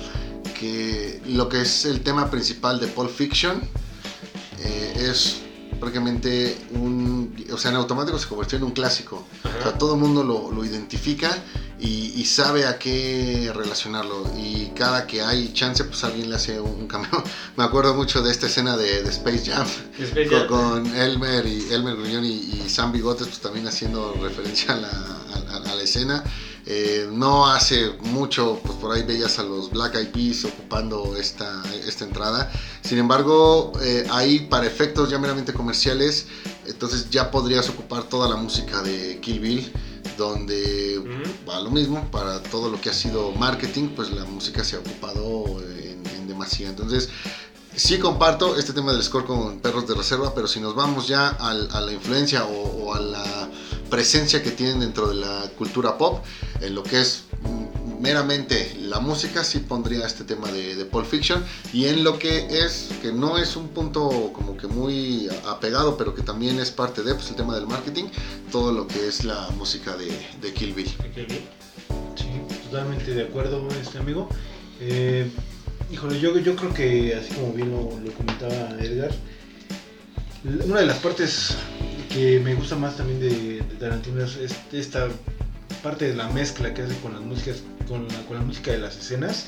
que 0.59 1.21
lo 1.27 1.49
que 1.49 1.63
es 1.63 1.85
el 1.85 2.03
tema 2.03 2.31
principal 2.31 2.81
de 2.81 2.87
Pulp 2.89 3.11
Fiction 3.11 3.61
eh, 4.61 5.09
es 5.11 5.43
prácticamente 5.79 6.59
un, 6.73 7.35
o 7.53 7.57
sea, 7.57 7.71
en 7.71 7.77
automático 7.77 8.19
se 8.19 8.29
convirtió 8.29 8.59
en 8.59 8.65
un 8.65 8.73
clásico. 8.73 9.27
Ajá. 9.43 9.59
O 9.59 9.63
sea, 9.63 9.79
todo 9.79 9.95
el 9.95 10.01
mundo 10.01 10.23
lo, 10.23 10.51
lo 10.53 10.65
identifica 10.65 11.31
y, 11.81 12.13
y, 12.17 12.25
sabe 12.25 12.67
a 12.67 12.79
qué 12.79 13.53
relacionarlo. 13.55 14.33
Y 14.37 14.73
cada 14.75 15.07
que 15.07 15.23
hay 15.23 15.53
chance, 15.53 15.85
pues 15.85 16.03
alguien 16.05 16.29
le 16.29 16.37
hace 16.37 16.61
un 16.61 16.87
cameo. 16.89 17.23
Me 17.57 17.65
acuerdo 17.65 17.95
mucho 17.95 18.23
de 18.23 18.31
esta 18.31 18.47
escena 18.47 18.77
de, 18.77 19.03
de 19.03 19.11
Space 19.11 19.51
Jam, 19.51 19.67
Space 19.99 20.29
con, 20.29 20.39
Jam. 20.39 20.49
con, 20.49 20.97
Elmer 20.97 21.47
y 21.47 21.73
Elmer 21.73 21.97
Gruñón 21.97 22.25
y, 22.25 22.31
y, 22.31 22.69
Sam 22.69 22.93
Bigotes, 22.93 23.29
pues 23.29 23.41
también 23.41 23.67
haciendo 23.69 24.15
referencia 24.21 24.75
a 24.75 24.77
la, 24.77 24.89
a, 24.89 25.71
a 25.71 25.75
la 25.75 25.83
escena. 25.83 26.25
Eh, 26.71 27.09
no 27.11 27.47
hace 27.47 27.95
mucho, 28.03 28.61
pues 28.63 28.77
por 28.77 28.93
ahí 28.93 29.03
veías 29.03 29.39
a 29.39 29.43
los 29.43 29.71
Black 29.71 29.95
Eyed 29.95 30.09
Peas 30.09 30.45
ocupando 30.45 31.17
esta, 31.17 31.63
esta 31.87 32.05
entrada. 32.05 32.53
Sin 32.83 32.99
embargo, 32.99 33.73
eh, 33.81 34.07
ahí 34.11 34.41
para 34.41 34.67
efectos 34.67 35.09
ya 35.09 35.19
meramente 35.19 35.55
comerciales, 35.55 36.27
entonces 36.67 37.09
ya 37.09 37.31
podrías 37.31 37.71
ocupar 37.71 38.03
toda 38.03 38.29
la 38.29 38.37
música 38.37 38.83
de 38.83 39.19
Kill 39.21 39.41
Bill, 39.41 39.73
donde 40.19 40.99
uh 40.99 41.05
-huh. 41.05 41.49
va 41.49 41.61
lo 41.61 41.71
mismo, 41.71 42.07
para 42.11 42.43
todo 42.43 42.69
lo 42.69 42.79
que 42.79 42.91
ha 42.91 42.95
sido 42.95 43.33
marketing, 43.33 43.89
pues 43.97 44.11
la 44.11 44.27
música 44.27 44.63
se 44.63 44.77
ha 44.77 44.81
ocupado 44.81 45.63
en, 45.63 46.07
en 46.07 46.29
demasía. 46.29 46.69
Entonces, 46.69 47.09
sí 47.75 47.99
comparto 47.99 48.57
este 48.57 48.75
tema 48.75 48.93
del 48.93 49.03
score 49.03 49.25
con 49.25 49.61
Perros 49.61 49.87
de 49.87 49.95
Reserva, 49.95 50.35
pero 50.35 50.47
si 50.47 50.61
nos 50.61 50.75
vamos 50.75 51.09
ya 51.09 51.29
al, 51.29 51.71
a 51.73 51.81
la 51.81 51.93
influencia 51.93 52.45
o, 52.45 52.85
o, 52.85 52.95
a 52.95 53.01
la 53.01 53.49
presencia 53.91 54.43
que 54.43 54.51
tienen 54.51 54.81
dentro 54.81 55.09
de 55.09 55.17
la 55.17 55.51
cultura 55.57 55.99
pop, 55.99 56.25
en 56.61 56.75
lo 56.75 56.83
que 56.83 57.01
es 57.01 57.25
meramente 58.01 58.77
la 58.81 59.01
música, 59.01 59.43
sí 59.43 59.59
pondría 59.59 60.07
este 60.07 60.25
tema 60.25 60.51
de, 60.53 60.77
de 60.77 60.85
Pulp 60.85 61.07
Fiction, 61.07 61.45
y 61.73 61.87
en 61.87 62.05
lo 62.05 62.19
que 62.19 62.47
es, 62.65 62.91
que 63.03 63.13
no 63.13 63.39
es 63.39 63.57
un 63.57 63.69
punto 63.69 64.33
como 64.33 64.57
que 64.57 64.67
muy 64.67 65.29
apegado, 65.49 65.97
pero 65.97 66.15
que 66.15 66.23
también 66.23 66.61
es 66.61 66.71
parte 66.71 67.03
de, 67.03 67.15
pues 67.15 67.29
el 67.31 67.37
tema 67.37 67.55
del 67.55 67.67
marketing, 67.67 68.05
todo 68.53 68.73
lo 68.73 68.87
que 68.87 69.09
es 69.09 69.25
la 69.25 69.49
música 69.57 69.97
de, 69.97 70.11
de 70.41 70.53
Kill 70.53 70.75
Bill. 70.75 70.89
Sí, 72.17 72.27
totalmente 72.65 73.15
de 73.15 73.23
acuerdo, 73.23 73.67
este 73.81 73.99
amigo. 73.99 74.29
Eh, 74.81 75.31
Híjole, 75.91 76.21
yo, 76.21 76.37
yo 76.39 76.55
creo 76.55 76.75
que, 76.75 77.15
así 77.15 77.33
como 77.33 77.53
bien 77.55 77.71
lo, 77.71 77.99
lo, 77.99 78.13
comentaba 78.13 78.77
Edgar, 78.79 79.11
una 80.45 80.81
de 80.81 80.87
las 80.87 80.99
partes 80.99 81.57
que 82.09 82.41
me 82.41 82.55
gusta 82.55 82.77
más 82.77 82.97
también 82.97 83.21
de, 83.21 83.29
de 83.63 83.75
Tarantino 83.79 84.23
es, 84.23 84.37
es, 84.37 84.55
esta 84.73 85.09
parte 85.83 86.09
de 86.09 86.15
la 86.17 86.29
mezcla 86.31 86.75
que 86.75 86.83
hace 86.83 86.97
con 87.01 87.13
las 87.13 87.23
músicas, 87.23 87.63
con 87.87 88.09
la, 88.09 88.27
con 88.27 88.37
la 88.37 88.43
música 88.43 88.73
de 88.73 88.79
las 88.79 88.97
escenas. 88.97 89.47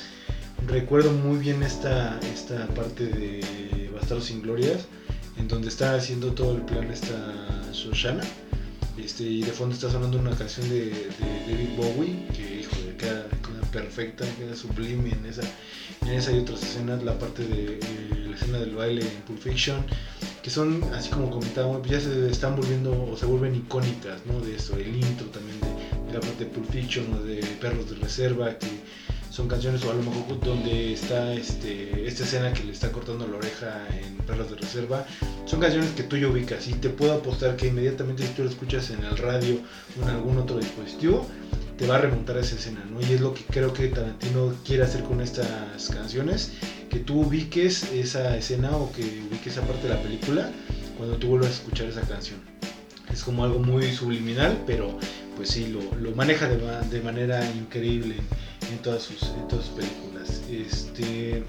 Recuerdo 0.66 1.10
muy 1.12 1.38
bien 1.38 1.62
esta, 1.62 2.20
esta 2.32 2.66
parte 2.68 3.06
de 3.06 3.90
Bastardos 3.94 4.26
sin 4.26 4.42
Glorias, 4.42 4.86
en 5.38 5.48
donde 5.48 5.68
está 5.68 5.94
haciendo 5.94 6.32
todo 6.32 6.56
el 6.56 6.62
plan 6.62 6.90
esta 6.90 7.16
Shoshana. 7.72 8.22
Este, 8.98 9.22
y 9.24 9.42
de 9.42 9.52
fondo 9.52 9.74
está 9.74 9.90
sonando 9.90 10.18
una 10.18 10.36
canción 10.36 10.68
de, 10.68 10.86
de 10.90 11.46
David 11.46 11.76
Bowie 11.76 12.26
que, 12.34 12.60
híjole, 12.60 12.96
queda, 12.98 13.24
queda 13.28 13.70
perfecta, 13.72 14.26
queda 14.38 14.54
sublime 14.54 15.12
en 15.12 15.24
esa, 15.24 15.42
en 16.02 16.10
esa 16.10 16.32
y 16.32 16.40
otras 16.40 16.62
escenas, 16.62 17.02
la 17.02 17.18
parte 17.18 17.42
de 17.42 17.80
la 18.28 18.36
escena 18.36 18.58
del 18.58 18.74
baile 18.74 19.00
en 19.00 19.22
Pulp 19.22 19.40
Fiction, 19.40 19.86
que 20.42 20.50
son, 20.50 20.82
así 20.94 21.10
como 21.10 21.30
comentaba, 21.30 21.80
ya 21.86 22.00
se 22.00 22.30
están 22.30 22.56
volviendo 22.56 23.08
o 23.10 23.16
se 23.16 23.26
vuelven 23.26 23.54
icónicas, 23.54 24.24
¿no? 24.26 24.40
De 24.40 24.56
eso, 24.56 24.76
el 24.76 24.94
intro 24.96 25.26
también 25.28 25.58
de, 25.60 26.14
la 26.14 26.20
parte 26.20 26.44
de 26.44 26.50
Pulp 26.50 26.70
Fiction 26.70 27.26
de 27.26 27.36
Perros 27.60 27.90
de 27.90 27.96
Reserva, 27.96 28.58
que 28.58 28.66
son 29.30 29.46
canciones 29.46 29.84
o 29.84 29.90
a 29.90 29.94
lo 29.94 30.02
mejor 30.02 30.40
donde 30.40 30.92
está 30.92 31.32
este, 31.34 32.06
esta 32.06 32.24
escena 32.24 32.52
que 32.52 32.64
le 32.64 32.72
está 32.72 32.90
cortando 32.90 33.28
la 33.28 33.36
oreja 33.36 33.86
en 33.96 34.16
Perros 34.26 34.50
de 34.50 34.56
Reserva, 34.56 35.06
son 35.44 35.60
canciones 35.60 35.90
que 35.90 36.02
tú 36.02 36.16
ya 36.16 36.28
ubicas 36.28 36.66
y 36.68 36.74
te 36.74 36.88
puedo 36.88 37.12
apostar 37.12 37.56
que 37.56 37.68
inmediatamente 37.68 38.26
si 38.26 38.32
tú 38.32 38.42
lo 38.42 38.50
escuchas 38.50 38.90
en 38.90 39.04
el 39.04 39.16
radio 39.16 39.58
o 39.98 40.02
en 40.02 40.08
algún 40.08 40.38
otro 40.38 40.58
dispositivo, 40.58 41.26
te 41.80 41.86
va 41.86 41.94
a 41.94 41.98
remontar 41.98 42.36
a 42.36 42.40
esa 42.40 42.56
escena, 42.56 42.84
¿no? 42.90 43.00
Y 43.00 43.14
es 43.14 43.22
lo 43.22 43.32
que 43.32 43.42
creo 43.44 43.72
que 43.72 43.88
Tarantino 43.88 44.54
quiere 44.66 44.82
hacer 44.82 45.02
con 45.02 45.22
estas 45.22 45.88
canciones, 45.88 46.52
que 46.90 46.98
tú 46.98 47.22
ubiques 47.22 47.84
esa 47.84 48.36
escena 48.36 48.76
o 48.76 48.92
que 48.92 49.00
ubiques 49.02 49.54
esa 49.54 49.62
parte 49.62 49.88
de 49.88 49.94
la 49.94 50.02
película 50.02 50.50
cuando 50.98 51.16
tú 51.16 51.28
vuelvas 51.28 51.48
a 51.48 51.52
escuchar 51.54 51.86
esa 51.86 52.02
canción. 52.02 52.38
Es 53.10 53.22
como 53.22 53.44
algo 53.44 53.60
muy 53.60 53.90
subliminal, 53.92 54.62
pero 54.66 54.98
pues 55.36 55.48
sí, 55.48 55.68
lo, 55.68 55.80
lo 55.96 56.14
maneja 56.14 56.50
de, 56.50 56.58
de, 56.90 57.00
manera 57.00 57.42
increíble 57.50 58.16
en 58.70 58.78
todas 58.82 59.02
sus, 59.02 59.22
en 59.22 59.48
todas 59.48 59.64
sus 59.64 59.74
películas. 59.76 60.42
Este, 60.50 61.42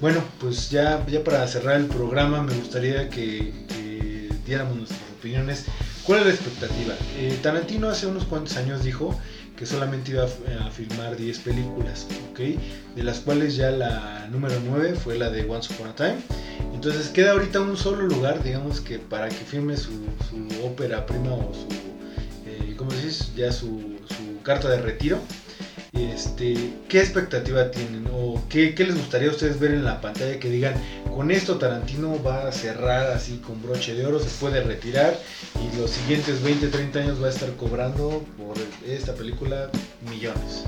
bueno, 0.00 0.24
pues 0.40 0.70
ya, 0.70 1.04
ya 1.08 1.22
para 1.22 1.46
cerrar 1.46 1.78
el 1.78 1.88
programa 1.88 2.42
me 2.42 2.54
gustaría 2.54 3.10
que, 3.10 3.52
que 3.68 4.30
diéramos 4.46 4.78
nuestras 4.78 5.02
opiniones. 5.18 5.66
¿Cuál 6.04 6.20
es 6.20 6.26
la 6.26 6.32
expectativa? 6.32 6.94
Eh, 7.18 7.38
Tarantino 7.42 7.90
hace 7.90 8.06
unos 8.06 8.24
cuantos 8.24 8.56
años 8.56 8.82
dijo 8.82 9.14
que 9.58 9.66
solamente 9.66 10.12
iba 10.12 10.24
a, 10.24 10.70
filmar 10.70 11.16
10 11.16 11.38
películas, 11.40 12.06
¿ok? 12.30 12.38
De 12.94 13.02
las 13.02 13.18
cuales 13.20 13.56
ya 13.56 13.72
la 13.72 14.28
número 14.30 14.54
9 14.64 14.94
fue 14.94 15.18
la 15.18 15.30
de 15.30 15.44
Once 15.50 15.72
Upon 15.74 15.88
a 15.88 15.96
Time. 15.96 16.18
Entonces 16.72 17.08
queda 17.08 17.32
ahorita 17.32 17.60
un 17.60 17.76
solo 17.76 18.06
lugar, 18.06 18.42
digamos 18.44 18.80
que 18.80 19.00
para 19.00 19.28
que 19.28 19.34
filme 19.34 19.76
su, 19.76 19.90
ópera 20.64 21.04
prima 21.06 21.32
o 21.32 21.52
su, 21.52 21.66
eh, 22.46 22.76
¿cómo 22.76 22.92
decís? 22.92 23.32
Ya 23.34 23.50
su, 23.50 23.98
carta 24.44 24.68
de 24.68 24.80
retiro. 24.80 25.18
Este, 25.92 26.74
¿Qué 26.88 27.00
expectativa 27.00 27.70
tienen? 27.70 28.06
¿O 28.12 28.42
qué, 28.48 28.74
les 28.76 28.96
gustaría 28.96 29.28
a 29.28 29.32
ustedes 29.32 29.58
ver 29.58 29.72
en 29.72 29.84
la 29.84 30.00
pantalla 30.00 30.38
que 30.38 30.50
digan, 30.50 30.74
con 31.14 31.30
esto 31.30 31.58
Tarantino 31.58 32.22
va 32.22 32.48
a 32.48 32.52
cerrar 32.52 33.10
así 33.10 33.38
con 33.38 33.62
broche 33.62 33.94
de 33.94 34.06
oro, 34.06 34.20
se 34.20 34.28
puede 34.40 34.62
retirar 34.62 35.18
y 35.54 35.76
los 35.76 35.90
siguientes 35.90 36.42
20, 36.42 36.68
30 36.68 36.98
años 36.98 37.22
va 37.22 37.28
a 37.28 37.30
estar 37.30 37.54
cobrando 37.56 38.24
por 38.36 38.56
esta 38.86 39.14
película 39.14 39.70
millones. 40.10 40.64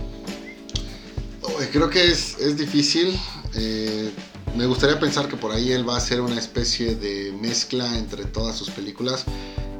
Creo 1.72 1.90
que 1.90 2.10
es, 2.10 2.38
es 2.38 2.56
difícil. 2.56 3.18
Eh, 3.54 4.10
me 4.56 4.66
gustaría 4.66 4.98
pensar 4.98 5.28
que 5.28 5.36
por 5.36 5.52
ahí 5.52 5.72
él 5.72 5.88
va 5.88 5.94
a 5.94 5.98
hacer 5.98 6.20
una 6.20 6.38
especie 6.38 6.96
de 6.96 7.32
mezcla 7.32 7.98
entre 7.98 8.24
todas 8.24 8.56
sus 8.56 8.70
películas 8.70 9.24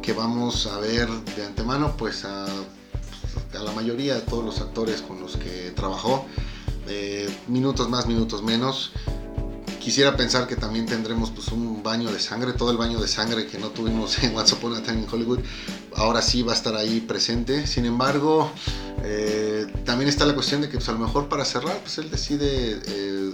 que 0.03 0.12
vamos 0.12 0.66
a 0.66 0.78
ver 0.78 1.09
de 1.36 1.45
antemano, 1.45 1.97
pues 1.97 2.24
a, 2.24 2.47
a 3.59 3.62
la 3.62 3.72
mayoría 3.72 4.14
de 4.14 4.20
todos 4.22 4.44
los 4.44 4.61
actores 4.61 5.03
con 5.03 5.20
los 5.20 5.36
que 5.36 5.72
trabajó. 5.74 6.26
Eh, 6.88 7.28
minutos 7.48 7.88
más, 7.88 8.07
minutos 8.07 8.42
menos 8.42 8.92
quisiera 9.80 10.16
pensar 10.16 10.46
que 10.46 10.55
también 10.55 10.86
tendremos 10.86 11.30
pues 11.30 11.48
un 11.48 11.82
baño 11.82 12.12
de 12.12 12.20
sangre, 12.20 12.53
todo 12.53 12.70
el 12.70 12.76
baño 12.76 13.01
de 13.01 13.09
sangre 13.09 13.46
que 13.46 13.59
no 13.59 13.70
tuvimos 13.70 14.18
en 14.22 14.36
What's 14.36 14.53
Upon 14.53 14.76
a 14.76 14.82
Time 14.82 15.01
in 15.01 15.07
Hollywood, 15.11 15.40
ahora 15.96 16.22
sí 16.22 16.42
va 16.42 16.53
a 16.53 16.55
estar 16.55 16.76
ahí 16.76 17.01
presente. 17.01 17.66
Sin 17.66 17.86
embargo, 17.86 18.53
eh, 19.03 19.66
también 19.84 20.09
está 20.09 20.26
la 20.26 20.34
cuestión 20.34 20.61
de 20.61 20.68
que 20.68 20.76
pues, 20.76 20.88
a 20.88 20.92
lo 20.92 20.98
mejor 20.98 21.28
para 21.28 21.44
cerrar, 21.44 21.78
pues 21.78 21.98
él 21.98 22.11
decide 22.11 22.80
eh, 22.86 23.30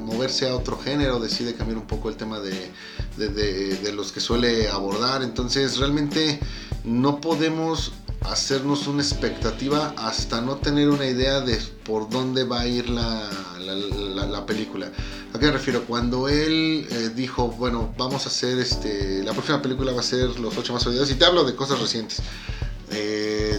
moverse 0.00 0.48
a 0.48 0.56
otro 0.56 0.78
género, 0.78 1.20
decide 1.20 1.54
cambiar 1.54 1.78
un 1.78 1.86
poco 1.86 2.08
el 2.08 2.16
tema 2.16 2.40
de, 2.40 2.70
de, 3.16 3.28
de, 3.28 3.76
de 3.76 3.92
los 3.92 4.10
que 4.10 4.20
suele 4.20 4.68
abordar. 4.68 5.22
Entonces 5.22 5.76
realmente 5.76 6.40
no 6.84 7.20
podemos 7.20 7.92
hacernos 8.24 8.86
una 8.86 9.02
expectativa 9.02 9.94
hasta 9.96 10.40
no 10.40 10.56
tener 10.56 10.88
una 10.90 11.06
idea 11.06 11.40
de 11.40 11.58
por 11.84 12.08
dónde 12.08 12.44
va 12.44 12.60
a 12.60 12.66
ir 12.66 12.88
la, 12.88 13.30
la, 13.58 13.74
la, 13.74 14.26
la 14.26 14.46
película. 14.46 14.90
¿A 15.32 15.38
qué 15.38 15.46
me 15.46 15.52
refiero? 15.52 15.84
Cuando 15.84 16.28
él 16.28 16.86
eh, 16.90 17.10
dijo, 17.14 17.48
bueno, 17.48 17.92
vamos 17.98 18.24
a 18.26 18.28
hacer 18.28 18.58
este, 18.58 19.22
la 19.24 19.32
próxima 19.32 19.60
película 19.60 19.92
va 19.92 20.00
a 20.00 20.04
ser 20.04 20.38
Los 20.38 20.56
ocho 20.56 20.72
más 20.72 20.86
odiados, 20.86 21.10
y 21.10 21.14
te 21.14 21.24
hablo 21.24 21.44
de 21.44 21.54
cosas 21.54 21.80
recientes. 21.80 22.22
Eh, 22.92 23.58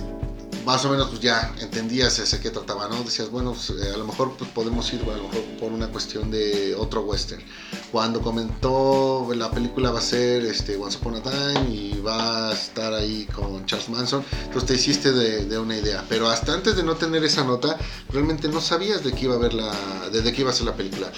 más 0.66 0.84
o 0.86 0.90
menos 0.90 1.10
pues 1.10 1.22
ya 1.22 1.54
entendías 1.60 2.18
ese 2.20 2.40
que 2.40 2.50
trataba, 2.50 2.88
¿no? 2.90 3.04
Decías, 3.04 3.30
bueno, 3.30 3.54
pues, 3.54 3.70
eh, 3.70 3.94
a 3.94 3.98
lo 3.98 4.06
mejor 4.06 4.36
pues, 4.38 4.50
podemos 4.50 4.92
ir 4.94 5.02
a 5.02 5.16
lo 5.16 5.24
mejor 5.24 5.42
por 5.60 5.72
una 5.72 5.88
cuestión 5.88 6.32
de 6.32 6.76
otro 6.76 7.02
western. 7.02 7.44
Cuando 7.92 8.22
comentó 8.22 9.28
la 9.36 9.52
película 9.52 9.92
va 9.92 10.00
a 10.00 10.02
ser 10.02 10.44
este, 10.46 10.76
Once 10.76 10.98
Upon 10.98 11.16
a 11.16 11.22
Time 11.22 11.70
y 11.70 12.02
va 12.02 12.50
a 12.50 12.54
estar 12.54 12.94
ahí 12.94 13.28
con 13.28 13.66
Charles 13.66 13.90
Manson, 13.90 14.26
entonces 14.44 14.66
te 14.66 14.74
hiciste 14.74 15.12
de, 15.12 15.46
de, 15.46 15.60
una 15.60 15.78
idea. 15.78 16.04
Pero 16.10 16.30
hasta 16.30 16.54
antes 16.54 16.76
de 16.76 16.84
no 16.84 16.96
tener 16.96 17.24
esa 17.24 17.44
nota, 17.44 17.78
realmente 18.10 18.48
no 18.48 18.60
sabías 18.60 19.04
de 19.04 19.14
qué 19.14 19.26
iba 19.26 19.36
a 19.36 19.40
ver 19.40 19.54
la, 19.54 19.72
de, 20.12 20.22
de 20.22 20.34
qué 20.34 20.42
iba 20.42 20.50
a 20.50 20.54
ser 20.54 20.66
la 20.66 20.76
película 20.76 21.12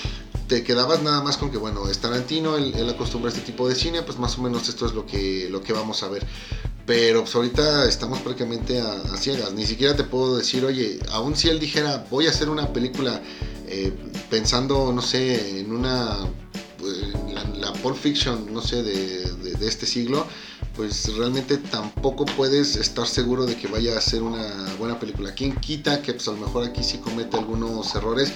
te 0.48 0.64
quedabas 0.64 1.04
nada 1.04 1.22
más 1.22 1.36
con 1.36 1.52
que, 1.52 1.58
bueno, 1.58 1.90
es 1.90 2.00
Tarantino, 2.00 2.56
él, 2.56 2.74
él, 2.74 2.90
acostumbra 2.90 3.30
a 3.30 3.34
este 3.34 3.46
tipo 3.46 3.68
de 3.68 3.76
cine, 3.76 4.02
pues 4.02 4.18
más 4.18 4.38
o 4.38 4.42
menos 4.42 4.70
esto 4.70 4.86
es 4.86 4.94
lo 4.94 5.06
que, 5.06 5.50
lo 5.50 5.62
que 5.62 5.74
vamos 5.74 6.04
a 6.04 6.08
ver. 6.08 6.26
Pero 6.88 7.24
pues 7.24 7.36
ahorita 7.36 7.86
estamos 7.90 8.22
prácticamente 8.22 8.80
a, 8.80 9.18
ciegas, 9.18 9.52
ni 9.52 9.66
siquiera 9.66 9.94
te 9.94 10.06
puedo 10.06 10.38
decir, 10.38 10.64
oye, 10.64 11.00
aun 11.12 11.36
si 11.36 11.50
él 11.50 11.60
dijera, 11.60 12.08
voy 12.10 12.28
a 12.28 12.30
hacer 12.30 12.48
una 12.48 12.72
película 12.72 13.22
eh, 13.68 13.92
pensando, 14.30 14.94
no 14.94 15.02
sé, 15.02 15.60
en 15.60 15.74
una, 15.74 16.16
eh, 16.80 17.14
la, 17.34 17.44
la, 17.44 17.74
Pulp 17.74 17.98
Fiction, 17.98 18.54
no 18.54 18.62
sé, 18.62 18.84
de, 18.84 19.20
de, 19.34 19.52
de 19.56 19.68
este 19.68 19.86
siglo, 19.86 20.26
pues 20.78 21.14
realmente 21.18 21.58
tampoco 21.58 22.24
puedes 22.26 22.78
estar 22.78 23.06
seguro 23.06 23.46
de 23.46 23.58
que 23.58 23.68
vaya 23.68 23.98
a 23.98 24.00
ser 24.00 24.24
una 24.24 24.48
buena 24.80 24.98
película. 24.98 25.34
¿Quién 25.34 25.58
quita 25.58 26.02
que 26.02 26.14
pues 26.14 26.26
a 26.30 26.32
lo 26.32 26.38
mejor 26.38 26.64
aquí 26.64 26.86
sí 26.86 27.00
comete 27.00 27.36
algunos 27.36 27.94
errores? 27.96 28.32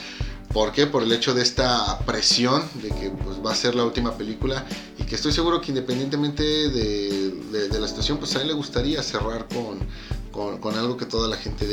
¿Por 0.54 0.74
qué? 0.74 0.86
Por 0.86 1.04
el 1.04 1.12
hecho 1.14 1.34
de 1.34 1.42
esta 1.42 2.00
presión 2.00 2.64
de 2.82 2.90
que 2.90 3.10
pues, 3.10 3.38
va 3.46 3.52
a 3.52 3.56
ser 3.56 3.74
la 3.74 3.86
última 3.86 4.18
película 4.18 4.66
y 4.98 5.04
que 5.04 5.16
estoy 5.16 5.32
seguro 5.32 5.62
que 5.62 5.70
independientemente 5.70 6.44
de, 6.44 7.80
la 7.80 7.88
situación, 7.88 8.18
pues 8.18 8.36
a 8.36 8.42
él 8.42 8.48
le 8.48 8.54
gustaría 8.54 9.02
cerrar 9.02 9.48
con, 9.48 10.76
algo 10.76 10.98
que 10.98 11.06
toda 11.06 11.28
la 11.28 11.38
gente 11.38 11.66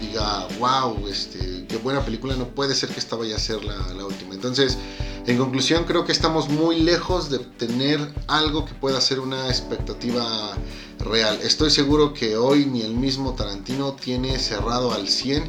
diga, 0.00 0.46
wow, 0.58 1.06
este, 1.08 1.66
qué 1.68 1.76
buena 1.78 2.04
película, 2.04 2.36
no 2.36 2.46
puede 2.48 2.74
ser 2.74 2.90
que 2.90 3.00
esta 3.00 3.16
vaya 3.16 3.36
a 3.36 3.38
ser 3.38 3.64
la, 3.64 3.76
la 3.94 4.06
última. 4.06 4.34
Entonces, 4.34 4.78
en 5.26 5.36
conclusión, 5.36 5.84
creo 5.84 6.04
que 6.04 6.12
estamos 6.12 6.48
muy 6.48 6.80
lejos 6.80 7.28
de 7.28 7.38
tener 7.38 8.00
algo 8.28 8.64
que 8.64 8.74
pueda 8.74 9.00
ser 9.00 9.20
una 9.20 9.48
expectativa 9.48 10.56
real. 11.00 11.38
Estoy 11.42 11.70
seguro 11.70 12.14
que 12.14 12.36
hoy 12.36 12.66
ni 12.66 12.82
el 12.82 12.94
mismo 12.94 13.34
Tarantino 13.34 13.92
tiene 13.94 14.38
cerrado 14.38 14.92
al 14.92 15.08
100 15.08 15.48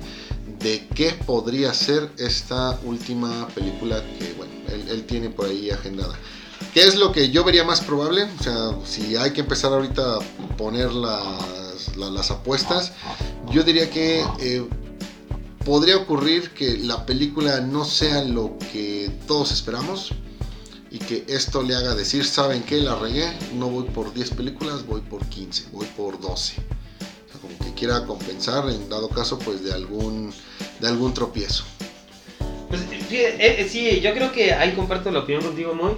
de 0.64 0.88
qué 0.94 1.12
podría 1.26 1.74
ser 1.74 2.12
esta 2.18 2.80
última 2.84 3.48
película 3.50 4.04
que, 4.20 4.34
bueno, 4.34 4.54
él, 4.70 4.86
él, 4.90 5.06
tiene 5.06 5.30
por 5.30 5.48
ahí 5.48 5.70
agendada. 5.70 6.14
¿Qué 6.74 6.84
es 6.84 6.96
lo 6.96 7.12
que 7.12 7.32
yo 7.32 7.44
vería 7.44 7.64
más 7.64 7.82
probable? 7.82 8.24
O 8.40 8.44
sea, 8.44 8.78
si 8.86 9.16
hay 9.16 9.32
que 9.32 9.42
empezar 9.42 9.74
ahorita 9.74 10.16
a 10.16 10.58
poner 10.58 10.94
las, 10.94 11.98
las, 11.98 12.32
apuestas, 12.32 12.94
yo 13.52 13.64
diría 13.64 13.90
que 13.90 14.24
eh, 14.40 14.66
podría 15.66 15.98
ocurrir 15.98 16.52
que 16.52 16.78
la 16.78 17.06
película 17.06 17.60
no 17.60 17.84
sea 17.84 18.24
lo 18.24 18.58
que 18.72 19.12
todos 19.28 19.52
esperamos 19.52 20.14
y 20.90 21.00
que 21.00 21.26
esto 21.28 21.62
le 21.62 21.76
haga 21.76 21.96
decir, 21.96 22.26
¿saben 22.26 22.64
qué? 22.64 22.78
La 22.78 22.96
regué, 22.96 23.34
no 23.56 23.70
voy 23.70 23.86
por 23.86 24.14
10 24.14 24.32
películas, 24.32 24.86
voy 24.86 25.02
por 25.02 25.26
15, 25.26 25.70
voy 25.72 25.88
por 25.98 26.20
12 26.22 26.56
como 27.42 27.58
que 27.58 27.74
quiera 27.74 28.06
compensar 28.06 28.70
en 28.70 28.88
dado 28.88 29.10
caso 29.10 29.40
pues 29.40 29.64
de 29.64 29.74
algún 29.74 30.32
de 30.82 30.88
algún 30.88 31.14
tropiezo. 31.14 31.64
Pues 32.70 32.82
sí, 33.10 33.18
eh, 33.18 33.68
sí 33.70 34.02
yo 34.02 34.14
creo 34.14 34.32
que 34.32 34.54
ahí 34.54 34.72
comparto 34.74 35.12
la 35.12 35.20
opinión 35.20 35.44
contigo 35.44 35.74
muy 35.74 35.92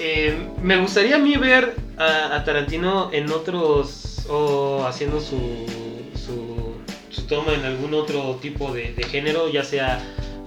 eh, 0.00 0.36
me 0.62 0.76
gustaría 0.76 1.16
a 1.16 1.18
mí 1.18 1.36
ver 1.36 1.74
a, 1.96 2.44
Tarantino 2.44 3.10
en 3.12 3.30
otros 3.32 4.26
o 4.28 4.84
haciendo 4.86 5.20
su, 5.20 5.66
su, 6.14 7.24
toma 7.28 7.52
en 7.52 7.64
algún 7.64 7.94
otro 7.94 8.38
tipo 8.40 8.72
de, 8.72 8.94
género 9.10 9.48
ya 9.48 9.64
sea 9.64 10.00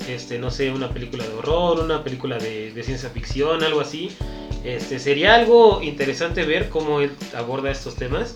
este 0.08 0.40
no 0.40 0.52
sé 0.52 0.72
una 0.72 0.90
película 0.90 1.26
de 1.26 1.34
horror 1.34 1.80
una 1.80 2.04
película 2.04 2.38
de, 2.38 2.72
de 2.72 2.84
ciencia 2.84 3.10
ficción 3.10 3.64
algo 3.64 3.82
así. 3.82 4.12
Este 4.64 5.00
sería 5.00 5.36
algo 5.36 5.82
interesante 5.82 6.46
ver 6.46 6.70
cómo 6.70 7.02
él 7.02 7.12
aborda 7.36 7.72
estos 7.72 7.96
temas. 7.96 8.36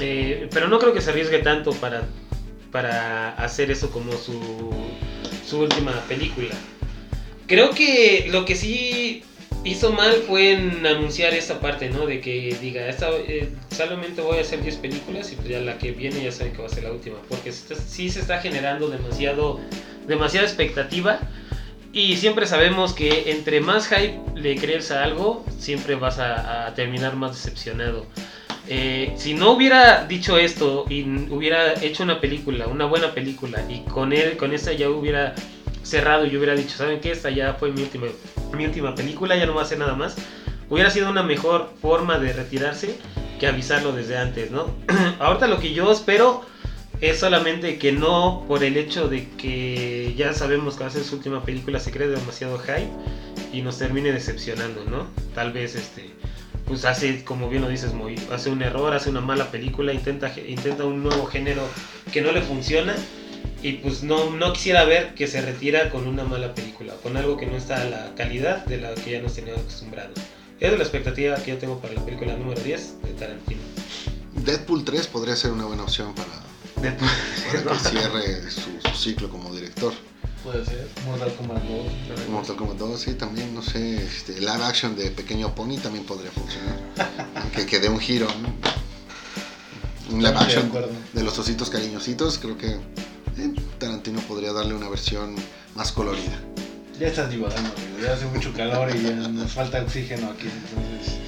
Eh, 0.00 0.48
pero 0.52 0.68
no 0.68 0.78
creo 0.78 0.92
que 0.92 1.00
se 1.00 1.10
arriesgue 1.10 1.38
tanto 1.40 1.72
para, 1.72 2.06
para 2.72 3.34
hacer 3.34 3.70
eso 3.70 3.90
como 3.90 4.12
su, 4.14 4.72
su 5.48 5.60
última 5.60 5.92
película. 6.08 6.54
Creo 7.46 7.70
que 7.70 8.28
lo 8.30 8.44
que 8.44 8.56
sí 8.56 9.22
hizo 9.64 9.92
mal 9.92 10.14
fue 10.26 10.52
en 10.52 10.84
anunciar 10.86 11.34
esta 11.34 11.60
parte, 11.60 11.90
¿no? 11.90 12.06
De 12.06 12.20
que 12.20 12.56
diga, 12.60 12.88
esta, 12.88 13.10
eh, 13.10 13.48
solamente 13.70 14.22
voy 14.22 14.38
a 14.38 14.40
hacer 14.40 14.62
10 14.62 14.76
películas 14.76 15.30
y 15.32 15.36
pues 15.36 15.48
ya 15.48 15.60
la 15.60 15.78
que 15.78 15.92
viene 15.92 16.24
ya 16.24 16.32
saben 16.32 16.52
que 16.52 16.62
va 16.62 16.66
a 16.66 16.70
ser 16.70 16.84
la 16.84 16.92
última. 16.92 17.18
Porque 17.28 17.52
sí 17.52 18.10
se 18.10 18.20
está 18.20 18.40
generando 18.40 18.88
demasiado, 18.88 19.60
demasiada 20.06 20.46
expectativa 20.46 21.20
Y 21.92 22.16
siempre 22.16 22.46
sabemos 22.46 22.94
que 22.94 23.30
entre 23.30 23.60
más 23.60 23.86
hype 23.88 24.18
le 24.34 24.56
crees 24.56 24.90
a 24.90 25.04
algo, 25.04 25.44
siempre 25.58 25.94
vas 25.94 26.18
a 26.18 26.72
terminar 26.74 27.16
más 27.16 27.34
decepcionado. 27.34 28.06
Eh, 28.68 29.12
si 29.16 29.34
no 29.34 29.52
hubiera 29.52 30.06
dicho 30.06 30.38
esto 30.38 30.86
y 30.88 31.02
hubiera 31.30 31.74
hecho 31.82 32.02
una 32.04 32.20
película, 32.20 32.68
una 32.68 32.86
buena 32.86 33.12
película, 33.12 33.64
y 33.68 33.80
con 33.80 34.12
él, 34.12 34.36
con 34.36 34.52
esta 34.52 34.72
ya 34.72 34.88
hubiera 34.88 35.34
cerrado 35.82 36.26
y 36.26 36.36
hubiera 36.36 36.54
dicho, 36.54 36.76
¿saben 36.76 37.00
qué? 37.00 37.10
Esta 37.10 37.30
ya 37.30 37.54
fue 37.54 37.72
mi 37.72 37.82
última, 37.82 38.06
mi 38.56 38.64
última 38.64 38.94
película, 38.94 39.36
ya 39.36 39.46
no 39.46 39.54
va 39.54 39.62
a 39.62 39.64
hacer 39.64 39.78
nada 39.78 39.94
más. 39.94 40.16
Hubiera 40.70 40.90
sido 40.90 41.10
una 41.10 41.22
mejor 41.22 41.70
forma 41.80 42.18
de 42.18 42.32
retirarse 42.32 42.96
que 43.38 43.46
avisarlo 43.46 43.92
desde 43.92 44.16
antes, 44.16 44.50
¿no? 44.50 44.70
Ahorita 45.18 45.48
lo 45.48 45.58
que 45.58 45.74
yo 45.74 45.90
espero 45.90 46.44
es 47.00 47.18
solamente 47.18 47.78
que 47.78 47.90
no 47.90 48.44
por 48.46 48.62
el 48.62 48.76
hecho 48.76 49.08
de 49.08 49.28
que 49.30 50.14
ya 50.16 50.32
sabemos 50.32 50.76
que 50.76 50.84
va 50.84 50.86
a 50.86 50.90
ser 50.90 51.02
su 51.02 51.16
última 51.16 51.42
película 51.42 51.80
se 51.80 51.90
cree 51.90 52.06
demasiado 52.06 52.58
hype 52.60 52.88
y 53.52 53.60
nos 53.62 53.78
termine 53.78 54.12
decepcionando, 54.12 54.84
¿no? 54.84 55.08
Tal 55.34 55.52
vez 55.52 55.74
este 55.74 56.14
pues 56.72 56.86
hace, 56.86 57.22
como 57.22 57.50
bien 57.50 57.60
lo 57.60 57.68
dices, 57.68 57.92
muy, 57.92 58.14
hace 58.32 58.48
un 58.48 58.62
error, 58.62 58.94
hace 58.94 59.10
una 59.10 59.20
mala 59.20 59.50
película, 59.50 59.92
intenta, 59.92 60.32
intenta 60.40 60.86
un 60.86 61.02
nuevo 61.02 61.26
género 61.26 61.60
que 62.10 62.22
no 62.22 62.32
le 62.32 62.40
funciona 62.40 62.96
y 63.62 63.74
pues 63.74 64.02
no, 64.02 64.30
no 64.30 64.54
quisiera 64.54 64.84
ver 64.84 65.12
que 65.12 65.26
se 65.26 65.42
retira 65.42 65.90
con 65.90 66.06
una 66.06 66.24
mala 66.24 66.54
película, 66.54 66.94
con 67.02 67.18
algo 67.18 67.36
que 67.36 67.44
no 67.44 67.58
está 67.58 67.82
a 67.82 67.84
la 67.84 68.14
calidad 68.14 68.64
de 68.64 68.78
la 68.78 68.94
que 68.94 69.10
ya 69.10 69.20
nos 69.20 69.34
teníamos 69.34 69.60
acostumbrados. 69.60 70.18
Esa 70.60 70.72
es 70.72 70.78
la 70.78 70.84
expectativa 70.84 71.36
que 71.36 71.50
yo 71.50 71.58
tengo 71.58 71.78
para 71.78 71.92
la 71.92 72.02
película 72.06 72.34
número 72.36 72.58
10 72.58 73.02
de 73.02 73.12
Tarantino. 73.12 73.60
Deadpool 74.32 74.82
3 74.82 75.08
podría 75.08 75.36
ser 75.36 75.50
una 75.50 75.66
buena 75.66 75.82
opción 75.82 76.14
para, 76.14 76.30
Para 76.90 77.78
que 77.78 77.88
cierre 77.88 78.50
su, 78.50 78.88
su 78.88 78.96
ciclo 78.96 79.30
como 79.30 79.54
director. 79.54 79.92
Puede 80.42 80.64
ser. 80.64 80.88
Mortal 81.06 81.32
Kombat 81.36 81.62
2. 81.62 82.28
Mortal 82.28 82.56
Kombat 82.56 82.78
2, 82.78 83.00
sí, 83.00 83.14
también, 83.14 83.54
no 83.54 83.62
sé, 83.62 84.04
este, 84.04 84.40
live 84.40 84.64
action 84.64 84.96
de 84.96 85.10
Pequeño 85.12 85.54
Pony 85.54 85.76
también 85.80 86.04
podría 86.04 86.32
funcionar. 86.32 86.76
Aunque 87.36 87.64
que 87.66 87.78
dé 87.78 87.88
un 87.88 88.00
giro, 88.00 88.26
¿no? 88.42 88.52
Un 90.12 90.22
live 90.22 90.32
de 90.32 90.38
action 90.38 90.72
de 91.12 91.22
los 91.22 91.38
ositos 91.38 91.70
cariñositos, 91.70 92.38
creo 92.38 92.58
que 92.58 92.72
eh, 92.72 93.54
Tarantino 93.78 94.20
podría 94.22 94.52
darle 94.52 94.74
una 94.74 94.88
versión 94.88 95.36
más 95.76 95.92
colorida. 95.92 96.38
Ya 96.98 97.06
estás 97.06 97.30
divagando, 97.30 97.70
amigo. 97.74 97.98
Ya 98.02 98.12
hace 98.12 98.26
mucho 98.26 98.52
calor 98.52 98.94
y 98.94 99.02
ya 99.02 99.12
nos 99.12 99.52
falta 99.52 99.80
oxígeno 99.80 100.28
aquí. 100.30 100.48
Entonces, 100.48 101.18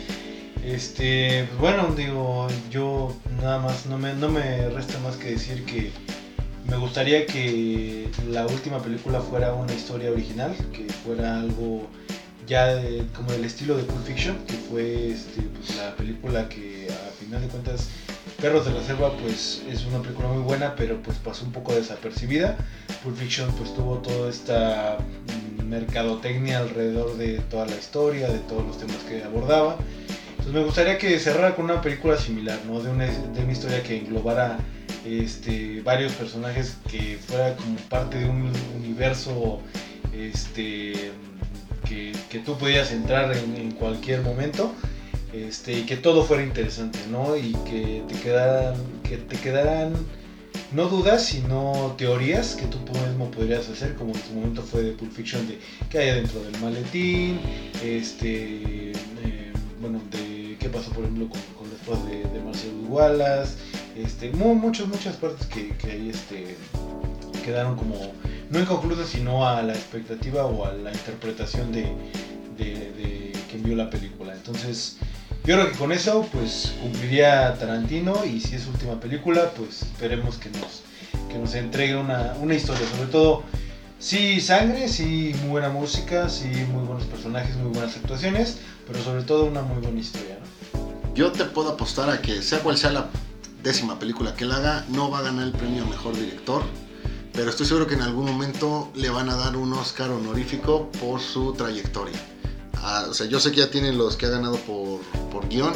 este, 0.65 1.45
pues 1.49 1.61
bueno, 1.61 1.95
digo, 1.97 2.49
yo 2.71 3.15
nada 3.41 3.59
más, 3.59 3.87
no 3.87 3.99
me, 3.99 4.15
no 4.15 4.29
me 4.29 4.69
resta 4.71 4.99
más 5.01 5.17
que 5.17 5.31
decir 5.31 5.65
que 5.65 5.91
me 6.69 6.77
gustaría 6.77 7.27
que 7.27 8.09
la 8.29 8.47
última 8.47 8.79
película 8.79 9.21
fuera 9.21 9.53
una 9.53 9.75
historia 9.75 10.11
original, 10.11 10.55
que 10.73 10.87
fuera 11.05 11.41
algo 11.41 11.89
ya 12.47 12.81
como 13.15 13.33
del 13.33 13.45
estilo 13.45 13.77
de 13.77 13.85
Pulp 13.85 14.05
Fiction, 14.05 14.39
que 14.47 14.55
fue 14.55 15.11
este, 15.11 15.43
pues, 15.43 15.77
la 15.77 15.95
película 15.97 16.49
que 16.49 16.89
a 16.91 17.13
final 17.21 17.41
de 17.41 17.49
cuentas 17.49 17.89
Perros 18.41 18.67
de 18.67 18.73
la 18.73 18.83
Selva 18.83 19.11
pues 19.23 19.63
es 19.71 19.85
una 19.87 20.03
película 20.03 20.29
muy 20.29 20.43
buena, 20.43 20.75
pero 20.77 21.01
pues 21.03 21.17
pasó 21.19 21.45
un 21.45 21.53
poco 21.53 21.75
desapercibida. 21.75 22.57
Pulp 23.03 23.17
Fiction 23.17 23.51
pues 23.53 23.75
tuvo 23.75 23.99
toda 23.99 24.29
esta 24.29 24.99
mercadotecnia 25.65 26.59
alrededor 26.59 27.17
de 27.17 27.39
toda 27.51 27.67
la 27.67 27.77
historia, 27.77 28.29
de 28.29 28.41
todos 28.41 28.67
los 28.67 28.79
temas 28.79 28.99
que 29.09 29.25
abordaba. 29.25 29.77
Entonces 30.45 30.61
me 30.61 30.67
gustaría 30.67 30.99
que 30.99 31.19
cerrara 31.19 31.57
con 31.57 31.65
una 31.65 31.81
película 31.81 32.19
similar, 32.19 32.61
¿no? 32.67 32.79
De 32.79 32.91
una, 32.91 33.07
de 33.07 33.43
una 33.43 33.51
historia 33.51 33.83
que 33.83 33.97
englobara 33.97 34.59
este, 35.07 35.81
varios 35.81 36.13
personajes, 36.13 36.77
que 36.87 37.19
fuera 37.19 37.57
como 37.57 37.77
parte 37.89 38.19
de 38.19 38.27
un 38.27 38.53
universo 38.77 39.63
este, 40.13 41.13
que, 41.89 42.13
que 42.29 42.39
tú 42.41 42.59
podías 42.59 42.93
entrar 42.93 43.35
en, 43.35 43.57
en 43.57 43.71
cualquier 43.71 44.21
momento 44.21 44.75
este, 45.33 45.79
y 45.79 45.87
que 45.87 45.97
todo 45.97 46.25
fuera 46.25 46.43
interesante, 46.43 46.99
¿no? 47.11 47.39
Y 47.39 47.53
que 47.65 48.03
te 48.07 48.15
quedaran, 48.21 48.75
que 49.03 49.17
te 49.17 49.37
quedaran 49.37 49.95
no 50.73 50.89
dudas, 50.89 51.25
sino 51.25 51.95
teorías 51.97 52.55
que 52.55 52.67
tú 52.67 52.79
mismo 53.07 53.31
podrías 53.31 53.67
hacer, 53.71 53.95
como 53.95 54.13
en 54.13 54.23
su 54.23 54.35
momento 54.35 54.63
fue 54.63 54.83
de 54.83 54.93
Pulp 54.93 55.11
Fiction, 55.11 55.49
de 55.49 55.59
qué 55.89 56.01
hay 56.01 56.15
dentro 56.17 56.43
del 56.43 56.61
maletín, 56.61 57.41
este, 57.83 58.91
eh, 58.91 59.53
bueno, 59.81 60.01
de 60.11 60.24
qué 60.65 60.71
pasó, 60.71 60.91
por 60.93 61.05
ejemplo, 61.05 61.29
con, 61.29 61.41
con 61.59 61.69
la 61.69 61.75
esposa 61.77 62.03
de, 62.09 62.25
de 62.25 62.43
Marcelo 62.43 62.73
Wallace, 62.89 63.53
este, 63.97 64.31
mu- 64.31 64.55
muchas, 64.55 64.87
muchas 64.89 65.15
partes 65.17 65.47
que, 65.47 65.77
que 65.77 65.91
ahí 65.91 66.09
este, 66.09 66.57
quedaron 67.45 67.77
como, 67.77 67.97
no 68.49 68.59
inconclusas, 68.59 69.09
sino 69.11 69.47
a 69.47 69.61
la 69.61 69.75
expectativa 69.75 70.47
o 70.47 70.65
a 70.65 70.73
la 70.73 70.91
interpretación 70.91 71.71
de, 71.71 71.83
de, 72.57 72.65
de 72.93 73.33
quien 73.51 73.63
vio 73.63 73.77
la 73.77 73.91
película. 73.91 74.33
Entonces, 74.35 74.97
yo 75.45 75.57
creo 75.57 75.71
que 75.71 75.77
con 75.77 75.93
eso, 75.93 76.27
pues 76.33 76.73
cumpliría 76.81 77.53
Tarantino 77.59 78.25
y 78.25 78.41
si 78.41 78.57
es 78.57 78.67
última 78.67 78.99
película, 78.99 79.51
pues 79.51 79.83
esperemos 79.83 80.39
que 80.39 80.49
nos, 80.49 80.81
que 81.31 81.37
nos 81.37 81.55
entregue 81.55 81.95
una, 81.97 82.35
una 82.41 82.55
historia, 82.55 82.87
sobre 82.97 83.11
todo, 83.11 83.43
sí 83.99 84.41
sangre, 84.41 84.89
sí 84.89 85.35
muy 85.43 85.51
buena 85.51 85.69
música, 85.69 86.31
sí 86.31 86.47
muy 86.73 86.87
buenos 86.87 87.05
personajes, 87.05 87.55
muy 87.57 87.71
buenas 87.71 87.95
actuaciones, 87.99 88.57
pero 88.87 89.03
sobre 89.03 89.25
todo 89.25 89.45
una 89.45 89.61
muy 89.61 89.83
buena 89.83 90.01
historia. 90.01 90.39
Yo 91.15 91.31
te 91.31 91.45
puedo 91.45 91.71
apostar 91.71 92.11
a 92.11 92.21
que 92.21 92.43
sea 92.43 92.59
cual 92.59 92.77
sea 92.77 92.91
la 92.91 93.09
décima 93.63 94.01
película 94.01 94.35
que 94.35 94.43
él 94.43 94.51
haga, 94.51 94.85
no 94.89 95.13
va 95.13 95.21
a 95.21 95.23
ganar 95.23 95.47
el 95.47 95.53
premio 95.53 95.87
mejor 95.87 96.17
director, 96.17 96.65
pero 97.33 97.51
estoy 97.51 97.67
seguro 97.67 97.87
que 97.87 97.95
en 97.95 98.03
algún 98.03 98.27
momento 98.27 98.91
le 98.97 99.11
van 99.11 99.29
a 99.29 99.37
dar 99.37 99.57
un 99.57 99.73
Oscar 99.75 100.11
honorífico 100.11 100.91
por 101.01 101.21
su 101.21 101.53
trayectoria. 101.53 102.21
Ah, 102.79 103.07
o 103.09 103.15
sea, 103.15 103.27
yo 103.27 103.39
sé 103.39 103.53
que 103.53 103.59
ya 103.59 103.71
tienen 103.71 103.97
los 103.97 104.17
que 104.17 104.27
ha 104.27 104.31
ganado 104.31 104.57
por, 104.57 105.03
por 105.31 105.49
guion, 105.49 105.73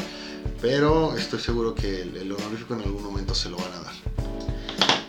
pero 0.60 1.16
estoy 1.16 1.38
seguro 1.38 1.72
que 1.72 2.02
el 2.02 2.32
honorífico 2.32 2.74
en 2.74 2.82
algún 2.82 3.04
momento 3.04 3.32
se 3.32 3.48
lo 3.48 3.58
van 3.58 3.72
a 3.74 3.80
dar. 3.80 4.07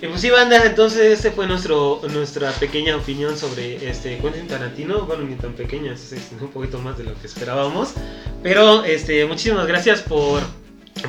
Y 0.01 0.07
pues 0.07 0.21
sí, 0.21 0.29
banda, 0.29 0.63
entonces 0.65 1.11
este 1.11 1.31
fue 1.31 1.45
nuestro, 1.45 1.99
nuestra 2.13 2.51
pequeña 2.53 2.95
opinión 2.95 3.37
sobre 3.37 3.89
este 3.89 4.17
Quentin 4.19 4.47
Tarantino. 4.47 5.01
Bueno, 5.01 5.23
ni 5.23 5.35
tan 5.35 5.53
pequeña, 5.53 5.91
extendió 5.91 6.47
un 6.47 6.53
poquito 6.53 6.79
más 6.79 6.97
de 6.97 7.03
lo 7.03 7.13
que 7.19 7.27
esperábamos. 7.27 7.95
Pero 8.41 8.85
este, 8.85 9.25
muchísimas 9.25 9.67
gracias 9.67 10.01
por, 10.01 10.41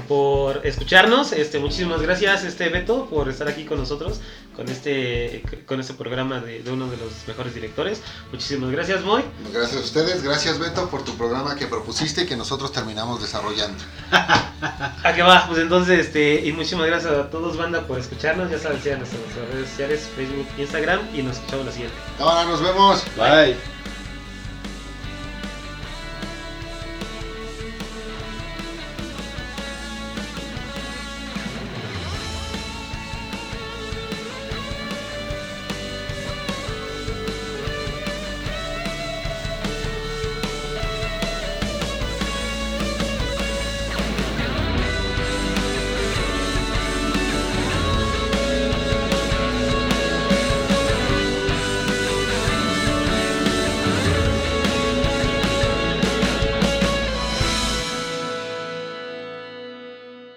por 0.09 0.66
escucharnos. 0.66 1.32
Este, 1.32 1.59
muchísimas 1.59 2.03
gracias, 2.03 2.45
este 2.45 2.68
Beto, 2.68 3.07
por 3.07 3.28
estar 3.28 3.49
aquí 3.49 3.64
con 3.64 3.78
nosotros 3.78 4.20
con 4.61 4.68
este, 4.68 5.43
con 5.66 5.80
este 5.80 5.95
programa 5.95 6.41
de, 6.41 6.62
de 6.62 6.70
uno 6.70 6.88
de 6.88 6.97
los 6.97 7.26
mejores 7.26 7.55
directores. 7.55 8.03
Muchísimas 8.30 8.70
gracias, 8.70 9.03
Moy. 9.03 9.22
Gracias 9.53 9.80
a 9.80 9.84
ustedes, 9.84 10.22
gracias 10.22 10.59
Beto 10.59 10.88
por 10.91 11.03
tu 11.05 11.16
programa 11.16 11.57
que 11.57 11.66
propusiste 11.66 12.22
y 12.22 12.26
que 12.26 12.36
nosotros 12.36 12.70
terminamos 12.72 13.22
desarrollando. 13.22 13.82
¿A 14.11 15.12
qué 15.14 15.22
va? 15.22 15.47
Pues 15.47 15.61
entonces, 15.61 16.07
este, 16.07 16.47
y 16.47 16.53
muchísimas 16.53 16.86
gracias 16.86 17.12
a 17.12 17.30
todos, 17.30 17.57
banda, 17.57 17.86
por 17.86 17.99
escucharnos. 17.99 18.51
Ya 18.51 18.59
saben, 18.59 18.82
sigan 18.82 18.99
nuestras 18.99 19.22
redes 19.51 19.70
sociales, 19.70 20.09
Facebook, 20.14 20.47
Instagram, 20.59 21.01
y 21.14 21.22
nos 21.22 21.36
escuchamos 21.36 21.66
la 21.66 21.72
siguiente. 21.72 21.97
Ahora 22.18 22.45
nos 22.45 22.61
vemos. 22.61 23.03
Bye. 23.16 23.79